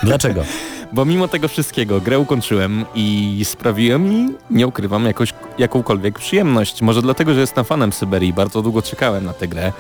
Dlaczego? 0.03 0.43
Bo 0.93 1.05
mimo 1.05 1.27
tego 1.27 1.47
wszystkiego 1.47 2.01
grę 2.01 2.19
ukończyłem 2.19 2.85
i 2.95 3.39
sprawiłem 3.43 4.09
mi, 4.09 4.27
nie 4.51 4.67
ukrywam, 4.67 5.05
jakoś, 5.05 5.33
jakąkolwiek 5.57 6.19
przyjemność. 6.19 6.81
Może 6.81 7.01
dlatego, 7.01 7.33
że 7.33 7.39
jestem 7.39 7.65
fanem 7.65 7.93
Syberii, 7.93 8.33
bardzo 8.33 8.61
długo 8.61 8.81
czekałem 8.81 9.25
na 9.25 9.33
tę 9.33 9.47
grę, 9.47 9.71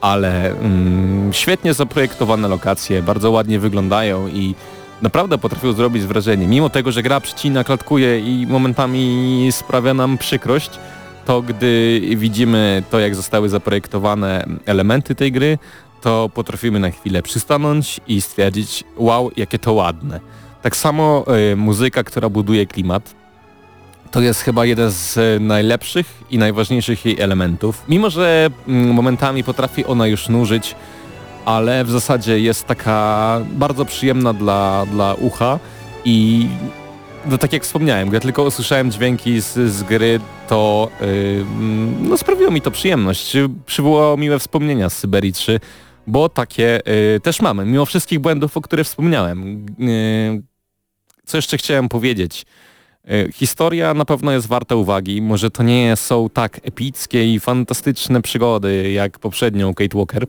ale 0.00 0.50
mm, 0.50 1.32
świetnie 1.32 1.74
zaprojektowane 1.74 2.48
lokacje, 2.48 3.02
bardzo 3.02 3.30
ładnie 3.30 3.58
wyglądają 3.58 4.28
i 4.28 4.54
naprawdę 5.02 5.38
potrafią 5.38 5.72
zrobić 5.72 6.02
wrażenie. 6.02 6.46
Mimo 6.46 6.70
tego, 6.70 6.92
że 6.92 7.02
gra 7.02 7.20
przycina, 7.20 7.64
klatkuje 7.64 8.20
i 8.20 8.46
momentami 8.46 9.48
sprawia 9.50 9.94
nam 9.94 10.18
przykrość, 10.18 10.70
to 11.24 11.42
gdy 11.42 12.00
widzimy 12.16 12.82
to, 12.90 13.00
jak 13.00 13.14
zostały 13.14 13.48
zaprojektowane 13.48 14.46
elementy 14.66 15.14
tej 15.14 15.32
gry, 15.32 15.58
to 16.00 16.30
potrafimy 16.34 16.80
na 16.80 16.90
chwilę 16.90 17.22
przystanąć 17.22 18.00
i 18.08 18.20
stwierdzić, 18.20 18.84
wow, 18.96 19.30
jakie 19.36 19.58
to 19.58 19.72
ładne. 19.72 20.20
Tak 20.62 20.76
samo 20.76 21.24
y, 21.52 21.56
muzyka, 21.56 22.04
która 22.04 22.28
buduje 22.28 22.66
klimat, 22.66 23.14
to 24.10 24.20
jest 24.20 24.40
chyba 24.40 24.64
jeden 24.64 24.90
z 24.90 25.16
y, 25.16 25.40
najlepszych 25.40 26.06
i 26.30 26.38
najważniejszych 26.38 27.04
jej 27.04 27.20
elementów. 27.20 27.84
Mimo, 27.88 28.10
że 28.10 28.50
mm, 28.68 28.94
momentami 28.94 29.44
potrafi 29.44 29.84
ona 29.84 30.06
już 30.06 30.28
nużyć, 30.28 30.74
ale 31.44 31.84
w 31.84 31.90
zasadzie 31.90 32.40
jest 32.40 32.66
taka 32.66 33.40
bardzo 33.52 33.84
przyjemna 33.84 34.32
dla, 34.32 34.86
dla 34.86 35.14
ucha 35.14 35.58
i 36.04 36.46
no 37.26 37.38
tak 37.38 37.52
jak 37.52 37.62
wspomniałem, 37.62 38.08
gdy 38.08 38.20
tylko 38.20 38.42
usłyszałem 38.42 38.90
dźwięki 38.90 39.40
z, 39.40 39.54
z 39.54 39.82
gry, 39.82 40.20
to 40.48 40.88
yy, 41.00 41.06
mm, 41.06 42.08
no 42.08 42.18
sprawiło 42.18 42.50
mi 42.50 42.60
to 42.60 42.70
przyjemność. 42.70 43.36
Przywołało 43.66 44.16
miłe 44.16 44.38
wspomnienia 44.38 44.90
z 44.90 44.98
Syberii 44.98 45.32
3, 45.32 45.60
bo 46.06 46.28
takie 46.28 46.80
też 47.22 47.40
mamy, 47.40 47.64
mimo 47.64 47.86
wszystkich 47.86 48.20
błędów, 48.20 48.56
o 48.56 48.60
których 48.60 48.86
wspomniałem. 48.86 49.66
Co 51.26 51.38
jeszcze 51.38 51.58
chciałem 51.58 51.88
powiedzieć? 51.88 52.46
Yy, 53.04 53.32
Historia 53.32 53.94
na 53.94 54.04
pewno 54.04 54.32
jest 54.32 54.46
warta 54.46 54.74
uwagi. 54.74 55.22
Może 55.22 55.50
to 55.50 55.62
nie 55.62 55.96
są 55.96 56.28
tak 56.30 56.60
epickie 56.62 57.34
i 57.34 57.40
fantastyczne 57.40 58.22
przygody 58.22 58.92
jak 58.92 59.18
poprzednią 59.18 59.74
Kate 59.74 59.98
Walker, 59.98 60.26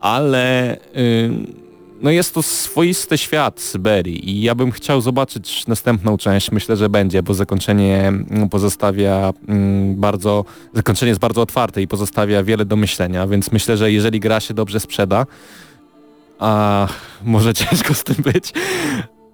ale 0.00 0.76
yy, 0.94 1.62
no 2.02 2.10
jest 2.10 2.34
to 2.34 2.42
swoisty 2.42 3.18
świat 3.18 3.60
Syberii 3.60 4.30
i 4.30 4.42
ja 4.42 4.54
bym 4.54 4.72
chciał 4.72 5.00
zobaczyć 5.00 5.66
następną 5.66 6.16
część. 6.18 6.52
Myślę, 6.52 6.76
że 6.76 6.88
będzie, 6.88 7.22
bo 7.22 7.34
zakończenie 7.34 8.08
mm, 8.08 8.48
pozostawia 8.48 9.32
mm, 9.48 9.94
bardzo, 9.96 10.44
zakończenie 10.74 11.08
jest 11.08 11.20
bardzo 11.20 11.42
otwarte 11.42 11.82
i 11.82 11.88
pozostawia 11.88 12.42
wiele 12.42 12.64
do 12.64 12.76
myślenia, 12.76 13.26
więc 13.26 13.52
myślę, 13.52 13.76
że 13.76 13.92
jeżeli 13.92 14.20
gra 14.20 14.40
się 14.40 14.54
dobrze 14.54 14.80
sprzeda, 14.80 15.26
a 16.38 16.88
może 17.24 17.54
ciężko 17.64 17.94
z 17.94 18.04
tym 18.04 18.16
być, 18.32 18.52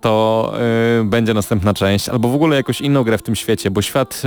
to 0.00 0.52
y, 1.00 1.04
będzie 1.04 1.34
następna 1.34 1.74
część, 1.74 2.08
albo 2.08 2.28
w 2.28 2.34
ogóle 2.34 2.56
jakąś 2.56 2.80
inną 2.80 3.04
grę 3.04 3.18
w 3.18 3.22
tym 3.22 3.36
świecie, 3.36 3.70
bo 3.70 3.82
świat 3.82 4.22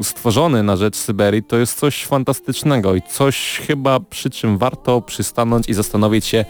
y, 0.00 0.04
stworzony 0.04 0.62
na 0.62 0.76
rzecz 0.76 0.96
Syberii 0.96 1.42
to 1.42 1.56
jest 1.56 1.78
coś 1.78 2.04
fantastycznego 2.04 2.94
i 2.94 3.02
coś 3.02 3.60
chyba 3.66 4.00
przy 4.00 4.30
czym 4.30 4.58
warto 4.58 5.00
przystanąć 5.00 5.68
i 5.68 5.74
zastanowić 5.74 6.26
się, 6.26 6.44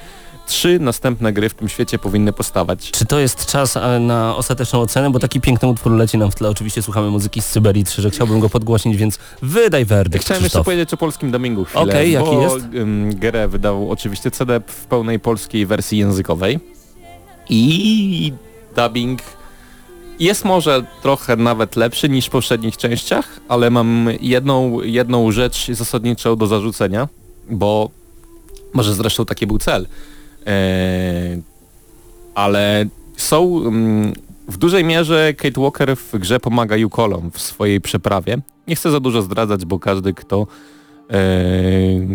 trzy 0.47 0.79
następne 0.79 1.33
gry 1.33 1.49
w 1.49 1.55
tym 1.55 1.68
świecie 1.68 1.99
powinny 1.99 2.33
powstawać. 2.33 2.91
Czy 2.91 3.07
to 3.07 3.18
jest 3.18 3.47
czas 3.47 3.79
na 4.01 4.37
ostateczną 4.37 4.81
ocenę? 4.81 5.11
Bo 5.11 5.18
taki 5.18 5.41
piękny 5.41 5.68
utwór 5.68 5.93
leci 5.93 6.18
nam 6.18 6.31
w 6.31 6.35
tle. 6.35 6.49
Oczywiście 6.49 6.83
słuchamy 6.83 7.11
muzyki 7.11 7.43
z 7.43 7.47
Syberii 7.47 7.85
3, 7.85 8.03
że 8.03 8.11
chciałbym 8.11 8.41
go 8.41 8.49
podgłośnić, 8.49 8.97
więc 8.97 9.18
wydaj 9.43 9.85
werdykt, 9.85 10.25
Chciałem 10.25 10.43
jeszcze 10.43 10.49
Krzysztof. 10.49 10.64
powiedzieć 10.64 10.95
o 10.95 10.97
polskim 10.97 11.33
chwilę, 11.64 11.64
Okej, 11.75 12.12
jaki 12.12 12.27
bo 12.27 12.43
jest? 12.43 12.66
grę 13.18 13.49
wydał 13.49 13.91
oczywiście 13.91 14.31
CD 14.31 14.61
w 14.66 14.87
pełnej 14.87 15.21
polskiej 15.21 15.66
wersji 15.66 15.99
językowej 15.99 16.59
i 17.51 18.33
dubbing 18.77 19.21
jest 20.21 20.45
może 20.45 20.87
trochę 21.03 21.37
nawet 21.37 21.77
lepszy 21.77 22.09
niż 22.09 22.27
w 22.27 22.31
poprzednich 22.31 22.77
częściach, 22.77 23.41
ale 23.49 23.71
mam 23.71 24.09
jedną, 24.21 24.81
jedną 24.83 25.33
rzecz 25.33 25.71
zasadniczą 25.73 26.37
do 26.37 26.47
zarzucenia, 26.47 27.09
bo 27.51 27.91
może 28.73 28.95
zresztą 28.95 29.25
taki 29.25 29.47
był 29.47 29.59
cel. 29.59 29.87
Eee, 30.47 31.43
ale 32.35 32.87
są 33.16 33.59
mm, 33.59 34.12
w 34.49 34.57
dużej 34.57 34.85
mierze 34.85 35.35
Kate 35.35 35.61
Walker 35.61 35.97
w 35.97 36.18
grze 36.18 36.41
pomaga 36.41 36.77
Yukolom 36.77 37.31
w 37.31 37.41
swojej 37.41 37.81
przeprawie. 37.81 38.39
Nie 38.68 38.77
chcę 38.77 38.91
za 38.91 39.01
dużo 39.01 39.23
zdradzać, 39.23 39.64
bo 39.64 39.79
każdy 39.79 40.14
kto 40.14 40.47
eee, 41.11 42.09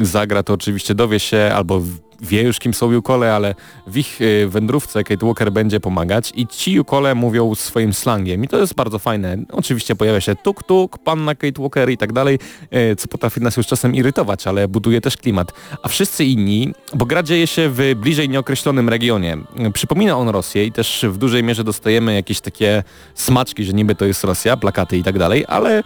zagra 0.00 0.42
to 0.42 0.52
oczywiście 0.52 0.94
dowie 0.94 1.20
się 1.20 1.50
albo 1.54 1.82
wie 2.22 2.42
już 2.42 2.58
kim 2.58 2.74
są 2.74 2.92
Yukole, 2.92 3.34
ale 3.34 3.54
w 3.86 3.96
ich 3.96 4.18
e, 4.20 4.48
wędrówce 4.48 5.04
Kate 5.04 5.26
Walker 5.26 5.52
będzie 5.52 5.80
pomagać 5.80 6.32
i 6.34 6.46
ci 6.46 6.72
Yukole 6.72 7.14
mówią 7.14 7.54
swoim 7.54 7.92
slangiem 7.92 8.44
i 8.44 8.48
to 8.48 8.58
jest 8.58 8.74
bardzo 8.74 8.98
fajne. 8.98 9.36
Oczywiście 9.52 9.96
pojawia 9.96 10.20
się 10.20 10.34
tuk-tuk, 10.34 10.98
panna 11.04 11.34
Kate 11.34 11.62
Walker 11.62 11.90
i 11.90 11.96
tak 11.96 12.12
dalej, 12.12 12.38
e, 12.70 12.96
co 12.96 13.08
potrafi 13.08 13.40
nas 13.40 13.56
już 13.56 13.66
czasem 13.66 13.94
irytować, 13.94 14.46
ale 14.46 14.68
buduje 14.68 15.00
też 15.00 15.16
klimat. 15.16 15.52
A 15.82 15.88
wszyscy 15.88 16.24
inni, 16.24 16.74
bo 16.94 17.06
gra 17.06 17.22
dzieje 17.22 17.46
się 17.46 17.68
w 17.68 17.94
bliżej 17.96 18.28
nieokreślonym 18.28 18.88
regionie. 18.88 19.38
Przypomina 19.74 20.18
on 20.18 20.28
Rosję 20.28 20.66
i 20.66 20.72
też 20.72 21.04
w 21.08 21.16
dużej 21.16 21.42
mierze 21.42 21.64
dostajemy 21.64 22.14
jakieś 22.14 22.40
takie 22.40 22.84
smaczki, 23.14 23.64
że 23.64 23.72
niby 23.72 23.94
to 23.94 24.04
jest 24.04 24.24
Rosja, 24.24 24.56
plakaty 24.56 24.96
i 24.96 25.02
tak 25.02 25.18
dalej, 25.18 25.44
ale 25.48 25.78
e, 25.78 25.82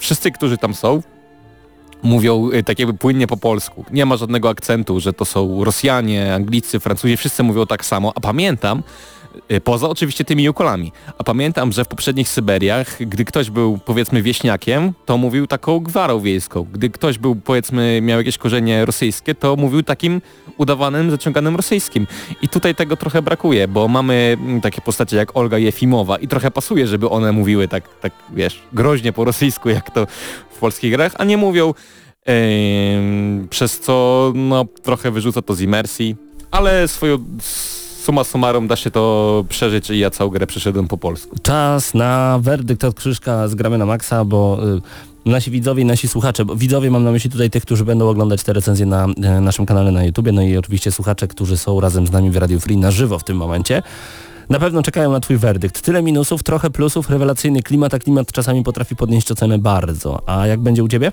wszyscy, 0.00 0.30
którzy 0.30 0.58
tam 0.58 0.74
są, 0.74 1.02
mówią 2.02 2.50
y, 2.50 2.62
tak 2.62 2.78
jakby 2.78 2.94
płynnie 2.94 3.26
po 3.26 3.36
polsku. 3.36 3.84
Nie 3.90 4.06
ma 4.06 4.16
żadnego 4.16 4.48
akcentu, 4.48 5.00
że 5.00 5.12
to 5.12 5.24
są 5.24 5.64
Rosjanie, 5.64 6.34
Anglicy, 6.34 6.80
Francuzi, 6.80 7.16
wszyscy 7.16 7.42
mówią 7.42 7.66
tak 7.66 7.84
samo, 7.84 8.12
a 8.14 8.20
pamiętam, 8.20 8.82
y, 9.52 9.60
poza 9.60 9.88
oczywiście 9.88 10.24
tymi 10.24 10.44
Jukolami, 10.44 10.92
a 11.18 11.24
pamiętam, 11.24 11.72
że 11.72 11.84
w 11.84 11.88
poprzednich 11.88 12.28
Syberiach, 12.28 12.96
gdy 13.00 13.24
ktoś 13.24 13.50
był 13.50 13.78
powiedzmy 13.78 14.22
wieśniakiem, 14.22 14.92
to 15.06 15.18
mówił 15.18 15.46
taką 15.46 15.80
gwarą 15.80 16.20
wiejską. 16.20 16.66
Gdy 16.72 16.90
ktoś 16.90 17.18
był 17.18 17.36
powiedzmy, 17.36 18.00
miał 18.02 18.18
jakieś 18.18 18.38
korzenie 18.38 18.84
rosyjskie, 18.84 19.34
to 19.34 19.56
mówił 19.56 19.82
takim 19.82 20.20
udawanym, 20.56 21.10
zaciąganym 21.10 21.56
rosyjskim. 21.56 22.06
I 22.42 22.48
tutaj 22.48 22.74
tego 22.74 22.96
trochę 22.96 23.22
brakuje, 23.22 23.68
bo 23.68 23.88
mamy 23.88 24.36
mm, 24.40 24.60
takie 24.60 24.80
postacie 24.80 25.16
jak 25.16 25.36
Olga 25.36 25.58
Jefimowa 25.58 26.16
i 26.16 26.28
trochę 26.28 26.50
pasuje, 26.50 26.86
żeby 26.86 27.10
one 27.10 27.32
mówiły 27.32 27.68
tak, 27.68 27.84
tak 28.00 28.12
wiesz, 28.30 28.62
groźnie 28.72 29.12
po 29.12 29.24
rosyjsku, 29.24 29.68
jak 29.68 29.90
to 29.90 30.06
polskich 30.62 30.92
grach, 30.92 31.12
a 31.18 31.24
nie 31.24 31.36
mówią 31.36 31.74
Ym, 32.28 33.48
przez 33.50 33.80
co 33.80 34.32
no, 34.34 34.64
trochę 34.82 35.10
wyrzuca 35.10 35.42
to 35.42 35.54
z 35.54 35.60
imersji, 35.60 36.16
ale 36.50 36.88
swoją 36.88 37.18
suma 38.04 38.24
summarum 38.24 38.68
da 38.68 38.76
się 38.76 38.90
to 38.90 39.44
przeżyć 39.48 39.90
i 39.90 39.98
ja 39.98 40.10
całą 40.10 40.30
grę 40.30 40.46
przeszedłem 40.46 40.88
po 40.88 40.98
polsku. 40.98 41.36
Czas 41.42 41.94
na 41.94 42.38
werdykt 42.42 42.84
od 42.84 42.94
Krzyżka 42.94 43.48
z 43.48 43.54
gramy 43.54 43.78
na 43.78 43.86
maksa, 43.86 44.24
bo 44.24 44.58
y, 45.26 45.30
nasi 45.30 45.50
widzowie 45.50 45.82
i 45.82 45.86
nasi 45.86 46.08
słuchacze, 46.08 46.44
bo 46.44 46.56
widzowie 46.56 46.90
mam 46.90 47.04
na 47.04 47.10
myśli 47.10 47.30
tutaj 47.30 47.50
tych, 47.50 47.62
którzy 47.62 47.84
będą 47.84 48.08
oglądać 48.08 48.42
te 48.42 48.52
recenzje 48.52 48.86
na 48.86 49.06
e, 49.22 49.40
naszym 49.40 49.66
kanale 49.66 49.90
na 49.90 50.04
YouTubie, 50.04 50.32
no 50.32 50.42
i 50.42 50.56
oczywiście 50.56 50.92
słuchacze, 50.92 51.28
którzy 51.28 51.56
są 51.56 51.80
razem 51.80 52.06
z 52.06 52.10
nami 52.10 52.30
w 52.30 52.36
Radio 52.36 52.60
Free 52.60 52.76
na 52.76 52.90
żywo 52.90 53.18
w 53.18 53.24
tym 53.24 53.36
momencie. 53.36 53.82
Na 54.48 54.58
pewno 54.58 54.82
czekają 54.82 55.12
na 55.12 55.20
Twój 55.20 55.36
werdykt. 55.36 55.82
Tyle 55.82 56.02
minusów, 56.02 56.42
trochę 56.42 56.70
plusów, 56.70 57.10
rewelacyjny 57.10 57.62
klimat, 57.62 57.94
a 57.94 57.98
klimat 57.98 58.32
czasami 58.32 58.62
potrafi 58.62 58.96
podnieść 58.96 59.30
ocenę 59.30 59.58
bardzo. 59.58 60.22
A 60.26 60.46
jak 60.46 60.60
będzie 60.60 60.84
u 60.84 60.88
Ciebie? 60.88 61.12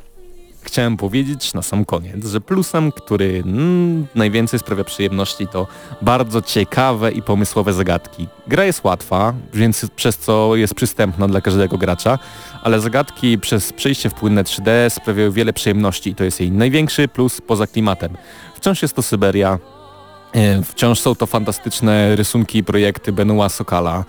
Chciałem 0.61 0.97
powiedzieć 0.97 1.53
na 1.53 1.61
sam 1.61 1.85
koniec, 1.85 2.25
że 2.25 2.41
plusem, 2.41 2.91
który 2.91 3.43
mm, 3.45 4.07
najwięcej 4.15 4.59
sprawia 4.59 4.83
przyjemności 4.83 5.47
to 5.47 5.67
bardzo 6.01 6.41
ciekawe 6.41 7.11
i 7.11 7.21
pomysłowe 7.21 7.73
zagadki. 7.73 8.27
Gra 8.47 8.65
jest 8.65 8.83
łatwa, 8.83 9.33
więc 9.53 9.85
przez 9.95 10.17
co 10.17 10.55
jest 10.55 10.73
przystępna 10.73 11.27
dla 11.27 11.41
każdego 11.41 11.77
gracza, 11.77 12.19
ale 12.63 12.79
zagadki 12.79 13.39
przez 13.39 13.73
przejście 13.73 14.09
w 14.09 14.13
płynne 14.13 14.43
3D 14.43 14.89
sprawiają 14.89 15.31
wiele 15.31 15.53
przyjemności 15.53 16.09
i 16.09 16.15
to 16.15 16.23
jest 16.23 16.39
jej 16.39 16.51
największy 16.51 17.07
plus 17.07 17.41
poza 17.41 17.67
klimatem. 17.67 18.17
Wciąż 18.55 18.81
jest 18.81 18.95
to 18.95 19.01
Syberia, 19.01 19.59
wciąż 20.63 20.99
są 20.99 21.15
to 21.15 21.25
fantastyczne 21.25 22.15
rysunki 22.15 22.57
i 22.57 22.63
projekty 22.63 23.11
Benoit 23.11 23.51
Sokala, 23.51 24.05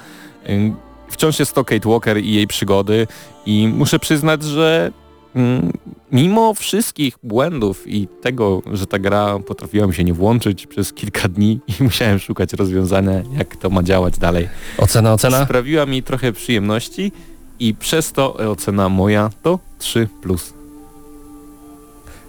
e, 0.47 0.75
wciąż 1.09 1.39
jest 1.39 1.53
to 1.53 1.65
Kate 1.65 1.89
Walker 1.89 2.19
i 2.19 2.33
jej 2.35 2.47
przygody 2.47 3.07
i 3.47 3.69
muszę 3.69 3.99
przyznać, 3.99 4.43
że 4.43 4.93
Mm, 5.35 5.73
mimo 6.13 6.55
wszystkich 6.55 7.19
błędów 7.23 7.85
i 7.87 8.09
tego, 8.21 8.63
że 8.73 8.87
ta 8.87 8.99
gra 8.99 9.39
potrafiła 9.39 9.87
mi 9.87 9.95
się 9.95 10.05
nie 10.05 10.15
włączyć 10.15 10.67
przez 10.67 10.93
kilka 10.93 11.29
dni 11.29 11.61
i 11.69 11.83
musiałem 11.85 12.19
szukać 12.19 12.53
rozwiązania, 12.53 13.23
jak 13.39 13.57
to 13.57 13.71
ma 13.71 13.83
działać 13.83 14.19
dalej. 14.19 14.49
Ocena, 14.79 15.13
ocena? 15.13 15.45
Sprawiła 15.45 15.87
mi 15.87 16.03
trochę 16.03 16.33
przyjemności 16.33 17.13
i 17.61 17.75
przez 17.75 18.13
to 18.13 18.35
ocena 18.35 18.89
moja 18.89 19.31
to 19.43 19.59
3 19.79 20.09
plus. 20.23 20.55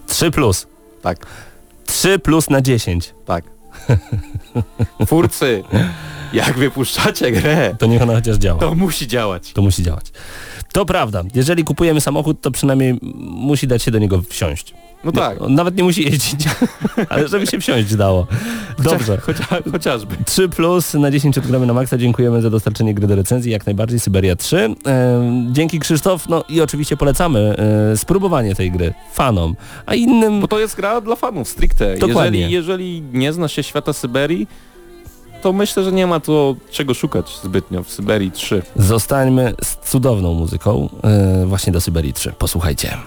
3 0.07 0.31
plus. 0.31 0.67
Tak, 1.01 1.25
3 1.85 2.19
plus 2.19 2.49
na 2.49 2.61
10. 2.61 3.13
tak. 3.25 3.45
Twórcy, 5.05 5.63
jak 6.33 6.57
wypuszczacie 6.57 7.31
grę, 7.31 7.75
To 7.79 7.85
niech 7.85 8.01
ona 8.01 8.13
chociaż 8.15 8.37
działa. 8.37 8.59
to 8.59 8.75
musi 8.75 9.07
działać. 9.07 9.53
To 9.53 9.61
musi 9.61 9.83
działać. 9.83 10.05
To 10.73 10.85
prawda. 10.85 11.23
Jeżeli 11.35 11.63
kupujemy 11.63 12.01
samochód, 12.01 12.41
to 12.41 12.51
przynajmniej 12.51 12.99
musi 13.21 13.67
dać 13.67 13.83
się 13.83 13.91
do 13.91 13.99
niego 13.99 14.21
wsiąść. 14.21 14.73
No 15.03 15.11
tak. 15.11 15.41
On 15.41 15.55
nawet 15.55 15.77
nie 15.77 15.83
musi 15.83 16.03
jeździć, 16.03 16.45
ale 17.09 17.27
żeby 17.27 17.47
się 17.47 17.59
wsiąść 17.59 17.95
dało. 17.95 18.27
Dobrze. 18.79 19.17
Chociaż, 19.17 19.47
chociażby. 19.71 20.15
3 20.25 20.49
plus 20.49 20.93
na 20.93 21.11
10 21.11 21.37
odgramy 21.37 21.65
na 21.65 21.73
maksa. 21.73 21.97
Dziękujemy 21.97 22.41
za 22.41 22.49
dostarczenie 22.49 22.93
gry 22.93 23.07
do 23.07 23.15
recenzji, 23.15 23.51
jak 23.51 23.65
najbardziej 23.65 23.99
Syberia 23.99 24.35
3. 24.35 24.75
E, 24.87 25.47
dzięki 25.51 25.79
Krzysztof, 25.79 26.29
no 26.29 26.43
i 26.49 26.61
oczywiście 26.61 26.97
polecamy 26.97 27.55
e, 27.93 27.97
spróbowanie 27.97 28.55
tej 28.55 28.71
gry 28.71 28.93
fanom, 29.13 29.55
a 29.85 29.95
innym 29.95 30.41
Bo 30.41 30.47
to 30.47 30.59
jest 30.59 30.75
gra 30.75 31.01
dla 31.01 31.15
fanów 31.15 31.49
stricte. 31.49 31.97
Dokładnie. 31.97 32.39
Jeżeli, 32.39 32.53
jeżeli 32.53 33.03
nie 33.13 33.33
zna 33.33 33.47
się 33.47 33.63
świata 33.63 33.93
Syberii, 33.93 34.47
to 35.41 35.53
myślę, 35.53 35.83
że 35.83 35.91
nie 35.91 36.07
ma 36.07 36.19
tu 36.19 36.57
czego 36.71 36.93
szukać 36.93 37.39
zbytnio 37.43 37.83
w 37.83 37.89
Syberii 37.89 38.31
3. 38.31 38.61
zostańmy 38.75 39.53
z 39.63 39.89
cudowną 39.89 40.33
muzyką 40.33 40.89
e, 41.03 41.45
właśnie 41.45 41.73
do 41.73 41.81
Syberii 41.81 42.13
3. 42.13 42.33
Posłuchajcie. 42.37 42.97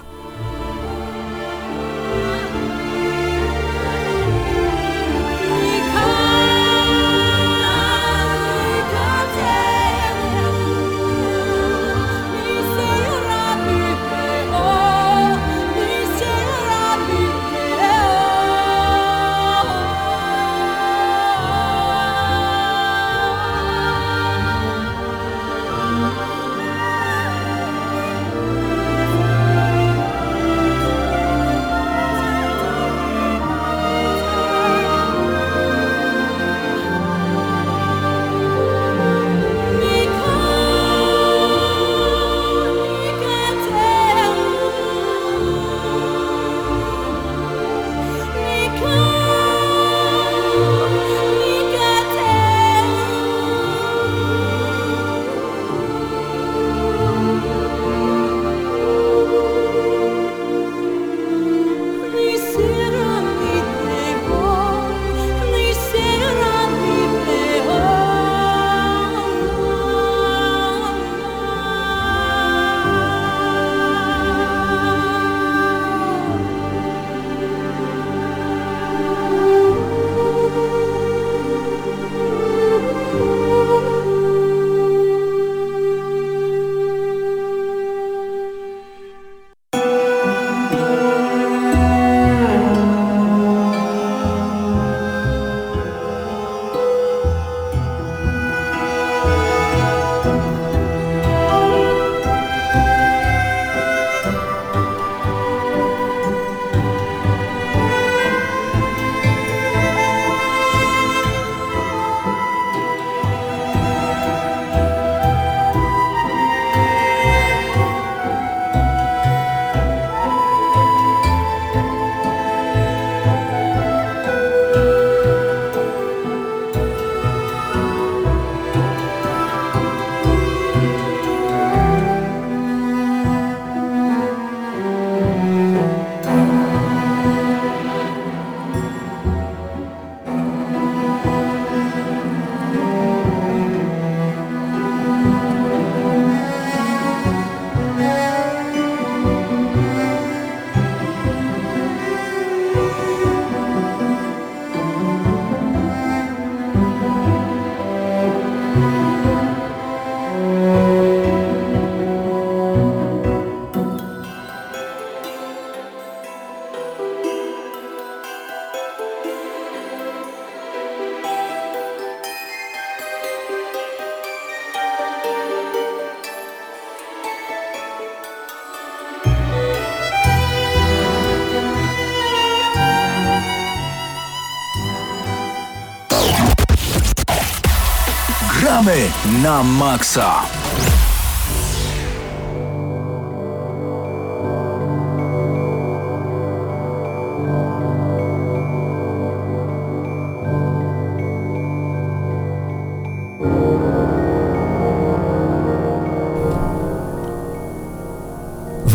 na 189.45 189.63
maksa. 189.63 190.41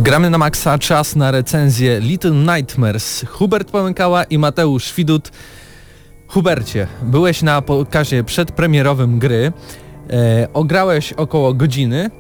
Gramy 0.03 0.31
na 0.31 0.39
maksa, 0.39 0.79
czas 0.79 1.17
na 1.17 1.31
recenzję 1.31 2.01
Little 2.01 2.31
Nightmares. 2.31 3.25
Hubert 3.29 3.71
Pomykała 3.71 4.25
i 4.25 4.39
Mateusz 4.39 4.95
Widut. 4.95 5.31
Hubercie, 6.27 6.87
byłeś 7.03 7.43
na 7.43 7.63
pokazie 7.63 8.25
przedpremierowym 8.25 9.19
gry 9.19 9.53
e, 10.11 10.49
ograłeś 10.55 11.13
około 11.13 11.55
godziny, 11.55 12.11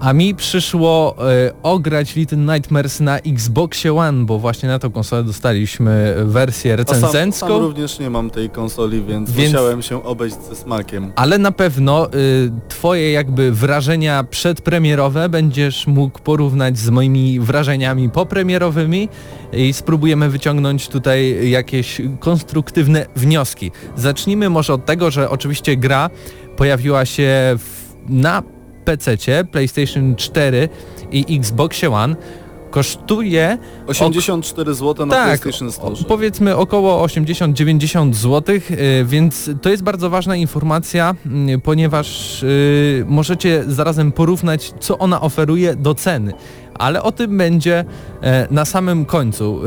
a 0.00 0.12
mi 0.12 0.34
przyszło 0.34 1.16
e, 1.32 1.52
ograć 1.62 2.16
Little 2.16 2.38
Nightmares 2.38 3.00
na 3.00 3.18
Xboxie 3.18 3.94
One, 3.94 4.24
bo 4.24 4.38
właśnie 4.38 4.68
na 4.68 4.78
tą 4.78 4.90
konsolę 4.90 5.24
dostaliśmy 5.24 6.14
wersję 6.24 6.74
A 6.74 6.76
sam, 6.76 6.84
recenzencką. 6.94 7.46
sam 7.48 7.60
również 7.60 7.98
nie 7.98 8.10
mam 8.10 8.30
tej 8.30 8.50
konsoli, 8.50 9.02
więc, 9.02 9.30
Więc- 9.32 9.52
musiałem 9.52 9.82
się 9.82 10.04
obejść 10.04 10.36
ze 10.48 10.56
smakiem. 10.56 11.12
Ale 11.16 11.38
na 11.38 11.52
pewno 11.52 12.06
y, 12.14 12.50
twoje 12.68 13.12
jakby 13.12 13.52
wrażenia 13.52 14.24
przedpremierowe 14.24 15.28
będziesz 15.28 15.86
mógł 15.86 16.18
porównać 16.18 16.78
z 16.78 16.90
moimi 16.90 17.40
wrażeniami 17.40 18.10
popremierowymi 18.10 19.08
i 19.52 19.72
spróbujemy 19.72 20.28
wyciągnąć 20.30 20.88
tutaj 20.88 21.50
jakieś 21.50 22.00
konstruktywne 22.20 23.06
wnioski. 23.16 23.70
Zacznijmy 23.96 24.50
może 24.50 24.74
od 24.74 24.86
tego, 24.86 25.10
że 25.10 25.30
oczywiście 25.30 25.76
gra 25.76 26.10
pojawiła 26.56 27.04
się 27.04 27.32
w, 27.58 27.94
na 28.08 28.42
PC, 28.84 29.16
PlayStation 29.50 30.16
4 30.16 30.68
i 31.12 31.36
Xboxie 31.38 31.90
One. 31.90 32.16
Kosztuje 32.70 33.58
84 33.86 34.74
zł 34.74 35.06
na 35.06 35.14
tak, 35.14 35.40
PlayStation 35.40 35.72
Store. 35.72 35.94
powiedzmy 36.08 36.56
około 36.56 37.06
80-90 37.06 38.14
zł, 38.14 38.56
y, 38.56 39.04
więc 39.04 39.50
to 39.62 39.70
jest 39.70 39.82
bardzo 39.82 40.10
ważna 40.10 40.36
informacja, 40.36 41.14
y, 41.54 41.58
ponieważ 41.58 42.42
y, 42.42 43.04
możecie 43.08 43.64
zarazem 43.66 44.12
porównać, 44.12 44.72
co 44.80 44.98
ona 44.98 45.20
oferuje 45.20 45.76
do 45.76 45.94
ceny. 45.94 46.32
Ale 46.74 47.02
o 47.02 47.12
tym 47.12 47.38
będzie 47.38 47.84
e, 48.22 48.46
na 48.50 48.64
samym 48.64 49.04
końcu. 49.04 49.60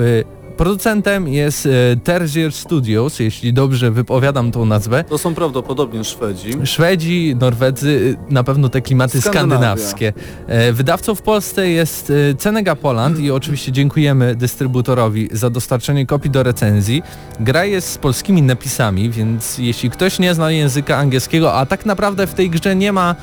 Producentem 0.58 1.28
jest 1.28 1.66
e, 1.66 1.70
Terzier 2.04 2.52
Studios, 2.52 3.20
jeśli 3.20 3.54
dobrze 3.54 3.92
wypowiadam 3.92 4.52
tą 4.52 4.66
nazwę. 4.66 5.04
To 5.04 5.18
są 5.18 5.36
prawdopodobnie 5.36 6.04
Szwedzi. 6.04 6.52
Szwedzi, 6.64 7.36
Norwedzy, 7.40 7.90
y, 7.90 8.18
na 8.30 8.44
pewno 8.44 8.70
te 8.70 8.82
klimaty 8.82 9.22
skandynawskie. 9.22 10.14
E, 10.48 10.74
Wydawcą 10.74 11.16
w 11.16 11.22
Polsce 11.22 11.70
jest 11.70 12.10
e, 12.32 12.36
Cenega 12.36 12.76
Poland 12.76 13.20
i 13.20 13.32
oczywiście 13.32 13.72
dziękujemy 13.72 14.36
dystrybutorowi 14.36 15.30
za 15.32 15.50
dostarczenie 15.50 16.06
kopii 16.06 16.32
do 16.32 16.44
recenzji. 16.44 17.04
Gra 17.40 17.66
jest 17.66 17.92
z 17.92 17.98
polskimi 17.98 18.42
napisami, 18.42 19.10
więc 19.10 19.58
jeśli 19.58 19.90
ktoś 19.90 20.20
nie 20.20 20.34
zna 20.34 20.52
języka 20.52 20.98
angielskiego, 20.98 21.54
a 21.54 21.66
tak 21.66 21.86
naprawdę 21.86 22.28
w 22.28 22.34
tej 22.34 22.50
grze 22.50 22.76
nie 22.76 22.92
ma 22.92 23.16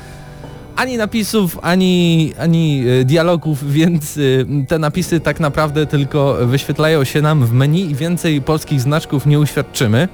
ani 0.75 0.97
napisów, 0.97 1.59
ani, 1.61 2.33
ani 2.39 2.83
e, 2.87 3.05
dialogów, 3.05 3.71
więc 3.71 4.17
e, 4.17 4.21
te 4.67 4.79
napisy 4.79 5.19
tak 5.19 5.39
naprawdę 5.39 5.85
tylko 5.85 6.37
wyświetlają 6.47 7.03
się 7.03 7.21
nam 7.21 7.45
w 7.45 7.53
menu 7.53 7.91
i 7.91 7.95
więcej 7.95 8.41
polskich 8.41 8.81
znaczków 8.81 9.25
nie 9.25 9.39
uświadczymy. 9.39 10.07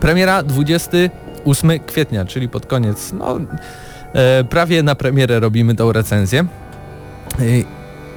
Premiera 0.00 0.42
28 0.42 1.70
kwietnia, 1.86 2.24
czyli 2.24 2.48
pod 2.48 2.66
koniec, 2.66 3.12
no 3.12 3.40
e, 4.12 4.44
prawie 4.44 4.82
na 4.82 4.94
premierę 4.94 5.40
robimy 5.40 5.74
tą 5.74 5.92
recenzję. 5.92 6.46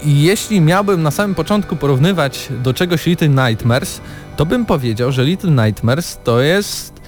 Jeśli 0.06 0.62
miałbym 0.62 1.04
na 1.04 1.12
samym 1.12 1.36
początku 1.36 1.76
porównywać 1.76 2.50
do 2.64 2.74
czegoś 2.74 3.06
Little 3.06 3.30
Nightmares, 3.30 4.02
to 4.38 4.46
bym 4.46 4.66
powiedział, 4.66 5.12
że 5.12 5.24
Little 5.24 5.66
Nightmares 5.66 6.20
to 6.24 6.42
jest 6.42 7.02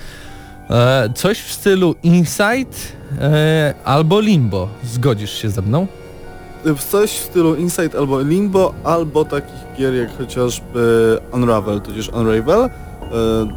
coś 1.15 1.39
w 1.39 1.53
stylu 1.53 1.95
Inside 2.03 2.75
e, 3.21 3.73
albo 3.83 4.19
Limbo. 4.19 4.69
Zgodzisz 4.83 5.33
się 5.33 5.49
ze 5.49 5.61
mną? 5.61 5.87
W 6.65 6.83
coś 6.83 7.11
w 7.11 7.23
stylu 7.23 7.55
Inside 7.55 7.97
albo 7.97 8.21
Limbo, 8.21 8.73
albo 8.83 9.25
takich 9.25 9.77
gier 9.77 9.93
jak 9.93 10.17
chociażby 10.17 11.17
Unravel, 11.31 11.81
tudzież 11.81 12.09
Unravel. 12.09 12.61
E, 12.61 12.69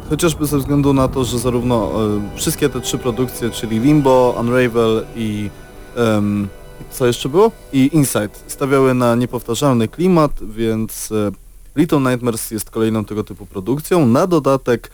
chociażby 0.09 0.45
ze 0.45 0.57
względu 0.57 0.93
na 0.93 1.07
to, 1.07 1.23
że 1.23 1.39
zarówno 1.39 1.91
e, 2.35 2.37
wszystkie 2.37 2.69
te 2.69 2.81
trzy 2.81 2.97
produkcje, 2.97 3.49
czyli 3.49 3.79
Limbo, 3.79 4.35
Unravel 4.39 5.05
i 5.15 5.49
co 6.91 7.07
jeszcze 7.07 7.29
było? 7.29 7.51
I 7.73 7.89
Inside 7.93 8.29
stawiały 8.47 8.93
na 8.93 9.15
niepowtarzalny 9.15 9.87
klimat, 9.87 10.31
więc 10.49 11.11
e, 11.11 11.31
Little 11.75 11.99
Nightmares 11.99 12.51
jest 12.51 12.69
kolejną 12.69 13.05
tego 13.05 13.23
typu 13.23 13.45
produkcją. 13.45 14.05
Na 14.05 14.27
dodatek, 14.27 14.91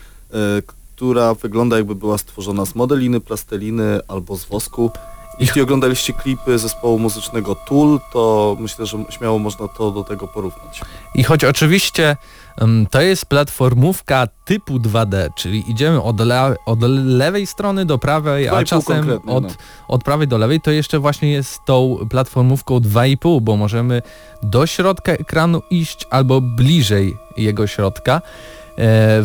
która 0.96 1.34
wygląda 1.34 1.78
jakby 1.78 1.96
była 1.96 2.18
stworzona 2.18 2.66
z 2.66 2.76
modeliny, 2.76 3.20
plasteliny 3.20 4.00
albo 4.08 4.38
z 4.38 4.46
wosku. 4.46 4.92
Jeśli 5.40 5.62
oglądaliście 5.62 6.14
klipy 6.14 6.60
zespołu 6.60 7.00
muzycznego 7.00 7.56
Tool, 7.56 8.00
to 8.14 8.56
myślę, 8.60 8.86
że 8.86 8.98
śmiało 9.10 9.40
można 9.40 9.68
to 9.68 9.92
do 9.92 10.04
tego 10.04 10.28
porównać. 10.28 10.82
I 11.16 11.24
choć 11.24 11.44
oczywiście 11.44 12.18
to 12.92 13.02
jest 13.02 13.26
platformówka 13.26 14.28
typu 14.46 14.78
2D, 14.78 15.30
czyli 15.36 15.72
idziemy 15.72 16.02
od, 16.02 16.20
le 16.20 16.56
od 16.66 16.80
lewej 17.06 17.48
strony 17.48 17.86
do 17.86 17.98
prawej, 17.98 18.48
Dwa 18.48 18.58
a 18.58 18.64
czasem 18.64 19.20
od, 19.28 19.44
no. 19.44 19.50
od 19.88 20.04
prawej 20.04 20.28
do 20.28 20.38
lewej, 20.38 20.62
to 20.62 20.72
jeszcze 20.72 21.00
właśnie 21.00 21.32
jest 21.32 21.60
tą 21.66 21.98
platformówką 22.10 22.78
2,5, 22.78 23.42
bo 23.42 23.58
możemy 23.58 24.02
do 24.44 24.66
środka 24.66 25.12
ekranu 25.12 25.62
iść 25.70 26.08
albo 26.10 26.42
bliżej 26.42 27.18
jego 27.38 27.68
środka 27.68 28.22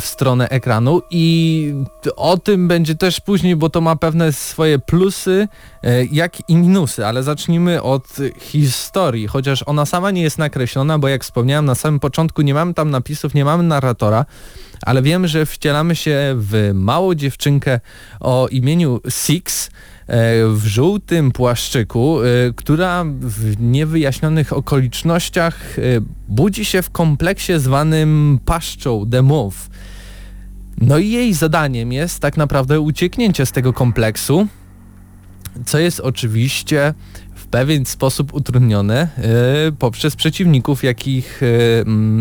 w 0.00 0.04
stronę 0.04 0.48
ekranu 0.48 1.02
i 1.10 1.74
o 2.16 2.36
tym 2.36 2.68
będzie 2.68 2.94
też 2.94 3.20
później, 3.20 3.56
bo 3.56 3.70
to 3.70 3.80
ma 3.80 3.96
pewne 3.96 4.32
swoje 4.32 4.78
plusy, 4.78 5.48
e, 5.82 6.04
jak 6.04 6.50
i 6.50 6.56
minusy, 6.56 7.06
ale 7.06 7.22
zacznijmy 7.22 7.82
od 7.82 8.16
historii, 8.40 9.26
chociaż 9.26 9.62
ona 9.66 9.86
sama 9.86 10.10
nie 10.10 10.22
jest 10.22 10.38
nakreślona, 10.38 10.98
bo 10.98 11.08
jak 11.08 11.24
wspomniałem 11.24 11.64
na 11.64 11.74
samym 11.74 12.00
początku 12.00 12.42
nie 12.42 12.54
mamy 12.54 12.74
tam 12.74 12.90
napisów, 12.90 13.34
nie 13.34 13.44
mamy 13.44 13.62
narratora, 13.62 14.24
ale 14.82 15.02
wiemy, 15.02 15.28
że 15.28 15.46
wcielamy 15.46 15.96
się 15.96 16.34
w 16.36 16.70
małą 16.74 17.14
dziewczynkę 17.14 17.80
o 18.20 18.48
imieniu 18.50 19.00
Six, 19.08 19.66
e, 19.68 19.70
w 20.54 20.62
żółtym 20.64 21.32
płaszczyku, 21.32 22.20
e, 22.22 22.26
która 22.56 23.04
w 23.20 23.60
niewyjaśnionych 23.60 24.52
okolicznościach 24.52 25.78
e, 25.78 25.82
budzi 26.28 26.64
się 26.64 26.82
w 26.82 26.90
kompleksie 26.90 27.58
zwanym 27.58 28.40
paszczą 28.44 29.06
Move. 29.22 29.70
No 30.80 30.98
i 30.98 31.10
jej 31.10 31.34
zadaniem 31.34 31.92
jest 31.92 32.20
tak 32.20 32.36
naprawdę 32.36 32.80
ucieknięcie 32.80 33.46
z 33.46 33.52
tego 33.52 33.72
kompleksu, 33.72 34.46
co 35.66 35.78
jest 35.78 36.00
oczywiście 36.00 36.94
w 37.34 37.46
pewien 37.46 37.86
sposób 37.86 38.34
utrudnione 38.34 39.00
e, 39.00 39.08
poprzez 39.78 40.16
przeciwników, 40.16 40.84
jakich 40.84 41.42
e, 41.42 41.46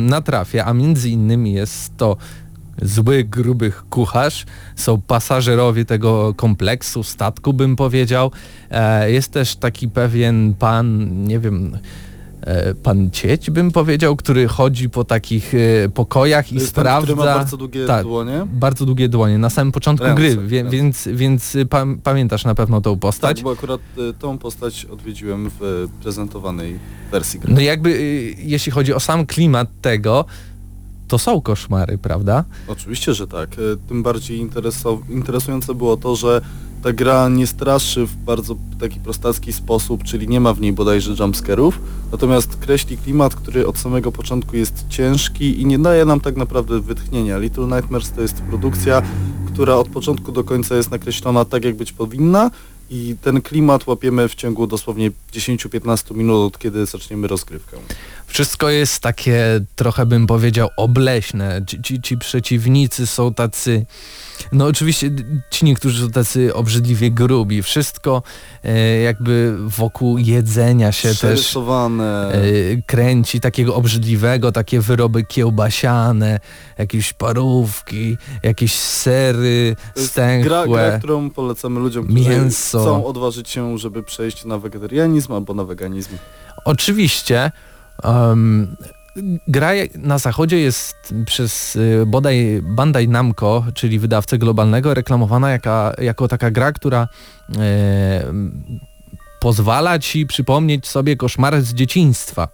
natrafia, 0.10 0.66
a 0.66 0.74
między 0.74 1.10
innymi 1.10 1.54
jest 1.54 1.98
to 1.98 2.18
zły, 2.82 3.24
gruby 3.24 3.72
kucharz, 3.90 4.46
są 4.76 5.02
pasażerowie 5.02 5.86
tego 5.86 6.34
kompleksu, 6.34 7.04
statku 7.04 7.54
bym 7.54 7.76
powiedział. 7.76 8.32
E, 8.72 9.12
jest 9.12 9.32
też 9.32 9.56
taki 9.56 9.90
pewien 9.90 10.54
pan, 10.60 11.10
nie 11.24 11.40
wiem, 11.40 11.78
e, 12.42 12.76
pan 12.76 13.12
Cieć 13.12 13.50
bym 13.50 13.72
powiedział, 13.72 14.16
który 14.16 14.48
chodzi 14.48 14.90
po 14.90 15.04
takich 15.04 15.54
e, 15.54 15.90
pokojach 15.90 16.54
i 16.54 16.60
sprawdza... 16.60 17.14
który 17.14 17.16
ma 17.16 17.26
bardzo 17.26 17.58
długie 17.58 17.86
tak, 17.86 18.04
dłonie. 18.04 18.46
bardzo 18.46 18.86
długie 18.86 19.10
dłonie 19.10 19.38
na 19.38 19.50
samym 19.50 19.72
początku 19.72 20.06
Ręce, 20.06 20.22
gry, 20.22 20.48
wie, 20.48 20.64
ręce. 20.64 20.78
więc, 20.78 21.08
więc 21.14 21.56
y, 21.56 21.66
pa, 21.66 21.86
pamiętasz 22.04 22.46
na 22.46 22.56
pewno 22.56 22.82
tą 22.82 23.00
postać. 23.00 23.38
Tak, 23.38 23.44
bo 23.44 23.52
akurat 23.52 23.82
y, 23.98 24.14
tą 24.14 24.38
postać 24.38 24.86
odwiedziłem 24.86 25.52
w 25.60 25.88
prezentowanej 26.02 26.80
wersji 27.12 27.40
gry. 27.40 27.54
No 27.54 27.62
jakby 27.62 27.90
y, 27.90 28.36
jeśli 28.38 28.72
chodzi 28.72 28.94
o 28.94 29.00
sam 29.00 29.26
klimat 29.26 29.70
tego, 29.82 30.26
to 31.08 31.18
są 31.18 31.42
koszmary, 31.42 31.98
prawda? 31.98 32.44
Oczywiście, 32.68 33.14
że 33.14 33.28
tak. 33.28 33.60
Y, 33.60 33.78
Tym 33.88 34.04
bardziej 34.04 34.50
interesujące 35.10 35.76
było 35.76 35.98
to, 35.98 36.16
że 36.16 36.42
ta 36.84 36.94
gra 36.94 37.30
nie 37.30 37.48
straszy 37.48 38.06
w 38.06 38.16
bardzo 38.16 38.56
taki 38.80 39.00
prostacki 39.00 39.54
sposób, 39.54 40.04
czyli 40.04 40.28
nie 40.28 40.40
ma 40.40 40.54
w 40.54 40.62
niej 40.62 40.74
bodajże 40.74 41.14
jumpscarów, 41.20 41.80
natomiast 42.12 42.56
kreśli 42.56 42.98
klimat, 42.98 43.36
który 43.36 43.68
od 43.68 43.78
samego 43.78 44.12
początku 44.12 44.56
jest 44.56 44.86
ciężki 44.90 45.62
i 45.62 45.66
nie 45.66 45.80
daje 45.80 46.06
nam 46.06 46.20
tak 46.20 46.38
naprawdę 46.38 46.80
wytchnienia. 46.80 47.38
Little 47.38 47.66
Nightmares 47.68 48.12
to 48.12 48.22
jest 48.22 48.42
produkcja, 48.42 49.02
która 49.54 49.76
od 49.76 49.88
początku 49.88 50.32
do 50.32 50.44
końca 50.44 50.76
jest 50.76 50.92
nakreślona 50.92 51.46
tak, 51.46 51.66
jak 51.66 51.76
być 51.76 51.92
powinna 51.92 52.52
i 52.90 53.16
ten 53.22 53.42
klimat 53.42 53.88
łapiemy 53.88 54.28
w 54.28 54.36
ciągu 54.36 54.68
dosłownie 54.68 55.12
10-15 55.34 56.16
minut, 56.16 56.56
od 56.56 56.60
kiedy 56.60 56.86
zaczniemy 56.86 57.28
rozgrywkę. 57.28 57.78
Wszystko 58.28 58.70
jest 58.70 59.00
takie 59.00 59.66
trochę 59.76 60.06
bym 60.06 60.28
powiedział 60.28 60.70
obleśne. 60.78 61.62
Ci, 61.68 61.82
ci, 61.82 62.02
ci 62.02 62.18
przeciwnicy 62.18 63.08
są 63.08 63.34
tacy, 63.34 63.86
no 64.52 64.66
oczywiście 64.66 65.12
ci 65.50 65.66
niektórzy 65.66 66.06
są 66.06 66.12
tacy 66.12 66.54
obrzydliwie 66.54 67.12
grubi. 67.12 67.62
Wszystko 67.62 68.24
e, 68.64 69.00
jakby 69.00 69.58
wokół 69.60 70.18
jedzenia 70.18 70.92
się 70.92 71.16
też 71.16 71.58
e, 71.58 71.62
kręci, 72.86 73.40
takiego 73.40 73.76
obrzydliwego, 73.76 74.52
takie 74.52 74.82
wyroby 74.82 75.24
kiełbasiane, 75.24 76.40
jakieś 76.78 77.14
parówki, 77.14 78.18
jakieś 78.44 78.80
sery 78.80 79.76
jest 79.96 80.20
gra, 80.44 80.68
gra, 80.68 80.98
którą 80.98 81.30
polecamy 81.30 81.80
ludziom, 81.80 82.06
którzy 82.08 82.30
Mięso. 82.30 82.80
chcą 82.80 83.06
odważyć 83.06 83.50
się, 83.50 83.78
żeby 83.78 84.04
przejść 84.04 84.46
na 84.46 84.58
wegetarianizm 84.58 85.34
albo 85.34 85.54
na 85.54 85.64
weganizm. 85.64 86.18
Oczywiście, 86.66 87.52
Um, 88.04 88.76
gra 89.48 89.72
na 89.96 90.18
zachodzie 90.18 90.60
jest 90.60 90.96
przez 91.26 91.76
y, 91.76 92.04
bodaj 92.08 92.62
Bandai 92.64 93.08
Namco, 93.08 93.66
czyli 93.74 94.00
wydawcę 94.00 94.38
globalnego, 94.38 94.94
reklamowana 94.94 95.52
jaka, 95.52 95.94
jako 96.02 96.28
taka 96.28 96.52
gra, 96.52 96.72
która 96.72 97.08
e, 97.58 98.34
pozwala 99.40 100.00
ci 100.00 100.26
przypomnieć 100.26 100.88
sobie 100.88 101.16
koszmar 101.16 101.62
z 101.62 101.74
dzieciństwa. 101.74 102.48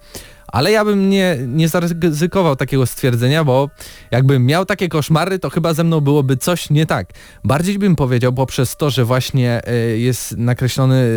Ale 0.54 0.72
ja 0.72 0.86
bym 0.86 1.10
nie, 1.10 1.38
nie 1.48 1.70
zaryzykował 1.70 2.56
takiego 2.56 2.86
stwierdzenia, 2.86 3.44
bo 3.44 3.70
jakbym 4.12 4.46
miał 4.46 4.66
takie 4.66 4.90
koszmary, 4.90 5.40
to 5.40 5.50
chyba 5.50 5.74
ze 5.74 5.84
mną 5.84 6.02
byłoby 6.02 6.38
coś 6.38 6.70
nie 6.70 6.86
tak. 6.86 7.10
Bardziej 7.44 7.80
bym 7.80 7.96
powiedział 7.96 8.34
poprzez 8.34 8.76
to, 8.76 8.90
że 8.90 9.06
właśnie 9.06 9.62
e, 9.68 9.76
jest 9.98 10.38
nakreślony 10.38 11.08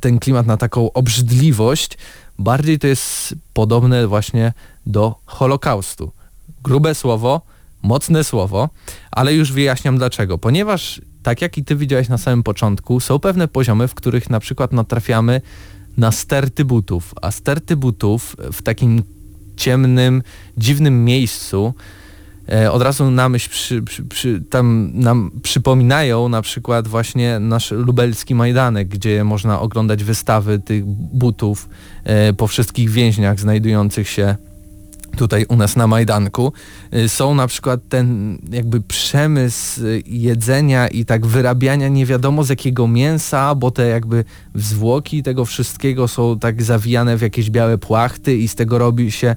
ten 0.00 0.18
klimat 0.18 0.46
na 0.46 0.56
taką 0.56 0.92
obrzydliwość, 0.92 1.98
bardziej 2.38 2.78
to 2.78 2.86
jest 2.86 3.34
podobne 3.52 4.06
właśnie 4.06 4.52
do 4.86 5.14
Holokaustu. 5.26 6.12
Grube 6.62 6.94
słowo, 6.94 7.40
mocne 7.82 8.24
słowo, 8.24 8.68
ale 9.10 9.34
już 9.34 9.52
wyjaśniam 9.52 9.98
dlaczego. 9.98 10.38
Ponieważ, 10.38 11.00
tak 11.22 11.42
jak 11.42 11.58
i 11.58 11.64
ty 11.64 11.76
widziałeś 11.76 12.08
na 12.08 12.18
samym 12.18 12.42
początku, 12.42 13.00
są 13.00 13.18
pewne 13.18 13.48
poziomy, 13.48 13.88
w 13.88 13.94
których 13.94 14.30
na 14.30 14.40
przykład 14.40 14.72
natrafiamy 14.72 15.40
na 15.96 16.12
sterty 16.12 16.64
butów, 16.64 17.14
a 17.22 17.30
sterty 17.30 17.76
butów 17.76 18.36
w 18.52 18.62
takim 18.62 19.02
ciemnym, 19.56 20.22
dziwnym 20.56 21.04
miejscu 21.04 21.74
od 22.70 22.82
razu 22.82 23.10
na 23.10 23.28
myśl 23.28 23.50
przy, 23.50 23.82
przy, 23.82 24.04
przy, 24.04 24.42
tam 24.50 24.90
nam 24.94 25.30
przypominają 25.42 26.28
na 26.28 26.42
przykład 26.42 26.88
właśnie 26.88 27.38
nasz 27.38 27.70
lubelski 27.70 28.34
Majdanek, 28.34 28.88
gdzie 28.88 29.24
można 29.24 29.60
oglądać 29.60 30.04
wystawy 30.04 30.58
tych 30.58 30.84
butów 30.86 31.68
e, 32.04 32.32
po 32.32 32.46
wszystkich 32.46 32.90
więźniach 32.90 33.40
znajdujących 33.40 34.08
się 34.08 34.36
tutaj 35.16 35.46
u 35.48 35.56
nas 35.56 35.76
na 35.76 35.86
Majdanku, 35.86 36.52
y, 36.94 37.08
są 37.08 37.34
na 37.34 37.46
przykład 37.46 37.80
ten 37.88 38.38
jakby 38.50 38.80
przemysł 38.80 39.80
jedzenia 40.06 40.88
i 40.88 41.04
tak 41.04 41.26
wyrabiania 41.26 41.88
nie 41.88 42.06
wiadomo 42.06 42.44
z 42.44 42.48
jakiego 42.48 42.88
mięsa, 42.88 43.54
bo 43.54 43.70
te 43.70 43.86
jakby 43.86 44.24
zwłoki 44.54 45.22
tego 45.22 45.44
wszystkiego 45.44 46.08
są 46.08 46.38
tak 46.38 46.62
zawijane 46.62 47.16
w 47.16 47.22
jakieś 47.22 47.50
białe 47.50 47.78
płachty 47.78 48.36
i 48.36 48.48
z 48.48 48.54
tego 48.54 48.78
robi 48.78 49.10
się 49.10 49.36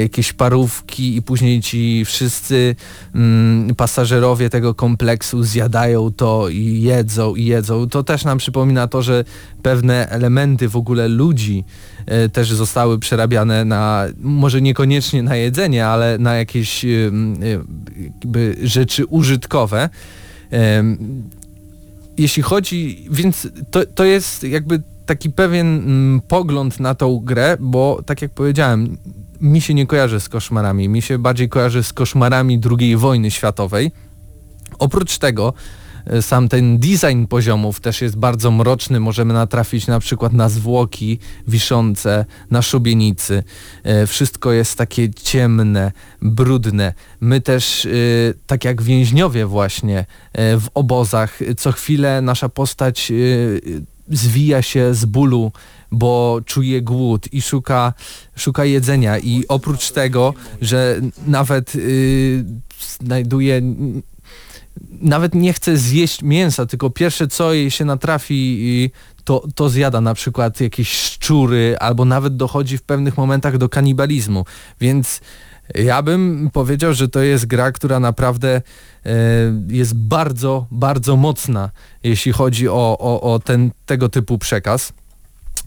jakieś 0.00 0.32
parówki 0.32 1.16
i 1.16 1.22
później 1.22 1.60
ci 1.60 2.04
wszyscy 2.04 2.76
mm, 3.14 3.74
pasażerowie 3.74 4.50
tego 4.50 4.74
kompleksu 4.74 5.42
zjadają 5.42 6.12
to 6.12 6.48
i 6.48 6.82
jedzą 6.82 7.34
i 7.34 7.44
jedzą. 7.44 7.88
To 7.88 8.02
też 8.02 8.24
nam 8.24 8.38
przypomina 8.38 8.86
to, 8.86 9.02
że 9.02 9.24
pewne 9.62 10.08
elementy 10.08 10.68
w 10.68 10.76
ogóle 10.76 11.08
ludzi 11.08 11.64
e, 12.06 12.28
też 12.28 12.52
zostały 12.52 12.98
przerabiane 12.98 13.64
na, 13.64 14.04
może 14.20 14.62
niekoniecznie 14.62 15.22
na 15.22 15.36
jedzenie, 15.36 15.86
ale 15.86 16.18
na 16.18 16.34
jakieś 16.34 16.84
e, 16.84 16.88
jakby 17.96 18.56
rzeczy 18.62 19.06
użytkowe. 19.06 19.88
Jeśli 22.18 22.42
chodzi, 22.42 23.06
więc 23.10 23.48
to, 23.70 23.86
to 23.86 24.04
jest 24.04 24.42
jakby 24.42 24.82
taki 25.06 25.30
pewien 25.30 25.66
mm, 25.66 26.20
pogląd 26.28 26.80
na 26.80 26.94
tą 26.94 27.20
grę, 27.20 27.56
bo 27.60 28.02
tak 28.06 28.22
jak 28.22 28.30
powiedziałem, 28.30 28.96
mi 29.40 29.60
się 29.60 29.74
nie 29.74 29.86
kojarzy 29.86 30.20
z 30.20 30.28
koszmarami, 30.28 30.88
mi 30.88 31.02
się 31.02 31.18
bardziej 31.18 31.48
kojarzy 31.48 31.82
z 31.82 31.92
koszmarami 31.92 32.60
II 32.78 32.96
wojny 32.96 33.30
światowej. 33.30 33.92
Oprócz 34.78 35.18
tego 35.18 35.52
e, 36.06 36.22
sam 36.22 36.48
ten 36.48 36.78
design 36.78 37.24
poziomów 37.26 37.80
też 37.80 38.02
jest 38.02 38.16
bardzo 38.16 38.50
mroczny. 38.50 39.00
Możemy 39.00 39.34
natrafić 39.34 39.86
na 39.86 40.00
przykład 40.00 40.32
na 40.32 40.48
zwłoki 40.48 41.18
wiszące 41.48 42.24
na 42.50 42.62
szubienicy. 42.62 43.42
E, 43.82 44.06
wszystko 44.06 44.52
jest 44.52 44.78
takie 44.78 45.10
ciemne, 45.10 45.92
brudne. 46.22 46.94
My 47.20 47.40
też, 47.40 47.86
e, 47.86 47.88
tak 48.46 48.64
jak 48.64 48.82
więźniowie 48.82 49.46
właśnie 49.46 50.06
w 50.34 50.66
obozach, 50.74 51.38
co 51.56 51.72
chwilę 51.72 52.22
nasza 52.22 52.48
postać 52.48 53.12
zwija 54.10 54.62
się 54.62 54.94
z 54.94 55.04
bólu 55.04 55.52
bo 55.92 56.40
czuje 56.44 56.82
głód 56.82 57.32
i 57.32 57.42
szuka, 57.42 57.92
szuka 58.36 58.64
jedzenia 58.64 59.18
i 59.18 59.44
oprócz 59.48 59.90
tego, 59.90 60.34
że 60.60 61.00
nawet 61.26 61.74
yy, 61.74 62.44
znajduje 63.00 63.62
nawet 65.00 65.34
nie 65.34 65.52
chce 65.52 65.76
zjeść 65.76 66.22
mięsa, 66.22 66.66
tylko 66.66 66.90
pierwsze 66.90 67.28
co 67.28 67.54
jej 67.54 67.70
się 67.70 67.84
natrafi 67.84 68.90
to, 69.24 69.44
to 69.54 69.68
zjada 69.68 70.00
na 70.00 70.14
przykład 70.14 70.60
jakieś 70.60 70.92
szczury 70.92 71.76
albo 71.80 72.04
nawet 72.04 72.36
dochodzi 72.36 72.78
w 72.78 72.82
pewnych 72.82 73.16
momentach 73.16 73.58
do 73.58 73.68
kanibalizmu. 73.68 74.44
Więc 74.80 75.20
ja 75.74 76.02
bym 76.02 76.50
powiedział, 76.52 76.94
że 76.94 77.08
to 77.08 77.20
jest 77.20 77.46
gra, 77.46 77.72
która 77.72 78.00
naprawdę 78.00 78.62
e, 79.06 79.12
jest 79.68 79.94
bardzo, 79.94 80.66
bardzo 80.70 81.16
mocna, 81.16 81.70
jeśli 82.02 82.32
chodzi 82.32 82.68
o, 82.68 82.96
o, 82.98 83.20
o 83.34 83.38
ten, 83.38 83.70
tego 83.86 84.08
typu 84.08 84.38
przekaz. 84.38 84.92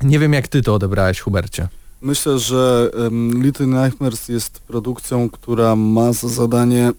Nie 0.03 0.19
wiem 0.19 0.33
jak 0.33 0.47
ty 0.47 0.61
to 0.61 0.75
odebrałeś, 0.75 1.19
Hubercie. 1.19 1.67
Myślę, 2.01 2.39
że 2.39 2.91
um, 2.93 3.43
Little 3.43 3.67
Nightmares 3.67 4.27
jest 4.27 4.59
produkcją, 4.59 5.29
która 5.29 5.75
ma 5.75 6.13
za 6.13 6.27
zadanie, 6.27 6.91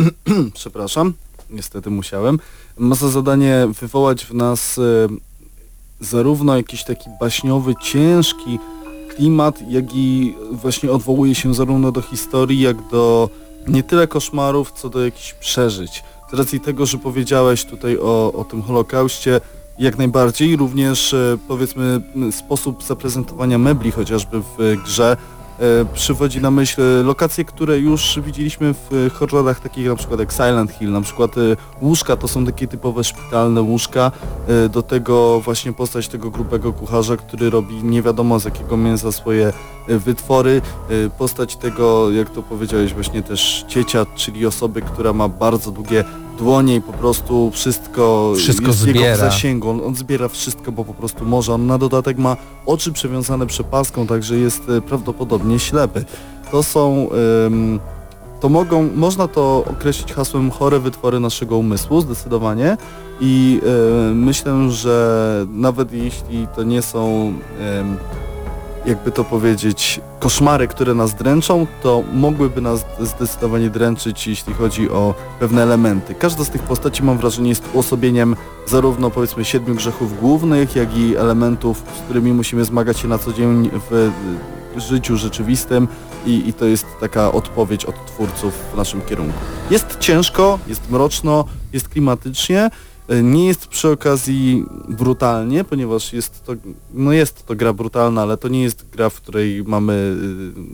przepraszam, 0.54 1.14
niestety 1.50 1.90
musiałem, 1.90 2.38
ma 2.78 2.94
za 2.94 3.08
zadanie 3.08 3.68
wywołać 3.80 4.24
w 4.24 4.34
nas 4.34 4.80
zarówno 6.00 6.56
jakiś 6.56 6.84
taki 6.84 7.10
baśniowy, 7.20 7.74
ciężki 7.82 8.58
klimat, 9.16 9.62
jak 9.68 9.84
i 9.94 10.34
właśnie 10.52 10.92
odwołuje 10.92 11.34
się 11.34 11.54
zarówno 11.54 11.92
do 11.92 12.02
historii, 12.02 12.60
jak 12.60 12.76
do 12.90 13.30
nie 13.68 13.82
tyle 13.82 14.06
koszmarów, 14.06 14.72
co 14.72 14.88
do 14.88 15.04
jakichś 15.04 15.32
przeżyć. 15.32 16.04
Z 16.32 16.34
racji 16.34 16.60
tego, 16.60 16.86
że 16.86 16.98
powiedziałeś 16.98 17.64
tutaj 17.64 17.98
o, 17.98 18.32
o 18.32 18.44
tym 18.44 18.62
Holokauście, 18.62 19.40
jak 19.78 19.98
najbardziej, 19.98 20.56
również 20.56 21.14
e, 21.14 21.38
powiedzmy 21.48 22.00
sposób 22.30 22.82
zaprezentowania 22.82 23.58
mebli 23.58 23.90
chociażby 23.90 24.40
w 24.40 24.76
grze 24.84 25.16
e, 25.58 25.84
przywodzi 25.94 26.40
na 26.40 26.50
myśl 26.50 26.82
lokacje, 27.04 27.44
które 27.44 27.78
już 27.78 28.20
widzieliśmy 28.24 28.74
w 28.74 29.10
horrorach 29.14 29.60
takich 29.60 29.86
na 29.86 29.96
przykład 29.96 30.20
jak 30.20 30.32
Silent 30.32 30.70
Hill, 30.70 30.90
na 30.90 31.00
przykład 31.00 31.38
e, 31.38 31.40
łóżka 31.82 32.16
to 32.16 32.28
są 32.28 32.46
takie 32.46 32.66
typowe 32.66 33.04
szpitalne 33.04 33.62
łóżka, 33.62 34.12
do 34.70 34.82
tego 34.82 35.40
właśnie 35.40 35.72
postać 35.72 36.08
tego 36.08 36.30
grubego 36.30 36.72
kucharza, 36.72 37.16
który 37.16 37.50
robi 37.50 37.84
nie 37.84 38.02
wiadomo 38.02 38.40
z 38.40 38.44
jakiego 38.44 38.76
mięsa 38.76 39.12
swoje 39.12 39.52
wytwory, 39.88 40.62
postać 41.18 41.56
tego, 41.56 42.10
jak 42.10 42.30
to 42.30 42.42
powiedziałeś 42.42 42.94
właśnie 42.94 43.22
też 43.22 43.64
ciecia, 43.68 44.06
czyli 44.16 44.46
osoby, 44.46 44.82
która 44.82 45.12
ma 45.12 45.28
bardzo 45.28 45.70
długie 45.70 46.04
dłonie 46.38 46.74
i 46.76 46.80
po 46.80 46.92
prostu 46.92 47.50
wszystko, 47.50 48.32
wszystko 48.36 48.66
jest 48.66 48.78
zbiera. 48.78 49.00
jego 49.00 49.16
w 49.16 49.18
zasięgu. 49.18 49.70
On, 49.70 49.80
on, 49.84 49.94
zbiera 49.94 50.28
wszystko, 50.28 50.72
bo 50.72 50.84
po 50.84 50.94
prostu 50.94 51.24
może. 51.24 51.54
On 51.54 51.66
na 51.66 51.78
dodatek 51.78 52.18
ma 52.18 52.36
oczy 52.66 52.92
przewiązane 52.92 53.46
przepaską, 53.46 54.06
także 54.06 54.36
jest 54.36 54.62
e, 54.68 54.80
prawdopodobnie 54.80 55.58
ślepy. 55.58 56.04
To 56.50 56.62
są... 56.62 57.08
Ym, 57.46 57.80
to 58.40 58.48
mogą, 58.48 58.88
można 58.94 59.28
to 59.28 59.64
określić 59.70 60.12
hasłem 60.12 60.50
chore 60.50 60.78
wytwory 60.78 61.20
naszego 61.20 61.56
umysłu, 61.56 62.00
zdecydowanie. 62.00 62.76
I 63.20 63.60
y, 64.10 64.14
myślę, 64.14 64.70
że 64.70 65.46
nawet 65.50 65.92
jeśli 65.92 66.46
to 66.56 66.62
nie 66.62 66.82
są 66.82 67.32
jakby 68.88 69.12
to 69.12 69.24
powiedzieć, 69.24 70.00
koszmary, 70.18 70.68
które 70.68 70.94
nas 70.94 71.14
dręczą, 71.14 71.66
to 71.82 72.02
mogłyby 72.12 72.60
nas 72.60 72.84
zdecydowanie 73.00 73.70
dręczyć, 73.70 74.26
jeśli 74.26 74.54
chodzi 74.54 74.90
o 74.90 75.14
pewne 75.40 75.62
elementy. 75.62 76.14
Każda 76.14 76.44
z 76.44 76.50
tych 76.50 76.62
postaci, 76.62 77.02
mam 77.02 77.18
wrażenie, 77.18 77.48
jest 77.48 77.64
uosobieniem 77.72 78.36
zarówno 78.66 79.10
powiedzmy 79.10 79.44
siedmiu 79.44 79.74
grzechów 79.74 80.20
głównych, 80.20 80.76
jak 80.76 80.96
i 80.96 81.16
elementów, 81.16 81.82
z 81.98 82.02
którymi 82.02 82.32
musimy 82.32 82.64
zmagać 82.64 82.98
się 82.98 83.08
na 83.08 83.18
co 83.18 83.32
dzień 83.32 83.70
w 83.90 84.10
życiu 84.76 85.16
rzeczywistym 85.16 85.88
i, 86.26 86.48
i 86.48 86.52
to 86.52 86.64
jest 86.64 86.86
taka 87.00 87.32
odpowiedź 87.32 87.84
od 87.84 88.06
twórców 88.06 88.54
w 88.72 88.76
naszym 88.76 89.00
kierunku. 89.00 89.38
Jest 89.70 89.98
ciężko, 89.98 90.58
jest 90.66 90.90
mroczno, 90.90 91.44
jest 91.72 91.88
klimatycznie, 91.88 92.70
nie 93.22 93.46
jest 93.46 93.66
przy 93.66 93.88
okazji 93.88 94.64
brutalnie, 94.88 95.64
ponieważ 95.64 96.12
jest 96.12 96.44
to, 96.44 96.52
no 96.94 97.12
jest 97.12 97.46
to 97.46 97.54
gra 97.54 97.72
brutalna, 97.72 98.22
ale 98.22 98.36
to 98.36 98.48
nie 98.48 98.62
jest 98.62 98.90
gra, 98.90 99.10
w 99.10 99.14
której 99.14 99.64
mamy 99.66 100.16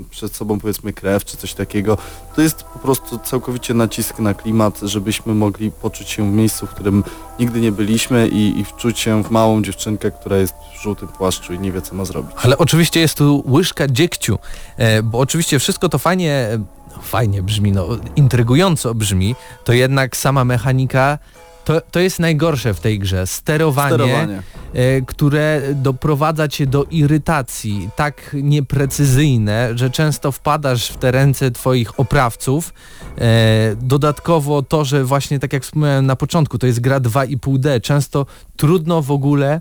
y, 0.02 0.10
przed 0.10 0.36
sobą 0.36 0.60
powiedzmy 0.60 0.92
krew 0.92 1.24
czy 1.24 1.36
coś 1.36 1.54
takiego. 1.54 1.98
To 2.36 2.42
jest 2.42 2.62
po 2.62 2.78
prostu 2.78 3.18
całkowicie 3.18 3.74
nacisk 3.74 4.18
na 4.18 4.34
klimat, 4.34 4.80
żebyśmy 4.82 5.34
mogli 5.34 5.70
poczuć 5.70 6.08
się 6.08 6.32
w 6.32 6.34
miejscu, 6.34 6.66
w 6.66 6.70
którym 6.70 7.04
nigdy 7.38 7.60
nie 7.60 7.72
byliśmy 7.72 8.28
i, 8.28 8.60
i 8.60 8.64
wczuć 8.64 8.98
się 8.98 9.22
w 9.22 9.30
małą 9.30 9.62
dziewczynkę, 9.62 10.10
która 10.10 10.36
jest 10.36 10.54
w 10.78 10.82
żółtym 10.82 11.08
płaszczu 11.08 11.52
i 11.52 11.58
nie 11.58 11.72
wie 11.72 11.82
co 11.82 11.94
ma 11.94 12.04
zrobić. 12.04 12.36
Ale 12.42 12.58
oczywiście 12.58 13.00
jest 13.00 13.14
tu 13.18 13.44
łyżka 13.46 13.88
dziegciu, 13.88 14.38
e, 14.76 15.02
bo 15.02 15.18
oczywiście 15.18 15.58
wszystko 15.58 15.88
to 15.88 15.98
fajnie, 15.98 16.48
no, 16.96 17.02
fajnie 17.02 17.42
brzmi, 17.42 17.72
no 17.72 17.88
intrygująco 18.16 18.94
brzmi, 18.94 19.34
to 19.64 19.72
jednak 19.72 20.16
sama 20.16 20.44
mechanika 20.44 21.18
To, 21.64 21.80
to 21.80 22.00
jest 22.00 22.18
najgorsze 22.18 22.74
w 22.74 22.80
tej 22.80 22.98
grze. 22.98 23.26
Sterowanie, 23.26 23.94
Sterowanie. 23.94 24.42
e, 24.72 25.00
które 25.00 25.62
doprowadza 25.74 26.48
cię 26.48 26.66
do 26.66 26.84
irytacji, 26.84 27.88
tak 27.96 28.36
nieprecyzyjne, 28.42 29.70
że 29.74 29.90
często 29.90 30.32
wpadasz 30.32 30.90
w 30.90 30.96
te 30.96 31.10
ręce 31.10 31.50
twoich 31.50 32.00
oprawców. 32.00 32.72
E, 33.18 33.76
dodatkowo 33.76 34.62
to, 34.62 34.84
że 34.84 35.04
właśnie 35.04 35.38
tak 35.38 35.52
jak 35.52 35.62
wspomniałem 35.62 36.06
na 36.06 36.16
początku, 36.16 36.58
to 36.58 36.66
jest 36.66 36.80
gra 36.80 37.00
2,5D, 37.00 37.80
często 37.80 38.26
trudno 38.56 39.02
w 39.02 39.10
ogóle 39.10 39.60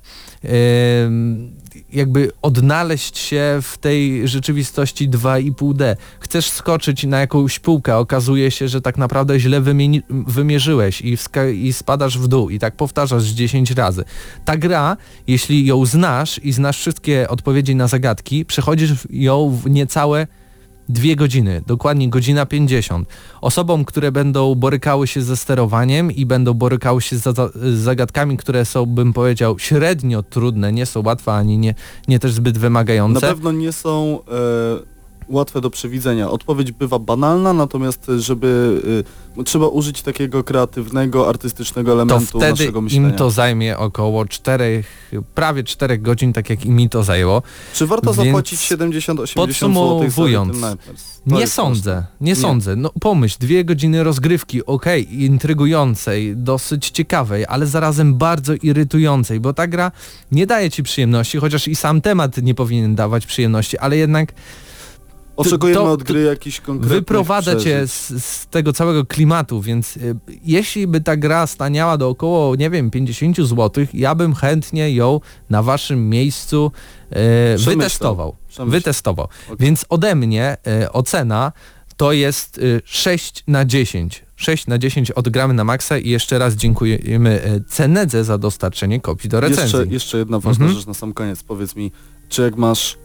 jakby 1.94 2.32
odnaleźć 2.42 3.18
się 3.18 3.60
w 3.62 3.78
tej 3.78 4.28
rzeczywistości 4.28 5.10
2,5D. 5.10 5.96
Chcesz 6.20 6.50
skoczyć 6.50 7.04
na 7.04 7.20
jakąś 7.20 7.60
półkę, 7.60 7.98
okazuje 7.98 8.52
się, 8.52 8.68
że 8.68 8.82
tak 8.82 8.98
naprawdę 8.98 9.40
źle 9.40 9.62
wymierzyłeś 10.10 11.02
i, 11.02 11.18
i 11.54 11.74
spadasz 11.74 12.18
w 12.18 12.28
dół 12.28 12.50
i 12.50 12.60
tak 12.60 12.76
powtarzasz 12.76 13.24
10 13.24 13.72
razy. 13.72 14.04
Ta 14.46 14.58
gra, 14.58 14.98
jeśli 15.28 15.66
ją 15.66 15.86
znasz 15.86 16.40
i 16.44 16.52
znasz 16.52 16.80
wszystkie 16.80 17.30
odpowiedzi 17.30 17.76
na 17.76 17.88
zagadki, 17.88 18.46
przechodzisz 18.46 18.92
ją 19.10 19.60
w 19.64 19.70
niecałe 19.70 20.28
dwie 20.90 21.16
godziny, 21.16 21.62
dokładnie 21.68 22.10
godzina 22.10 22.46
50. 22.46 23.08
Osobom, 23.42 23.86
które 23.86 24.12
będą 24.12 24.56
borykały 24.56 25.08
się 25.08 25.22
ze 25.22 25.38
sterowaniem 25.38 26.12
i 26.12 26.26
będą 26.26 26.54
borykały 26.54 27.02
się 27.02 27.18
z, 27.18 27.24
za- 27.24 27.50
z 27.56 27.78
zagadkami, 27.80 28.38
które 28.38 28.66
są, 28.66 28.86
bym 28.86 29.14
powiedział, 29.14 29.60
średnio 29.60 30.24
trudne, 30.24 30.72
nie 30.74 30.86
są 30.86 31.04
łatwe 31.06 31.34
ani 31.34 31.58
nie, 31.58 31.76
nie 32.08 32.20
też 32.20 32.32
zbyt 32.34 32.56
Na 32.56 32.62
wymagające. 32.62 33.22
pewno 33.22 33.52
nie 33.52 33.72
są 33.72 34.20
e, 34.80 34.93
łatwe 35.28 35.62
do 35.62 35.70
przewidzenia. 35.70 36.32
Odpowiedź 36.32 36.72
bywa 36.72 37.00
banalna, 37.00 37.54
natomiast 37.54 38.12
żeby 38.18 38.82
e, 39.40 39.44
trzeba 39.44 39.68
użyć 39.68 40.02
takiego 40.02 40.44
kreatywnego, 40.44 41.30
artystycznego 41.30 41.92
to 41.92 41.94
elementu 41.94 42.26
wtedy 42.40 42.50
naszego 42.52 42.82
myślenia. 42.82 43.10
im 43.10 43.16
to 43.16 43.32
zajmie 43.32 43.78
około 43.78 44.26
4, 44.26 44.84
prawie 45.36 45.64
4 45.64 45.98
godzin, 45.98 46.34
tak 46.34 46.50
jak 46.50 46.66
i 46.66 46.70
mi 46.70 46.90
to 46.90 47.04
zajęło. 47.04 47.42
Czy 47.74 47.88
warto 47.88 48.14
Więc 48.14 48.26
zapłacić 48.28 48.60
70-80 48.60 49.74
zł 49.74 50.10
za? 50.10 50.76
To 51.30 51.36
Nie 51.36 51.40
jest 51.40 51.54
sądzę, 51.54 52.06
nie, 52.22 52.32
Nie. 52.32 52.36
sądzę. 52.36 52.76
No 52.76 52.92
pomyśl, 53.02 53.38
dwie 53.40 53.66
godziny 53.66 54.04
rozgrywki, 54.04 54.66
okej, 54.66 55.24
intrygującej, 55.24 56.36
dosyć 56.36 56.90
ciekawej, 56.90 57.46
ale 57.46 57.68
zarazem 57.68 58.16
bardzo 58.16 58.54
irytującej, 58.54 59.40
bo 59.40 59.54
ta 59.54 59.68
gra 59.68 59.92
nie 60.32 60.48
daje 60.48 60.72
ci 60.72 60.84
przyjemności, 60.84 61.38
chociaż 61.38 61.68
i 61.68 61.76
sam 61.76 62.02
temat 62.02 62.38
nie 62.38 62.56
powinien 62.56 62.96
dawać 62.96 63.26
przyjemności, 63.26 63.78
ale 63.78 63.98
jednak 63.98 64.34
Oczekujemy 65.36 65.80
to- 65.80 65.92
od 65.92 66.04
gry 66.04 66.22
jakiś 66.24 66.62
konkretny 66.62 66.96
wyprowadza 66.96 67.56
cię 67.56 67.88
z, 67.88 68.24
z 68.26 68.48
tego 68.48 68.74
całego 68.74 69.06
klimatu, 69.06 69.62
więc 69.62 69.98
y, 69.98 70.16
jeśli 70.44 70.88
by 70.88 71.02
ta 71.02 71.18
gra 71.18 71.48
staniała 71.48 71.98
do 71.98 72.10
około, 72.10 72.56
nie 72.56 72.70
wiem, 72.70 72.92
50 72.92 73.38
zł, 73.38 73.86
ja 73.94 74.16
bym 74.16 74.36
chętnie 74.36 74.92
ją 74.96 75.20
na 75.50 75.64
waszym 75.64 76.10
miejscu 76.10 76.72
y, 77.12 77.58
wytestował. 77.66 78.36
Przemyślał. 78.48 78.68
Wytestował. 78.70 79.28
Okej. 79.48 79.58
Więc 79.60 79.86
ode 79.90 80.16
mnie 80.16 80.58
y, 80.84 80.92
ocena 80.92 81.52
to 81.98 82.12
jest 82.12 82.58
y, 82.58 82.82
6 82.86 83.44
na 83.48 83.66
10. 83.66 84.24
6 84.36 84.68
na 84.68 84.78
10 84.78 85.12
odgramy 85.12 85.54
na 85.54 85.64
maksa 85.64 85.98
i 85.98 86.10
jeszcze 86.10 86.40
raz 86.40 86.54
dziękujemy 86.56 87.46
y, 87.46 87.64
Cenedze 87.70 88.24
za 88.24 88.38
dostarczenie 88.38 89.00
kopii 89.02 89.30
do 89.30 89.40
recenzji. 89.40 89.78
Jeszcze, 89.80 89.94
jeszcze 89.94 90.18
jedna 90.18 90.40
ważna 90.40 90.66
Mhm. 90.66 90.80
rzecz 90.80 90.88
na 90.88 90.94
sam 90.94 91.14
koniec. 91.14 91.44
Powiedz 91.44 91.76
mi, 91.76 91.92
czy 92.30 92.42
jak 92.42 92.56
masz 92.56 92.98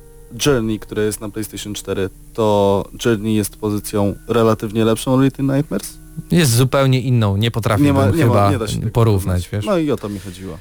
Journey, 0.47 0.79
które 0.79 1.05
jest 1.05 1.21
na 1.21 1.29
PlayStation 1.29 1.75
4, 1.75 2.11
to 2.35 2.85
Journey 3.05 3.35
jest 3.35 3.57
pozycją 3.57 4.15
relatywnie 4.29 4.85
lepszą 4.85 5.15
od 5.15 5.23
Little 5.23 5.57
Nightmares? 5.57 5.99
Jest 6.31 6.53
zupełnie 6.53 7.01
inną, 7.01 7.37
nie 7.37 7.51
potrafiłbym 7.51 8.13
chyba 8.13 8.51
nie 8.51 8.59
da 8.59 8.67
się 8.67 8.81
porównać, 8.81 9.49
wiesz. 9.49 9.67
No 9.67 9.79
i 9.79 9.91
o 9.91 9.97
to 9.97 10.09
mi 10.09 10.19
chodziło. 10.19 10.59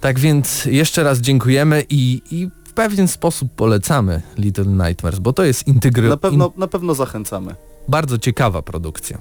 Tak 0.00 0.18
więc 0.18 0.64
jeszcze 0.64 1.02
raz 1.02 1.18
dziękujemy 1.18 1.84
i, 1.90 2.22
i 2.30 2.48
w 2.64 2.72
pewien 2.72 3.08
sposób 3.08 3.48
polecamy 3.56 4.22
Little 4.36 4.64
Nightmares, 4.64 5.18
bo 5.20 5.32
to 5.32 5.44
jest 5.44 5.66
integry... 5.66 6.08
Na 6.08 6.16
pewno, 6.16 6.52
na 6.56 6.66
pewno 6.68 6.94
zachęcamy. 6.94 7.50
in, 7.50 7.56
bardzo 7.88 8.18
ciekawa 8.18 8.62
produkcja. 8.62 9.18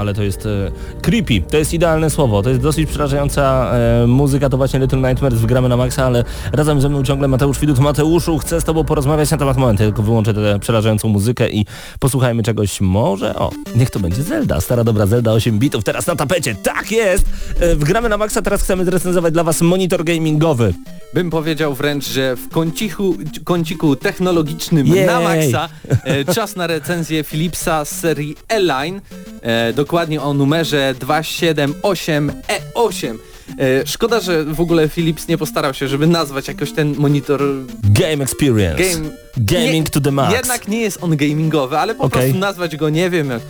Ale 0.00 0.14
to 0.14 0.22
jest 0.22 0.46
e, 0.46 0.70
creepy, 1.00 1.42
to 1.50 1.56
jest 1.56 1.74
idealne 1.74 2.10
słowo, 2.10 2.42
to 2.42 2.48
jest 2.48 2.62
dosyć 2.62 2.88
przerażająca 2.88 3.72
e, 3.74 4.06
muzyka, 4.06 4.48
to 4.48 4.56
właśnie 4.56 4.80
Little 4.80 4.98
Nightmares 4.98 5.40
wygramy 5.40 5.68
na 5.68 5.76
maksa, 5.76 6.06
ale 6.06 6.24
razem 6.52 6.80
ze 6.80 6.88
mną 6.88 7.02
ciągle 7.02 7.28
Mateusz 7.28 7.58
Widut. 7.58 7.78
Mateuszu, 7.78 8.38
chcę 8.38 8.60
z 8.60 8.64
tobą 8.64 8.84
porozmawiać 8.84 9.30
na 9.30 9.36
temat 9.36 9.56
momentu, 9.56 9.82
tylko 9.82 10.02
wyłączę 10.02 10.34
tę 10.34 10.58
przerażającą 10.60 11.08
muzykę 11.08 11.50
i 11.50 11.66
posłuchajmy 12.00 12.42
czegoś 12.42 12.80
może, 12.80 13.34
o, 13.34 13.50
niech 13.76 13.90
to 13.90 14.00
będzie 14.00 14.22
Zelda, 14.22 14.60
stara 14.60 14.84
dobra 14.84 15.06
Zelda 15.06 15.32
8 15.32 15.58
bitów, 15.58 15.84
teraz 15.84 16.06
na 16.06 16.16
tapecie, 16.16 16.54
tak 16.54 16.92
jest! 16.92 17.24
E, 17.60 17.76
wgramy 17.76 18.08
na 18.08 18.16
maksa, 18.16 18.42
teraz 18.42 18.62
chcemy 18.62 18.84
zrecenzować 18.84 19.32
dla 19.32 19.44
was 19.44 19.60
monitor 19.60 20.04
gamingowy. 20.04 20.74
Bym 21.14 21.30
powiedział 21.30 21.74
wręcz, 21.74 22.08
że 22.08 22.36
w 22.36 22.48
kąciku, 22.48 23.16
kąciku 23.44 23.96
technologicznym 23.96 24.86
Jej. 24.86 25.06
na 25.06 25.20
maksa 25.20 25.68
e, 26.04 26.24
czas 26.34 26.56
na 26.56 26.66
recenzję 26.66 27.24
Philipsa 27.24 27.84
z 27.84 28.00
serii 28.00 28.36
E-Line, 28.48 29.00
e, 29.42 29.72
dokładnie 29.72 30.22
o 30.22 30.34
numerze 30.34 30.89
278E8. 30.94 33.18
E, 33.58 33.86
szkoda, 33.86 34.20
że 34.20 34.44
w 34.44 34.60
ogóle 34.60 34.88
Philips 34.88 35.28
nie 35.28 35.38
postarał 35.38 35.74
się, 35.74 35.88
żeby 35.88 36.06
nazwać 36.06 36.48
jakoś 36.48 36.72
ten 36.72 36.94
monitor 36.98 37.40
Game 37.82 38.24
Experience. 38.24 38.82
game... 38.82 39.10
Gaming 39.36 39.86
nie, 39.86 39.90
to 39.90 40.00
the 40.00 40.10
max. 40.10 40.36
Jednak 40.36 40.68
nie 40.68 40.80
jest 40.80 40.98
on 41.02 41.16
gamingowy, 41.16 41.78
ale 41.78 41.94
po 41.94 42.04
Okej. 42.04 42.20
prostu 42.20 42.38
nazwać 42.38 42.76
go, 42.76 42.88
nie 42.88 43.10
wiem, 43.10 43.30
jak 43.30 43.42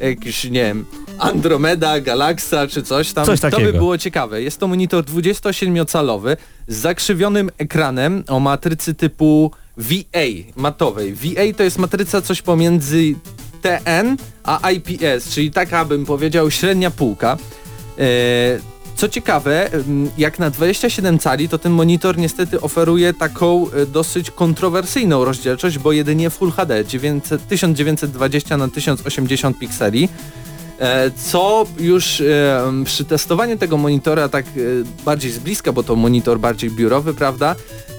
jakiś, 0.00 0.44
nie 0.44 0.64
wiem, 0.64 0.84
Andromeda, 1.18 2.00
Galaxa 2.00 2.66
czy 2.70 2.82
coś 2.82 3.12
tam, 3.12 3.26
Coś 3.26 3.40
to 3.40 3.46
by 3.46 3.50
takiego. 3.50 3.78
było 3.78 3.98
ciekawe. 3.98 4.42
Jest 4.42 4.60
to 4.60 4.68
monitor 4.68 5.04
27-calowy 5.04 6.36
z 6.68 6.76
zakrzywionym 6.76 7.50
ekranem 7.58 8.24
o 8.28 8.40
matrycy 8.40 8.94
typu 8.94 9.50
VA, 9.76 10.20
matowej. 10.56 11.14
VA 11.14 11.52
to 11.56 11.62
jest 11.62 11.78
matryca 11.78 12.22
coś 12.22 12.42
pomiędzy 12.42 13.14
TN 13.64 14.16
a 14.44 14.70
IPS, 14.70 15.28
czyli 15.28 15.50
taka 15.50 15.84
bym 15.84 16.06
powiedział 16.06 16.50
średnia 16.50 16.90
półka. 16.90 17.36
E, 17.98 18.04
co 18.96 19.08
ciekawe, 19.08 19.70
jak 20.18 20.38
na 20.38 20.50
27 20.50 21.18
cali, 21.18 21.48
to 21.48 21.58
ten 21.58 21.72
monitor 21.72 22.18
niestety 22.18 22.60
oferuje 22.60 23.14
taką 23.14 23.66
e, 23.70 23.86
dosyć 23.86 24.30
kontrowersyjną 24.30 25.24
rozdzielczość, 25.24 25.78
bo 25.78 25.92
jedynie 25.92 26.30
Full 26.30 26.50
HD 26.50 26.84
900, 26.84 27.48
1920 27.48 28.56
na 28.56 28.68
1080 28.68 29.58
pikseli. 29.58 30.08
E, 30.78 31.10
Co 31.10 31.66
już 31.78 32.22
przy 32.84 33.04
testowaniu 33.04 33.58
tego 33.58 33.76
monitora 33.76 34.28
tak 34.28 34.46
bardziej 35.04 35.30
z 35.30 35.38
bliska, 35.38 35.72
bo 35.72 35.82
to 35.82 35.96
monitor 35.96 36.38
bardziej 36.40 36.70
biurowy, 36.70 37.14
prawda? 37.14 37.54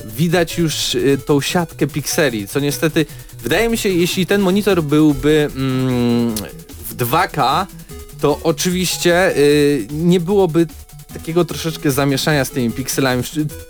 Widać 0.06 0.58
już 0.58 0.98
tą 1.26 1.42
siatkę 1.42 1.88
pikseli, 1.88 2.48
co 2.48 2.60
niestety 2.60 3.06
wydaje 3.46 3.70
mi 3.70 3.78
się, 3.78 3.90
jeśli 3.90 4.26
ten 4.26 4.42
monitor 4.42 4.84
byłby 4.84 5.50
mm, 5.56 6.36
w 6.90 6.96
2K, 6.96 7.66
to 8.22 8.40
oczywiście 8.44 9.38
y, 9.38 9.88
nie 9.92 10.20
byłoby 10.20 10.68
takiego 11.14 11.46
troszeczkę 11.46 11.92
zamieszania 11.92 12.46
z 12.46 12.50
tymi 12.50 12.72
pikselami. 12.72 13.24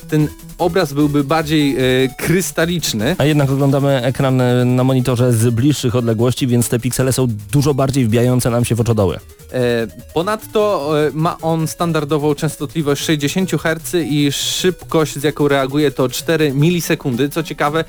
Ten 0.10 0.28
obraz 0.58 0.94
byłby 0.94 1.24
bardziej 1.24 1.78
y, 2.04 2.10
krystaliczny. 2.18 3.16
A 3.18 3.26
jednak 3.26 3.52
oglądamy 3.52 4.04
ekran 4.04 4.42
e, 4.42 4.66
na 4.66 4.84
monitorze 4.84 5.34
z 5.34 5.50
bliższych 5.50 5.96
odległości, 5.96 6.48
więc 6.48 6.70
te 6.70 6.80
piksele 6.80 7.14
są 7.14 7.28
dużo 7.52 7.74
bardziej 7.74 8.06
wbijające 8.06 8.50
nam 8.50 8.66
się 8.66 8.76
w 8.76 8.82
oczodoły. 8.82 9.20
E, 9.52 9.88
Ponadto 10.14 10.92
e, 11.08 11.12
ma 11.14 11.38
on 11.42 11.68
standardową 11.68 12.36
częstotliwość 12.36 13.04
60 13.04 13.52
Hz 13.52 13.94
i 13.94 14.32
szybkość 14.32 15.20
z 15.20 15.24
jaką 15.24 15.48
reaguje 15.48 15.92
to 15.92 16.10
4 16.10 16.54
milisekundy. 16.54 17.30
Co 17.30 17.44
ciekawe, 17.44 17.84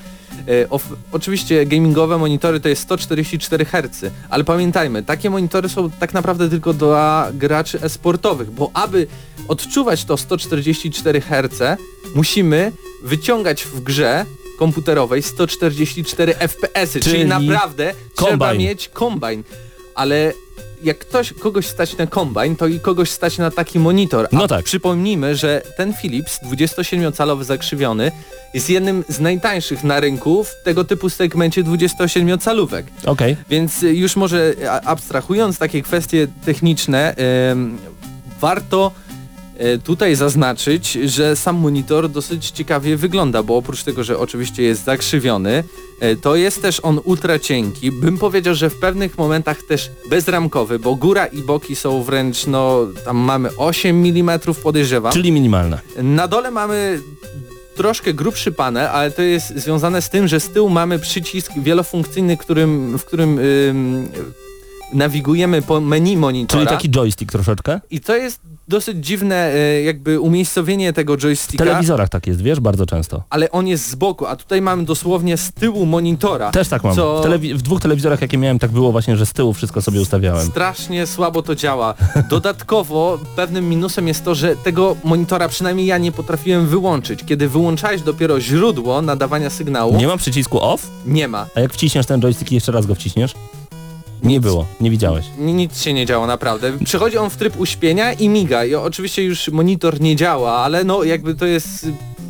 oczywiście 1.11 1.65
gamingowe 1.65 2.17
monitory 2.17 2.59
to 2.59 2.69
jest 2.69 2.81
144 2.81 3.65
Hz, 3.65 4.05
ale 4.29 4.43
pamiętajmy, 4.43 5.03
takie 5.03 5.29
monitory 5.29 5.69
są 5.69 5.89
tak 5.91 6.13
naprawdę 6.13 6.49
tylko 6.49 6.73
dla 6.73 7.29
graczy 7.33 7.79
e-sportowych, 7.81 8.51
bo 8.51 8.71
aby 8.73 9.07
odczuwać 9.47 10.05
to 10.05 10.17
144 10.17 11.21
Hz, 11.21 11.79
musimy 12.15 12.71
wyciągać 13.03 13.63
w 13.63 13.79
grze 13.83 14.25
komputerowej 14.59 15.21
144 15.23 16.33
FPS, 16.33 16.91
czyli, 16.93 17.03
Czyli 17.03 17.25
naprawdę 17.25 17.93
trzeba 18.15 18.29
kombajn. 18.29 18.59
mieć 18.59 18.89
kombajn. 18.89 19.43
Ale 19.95 20.33
jak 20.83 20.97
ktoś, 20.97 21.33
kogoś 21.33 21.65
stać 21.67 21.97
na 21.97 22.07
kombajn, 22.07 22.55
to 22.55 22.67
i 22.67 22.79
kogoś 22.79 23.09
stać 23.09 23.37
na 23.37 23.51
taki 23.51 23.79
monitor. 23.79 24.27
A 24.31 24.35
No 24.35 24.47
tak. 24.47 24.65
Przypomnijmy, 24.65 25.35
że 25.35 25.61
ten 25.77 25.93
Philips 25.93 26.39
27-calowy 26.43 27.43
zakrzywiony 27.43 28.11
jest 28.53 28.69
jednym 28.69 29.03
z 29.09 29.19
najtańszych 29.19 29.83
na 29.83 29.99
rynku 29.99 30.43
w 30.43 30.63
tego 30.63 30.83
typu 30.83 31.09
segmencie 31.09 31.63
27-calówek. 31.63 32.83
Okej. 33.05 33.37
Więc 33.49 33.83
y, 33.83 33.95
już 33.95 34.15
może 34.15 34.53
abstrahując 34.85 35.57
takie 35.57 35.81
kwestie 35.81 36.27
techniczne, 36.45 37.15
em, 37.15 37.77
warto 38.41 38.91
tutaj 39.83 40.15
zaznaczyć, 40.15 40.91
że 40.91 41.35
sam 41.35 41.55
monitor 41.55 42.09
dosyć 42.09 42.51
ciekawie 42.51 42.97
wygląda, 42.97 43.43
bo 43.43 43.57
oprócz 43.57 43.83
tego, 43.83 44.03
że 44.03 44.19
oczywiście 44.19 44.63
jest 44.63 44.83
zakrzywiony, 44.83 45.63
e, 45.99 46.15
to 46.15 46.35
jest 46.35 46.61
też 46.61 46.79
on 46.83 46.99
ultra 47.03 47.39
cienki. 47.39 47.91
Bym 47.91 48.17
powiedział, 48.17 48.55
że 48.55 48.69
w 48.69 48.79
pewnych 48.79 49.17
momentach 49.17 49.63
też 49.63 49.91
bezramkowy, 50.09 50.79
bo 50.79 50.95
góra 50.95 51.25
i 51.25 51.41
boki 51.41 51.75
są 51.75 52.03
wręcz, 52.03 52.47
no 52.47 52.87
tam 53.05 53.17
mamy 53.17 53.49
8 53.57 54.05
mm 54.05 54.39
podejrzewam. 54.63 55.13
Czyli 55.13 55.31
minimalne. 55.31 55.79
Na 56.03 56.27
dole 56.27 56.51
mamy 56.51 57.01
troszkę 57.75 58.13
grubszy 58.13 58.51
panel, 58.51 58.87
ale 58.87 59.11
to 59.11 59.21
jest 59.21 59.55
związane 59.55 60.01
z 60.01 60.09
tym, 60.09 60.27
że 60.27 60.39
z 60.39 60.49
tyłu 60.49 60.69
mamy 60.69 60.99
przycisk 60.99 61.51
wielofunkcyjny, 61.57 62.37
którym, 62.37 62.97
w 62.97 63.05
którym 63.05 63.39
ym, 63.39 64.09
nawigujemy 64.93 65.61
po 65.61 65.81
menu 65.81 66.17
monitora. 66.17 66.59
Czyli 66.59 66.77
taki 66.77 66.89
joystick 66.89 67.31
troszeczkę. 67.31 67.81
I 67.91 67.99
to 67.99 68.15
jest 68.15 68.39
dosyć 68.67 69.05
dziwne 69.05 69.53
y, 69.55 69.81
jakby 69.83 70.19
umiejscowienie 70.19 70.93
tego 70.93 71.17
W 71.17 71.19
joysticka, 71.19 71.65
telewizorach 71.65 72.09
tak 72.09 72.27
jest, 72.27 72.41
wiesz, 72.41 72.59
bardzo 72.59 72.85
często. 72.85 73.23
ale 73.29 73.51
on 73.51 73.67
jest 73.67 73.89
z 73.89 73.95
boku, 73.95 74.25
a 74.25 74.35
tutaj 74.35 74.61
mamy 74.61 74.85
dosłownie 74.85 75.37
z 75.37 75.51
tyłu 75.51 75.85
monitora. 75.85 76.51
Też 76.51 76.67
tak 76.67 76.83
mam. 76.83 76.95
Co- 76.95 77.21
W, 77.21 77.25
telewi- 77.25 77.53
w 77.53 77.61
dwóch 77.61 77.81
telewizorach, 77.81 78.21
jakie 78.21 78.37
miałem, 78.37 78.59
tak 78.59 78.71
było 78.71 78.91
właśnie, 78.91 79.17
że 79.17 79.25
z 79.25 79.33
tyłu 79.33 79.53
wszystko 79.53 79.81
sobie 79.81 80.01
ustawiałem. 80.01 80.47
Strasznie 80.47 81.07
słabo 81.07 81.41
to 81.43 81.55
działa. 81.55 81.93
Dodatkowo 82.29 83.19
pewnym 83.35 83.69
minusem 83.69 84.07
jest 84.07 84.25
to, 84.25 84.35
że 84.35 84.55
tego 84.55 84.95
monitora 85.03 85.49
przynajmniej 85.49 85.85
ja 85.87 85.97
nie 85.97 86.11
potrafiłem 86.11 86.67
wyłączyć. 86.67 87.19
Kiedy 87.25 87.49
wyłączałeś 87.49 88.01
dopiero 88.01 88.41
źródło 88.41 89.01
nadawania 89.01 89.49
sygnału, 89.49 89.97
Nie 89.97 90.07
ma 90.07 90.17
przycisku 90.17 90.59
off, 90.61 90.87
nie 91.05 91.27
ma. 91.27 91.45
a 91.55 91.59
jak 91.59 91.73
wciśniesz 91.73 92.05
ten 92.05 92.21
joystick 92.21 92.51
i 92.51 92.55
jeszcze 92.55 92.71
raz 92.71 92.85
go 92.85 92.95
wciśniesz? 92.95 93.33
Nie 94.23 94.39
było, 94.39 94.65
nie 94.81 94.91
widziałeś. 94.91 95.25
Ni- 95.39 95.53
Nic 95.53 95.81
się 95.81 95.93
nie 95.93 96.05
działo 96.05 96.27
naprawdę. 96.27 96.71
Przychodzi 96.85 97.17
on 97.17 97.29
w 97.29 97.37
tryb 97.37 97.59
uśpienia 97.59 98.13
i 98.13 98.29
miga. 98.29 98.65
I 98.65 98.75
oczywiście 98.75 99.23
już 99.23 99.47
monitor 99.47 100.01
nie 100.01 100.15
działa, 100.15 100.51
ale 100.57 100.83
no 100.83 101.03
jakby 101.03 101.35
to 101.35 101.45
jest 101.45 101.87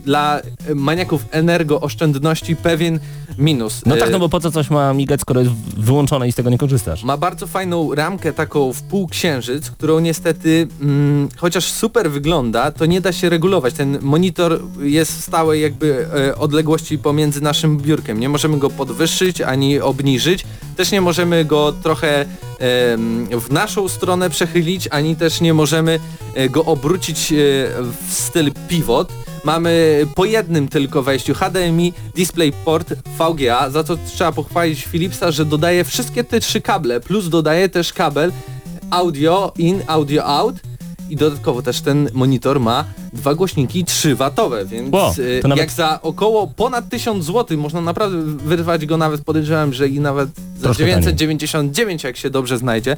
dla 0.08 0.42
maniaków 0.76 1.26
energooszczędności 1.32 2.56
pewien 2.56 3.00
minus. 3.38 3.82
No 3.86 3.96
tak, 3.98 4.10
Y, 4.10 4.12
no 4.12 4.20
bo 4.20 4.30
po 4.30 4.40
co 4.40 4.52
coś 4.52 4.70
ma 4.70 4.94
migać, 4.94 5.22
skoro 5.22 5.42
jest 5.42 5.52
wyłączone 5.78 6.28
i 6.28 6.32
z 6.32 6.36
tego 6.36 6.50
nie 6.50 6.58
korzystasz? 6.58 7.04
Ma 7.04 7.18
bardzo 7.18 7.48
fajną 7.48 7.96
ramkę 7.96 8.34
taką 8.34 8.74
w 8.74 8.82
półksiężyc, 8.82 9.72
którą 9.72 10.00
niestety, 10.00 10.68
mm, 10.82 11.30
chociaż 11.38 11.72
super 11.72 12.12
wygląda, 12.12 12.72
to 12.72 12.86
nie 12.86 13.02
da 13.02 13.12
się 13.12 13.30
regulować. 13.30 13.74
Ten 13.74 14.00
monitor 14.02 14.62
jest 14.80 15.12
w 15.20 15.24
stałej 15.24 15.62
jakby 15.62 16.08
e, 16.16 16.38
odległości 16.38 16.98
pomiędzy 16.98 17.42
naszym 17.42 17.78
biurkiem. 17.78 18.20
Nie 18.20 18.30
możemy 18.30 18.58
go 18.58 18.70
podwyższyć 18.70 19.42
ani 19.42 19.80
obniżyć. 19.80 20.46
Też 20.78 20.92
nie 20.92 21.02
możemy 21.02 21.46
go 21.46 21.74
trochę 21.84 22.26
em, 22.60 23.28
w 23.40 23.52
naszą 23.52 23.88
stronę 23.88 24.30
przechylić, 24.30 24.88
ani 24.92 25.16
też 25.16 25.42
nie 25.42 25.54
możemy 25.54 26.00
e, 26.36 26.50
go 26.50 26.66
obrócić 26.66 27.32
e, 27.32 27.36
w 28.10 28.14
styl 28.14 28.52
pivot. 28.68 29.27
Mamy 29.48 30.06
po 30.16 30.26
jednym 30.26 30.68
tylko 30.68 31.04
wejściu 31.04 31.34
HDMI, 31.34 31.94
DisplayPort, 32.16 32.94
VGA, 33.20 33.70
za 33.70 33.84
co 33.84 33.98
trzeba 34.16 34.32
pochwalić 34.32 34.86
Philipsa, 34.86 35.32
że 35.32 35.46
dodaje 35.46 35.84
wszystkie 35.84 36.24
te 36.24 36.40
trzy 36.40 36.62
kable, 36.62 37.00
plus 37.00 37.30
dodaje 37.30 37.70
też 37.70 37.94
kabel 37.94 38.32
audio 38.90 39.54
in, 39.58 39.82
audio 39.88 40.26
out 40.26 40.56
i 41.10 41.16
dodatkowo 41.16 41.62
też 41.62 41.82
ten 41.82 42.10
monitor 42.14 42.60
ma 42.60 42.86
dwa 43.14 43.36
głośniki 43.36 43.86
3 43.86 44.16
watowe, 44.16 44.66
więc 44.66 44.94
Wow, 44.94 45.14
y, 45.20 45.42
nawet- 45.44 45.58
jak 45.58 45.72
za 45.72 46.02
około 46.02 46.48
ponad 46.48 46.90
1000 46.90 47.26
zł 47.26 47.58
można 47.58 47.82
naprawdę 47.82 48.18
wyrwać 48.24 48.86
go 48.86 48.98
nawet 48.98 49.22
podejrzewam, 49.22 49.74
że 49.74 49.88
i 49.88 50.00
nawet 50.00 50.30
za 50.58 50.64
Troszkę 50.64 50.84
999 50.86 52.04
jak 52.04 52.18
się 52.18 52.30
dobrze 52.30 52.58
znajdzie, 52.58 52.98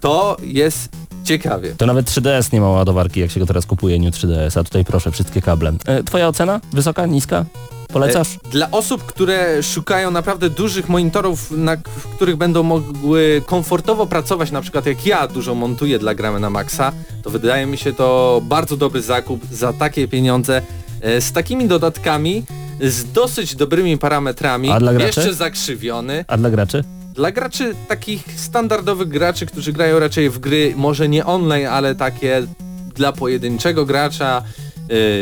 to 0.00 0.36
jest 0.42 0.88
ciekawie. 1.24 1.74
To 1.76 1.86
nawet 1.86 2.06
3DS 2.10 2.52
nie 2.52 2.60
ma 2.60 2.68
ładowarki, 2.68 3.20
jak 3.20 3.30
się 3.30 3.40
go 3.40 3.46
teraz 3.46 3.66
kupuje, 3.66 3.98
New 3.98 4.14
3DS, 4.14 4.60
a 4.60 4.64
tutaj 4.64 4.84
proszę, 4.84 5.10
wszystkie 5.10 5.42
kable. 5.42 5.72
E, 5.86 6.02
twoja 6.02 6.28
ocena? 6.28 6.60
Wysoka? 6.72 7.06
Niska? 7.06 7.44
Polecasz? 7.92 8.28
E, 8.46 8.50
Dla 8.50 8.70
osób, 8.70 9.02
które 9.04 9.62
szukają 9.62 10.10
naprawdę 10.10 10.50
dużych 10.50 10.88
monitorów, 10.88 11.50
na 11.50 11.76
których 12.16 12.36
będą 12.36 12.62
mogły 12.62 13.42
komfortowo 13.46 14.06
pracować, 14.06 14.50
na 14.50 14.60
przykład 14.60 14.86
jak 14.86 15.06
ja 15.06 15.28
dużo 15.28 15.54
montuję 15.54 15.98
dla 15.98 16.14
Gramy 16.14 16.40
na 16.40 16.50
Maxa, 16.50 16.92
to 17.22 17.30
wydaje 17.30 17.66
mi 17.66 17.78
się 17.78 17.92
to 17.92 18.40
bardzo 18.44 18.76
dobry 18.76 19.02
zakup 19.02 19.46
za 19.52 19.72
takie 19.72 20.08
pieniądze, 20.08 20.62
e, 21.00 21.20
z 21.20 21.32
takimi 21.32 21.68
dodatkami, 21.68 22.44
z 22.80 23.12
dosyć 23.12 23.56
dobrymi 23.56 23.98
parametrami, 23.98 24.70
A 24.70 24.80
dla 24.80 24.92
graczy? 24.92 25.06
jeszcze 25.20 25.34
zakrzywiony. 25.34 26.24
A 26.28 26.36
dla 26.36 26.50
graczy? 26.50 26.84
Dla 27.14 27.30
graczy 27.30 27.74
takich 27.88 28.24
standardowych 28.36 29.08
graczy, 29.08 29.46
którzy 29.46 29.72
grają 29.72 29.98
raczej 29.98 30.30
w 30.30 30.38
gry, 30.38 30.74
może 30.76 31.08
nie 31.08 31.26
online, 31.26 31.66
ale 31.66 31.94
takie 31.94 32.46
dla 32.94 33.12
pojedynczego 33.12 33.86
gracza, 33.86 34.42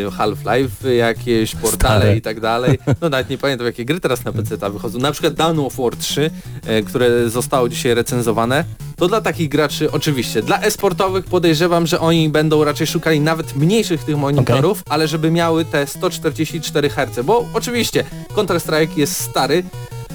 y, 0.06 0.10
Half-Life, 0.10 0.94
jakieś 0.94 1.54
portale 1.56 2.00
Stare. 2.00 2.16
i 2.16 2.22
tak 2.22 2.40
dalej. 2.40 2.78
No 3.00 3.08
nawet 3.08 3.30
nie 3.30 3.38
pamiętam 3.38 3.66
jakie 3.66 3.84
gry 3.84 4.00
teraz 4.00 4.24
na 4.24 4.32
PC 4.32 4.70
wychodzą. 4.70 4.98
Na 4.98 5.12
przykład 5.12 5.34
Dawn 5.34 5.58
of 5.58 5.76
War 5.76 5.96
3, 5.96 6.30
y, 6.78 6.82
które 6.82 7.30
zostało 7.30 7.68
dzisiaj 7.68 7.94
recenzowane. 7.94 8.64
To 8.96 9.08
dla 9.08 9.20
takich 9.20 9.48
graczy 9.48 9.92
oczywiście. 9.92 10.42
Dla 10.42 10.60
esportowych 10.60 11.24
podejrzewam, 11.24 11.86
że 11.86 12.00
oni 12.00 12.28
będą 12.28 12.64
raczej 12.64 12.86
szukali 12.86 13.20
nawet 13.20 13.56
mniejszych 13.56 14.04
tych 14.04 14.16
monitorów, 14.16 14.82
ale 14.88 15.08
żeby 15.08 15.30
miały 15.30 15.64
te 15.64 15.86
144 15.86 16.90
Hz, 16.90 17.24
bo 17.24 17.46
oczywiście 17.54 18.04
Counter-Strike 18.34 18.98
jest 18.98 19.20
stary, 19.20 19.62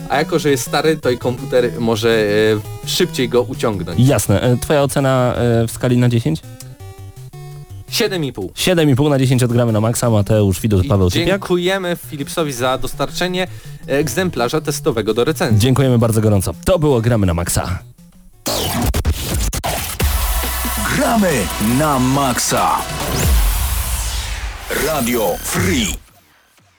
a 0.10 0.18
jako, 0.18 0.40
że 0.40 0.50
jest 0.50 0.68
stary, 0.68 0.98
to 0.98 1.10
i 1.10 1.18
komputer 1.18 1.72
może 1.80 2.10
e, 2.86 2.88
szybciej 2.90 3.30
go 3.30 3.42
uciągnąć. 3.42 4.00
Jasne. 4.00 4.42
E, 4.42 4.58
twoja 4.58 4.84
ocena 4.84 5.34
e, 5.36 5.68
w 5.68 5.72
skali 5.72 5.98
na 5.98 6.10
10? 6.10 6.42
7,5. 7.92 8.32
7,5 8.54 9.10
na 9.10 9.20
10 9.20 9.44
odgramy 9.44 9.72
na 9.72 9.82
maksa. 9.82 10.10
Mateusz 10.10 10.62
Widut, 10.62 10.86
I 10.86 10.88
Paweł 10.88 11.10
Typiak. 11.10 11.28
Dziękujemy 11.28 11.96
Philipsowi 11.96 12.54
za 12.54 12.78
dostarczenie 12.78 13.48
egzemplarza 13.88 14.62
testowego 14.62 15.14
do 15.14 15.24
recenzji. 15.24 15.60
Dziękujemy 15.60 15.98
bardzo 15.98 16.22
gorąco. 16.22 16.54
To 16.66 16.80
było 16.80 17.02
Gramy 17.02 17.26
na 17.26 17.34
maksa. 17.34 17.80
Gramy 20.96 21.32
na 21.80 22.00
maksa. 22.00 22.72
Radio 24.86 25.36
Free. 25.44 26.05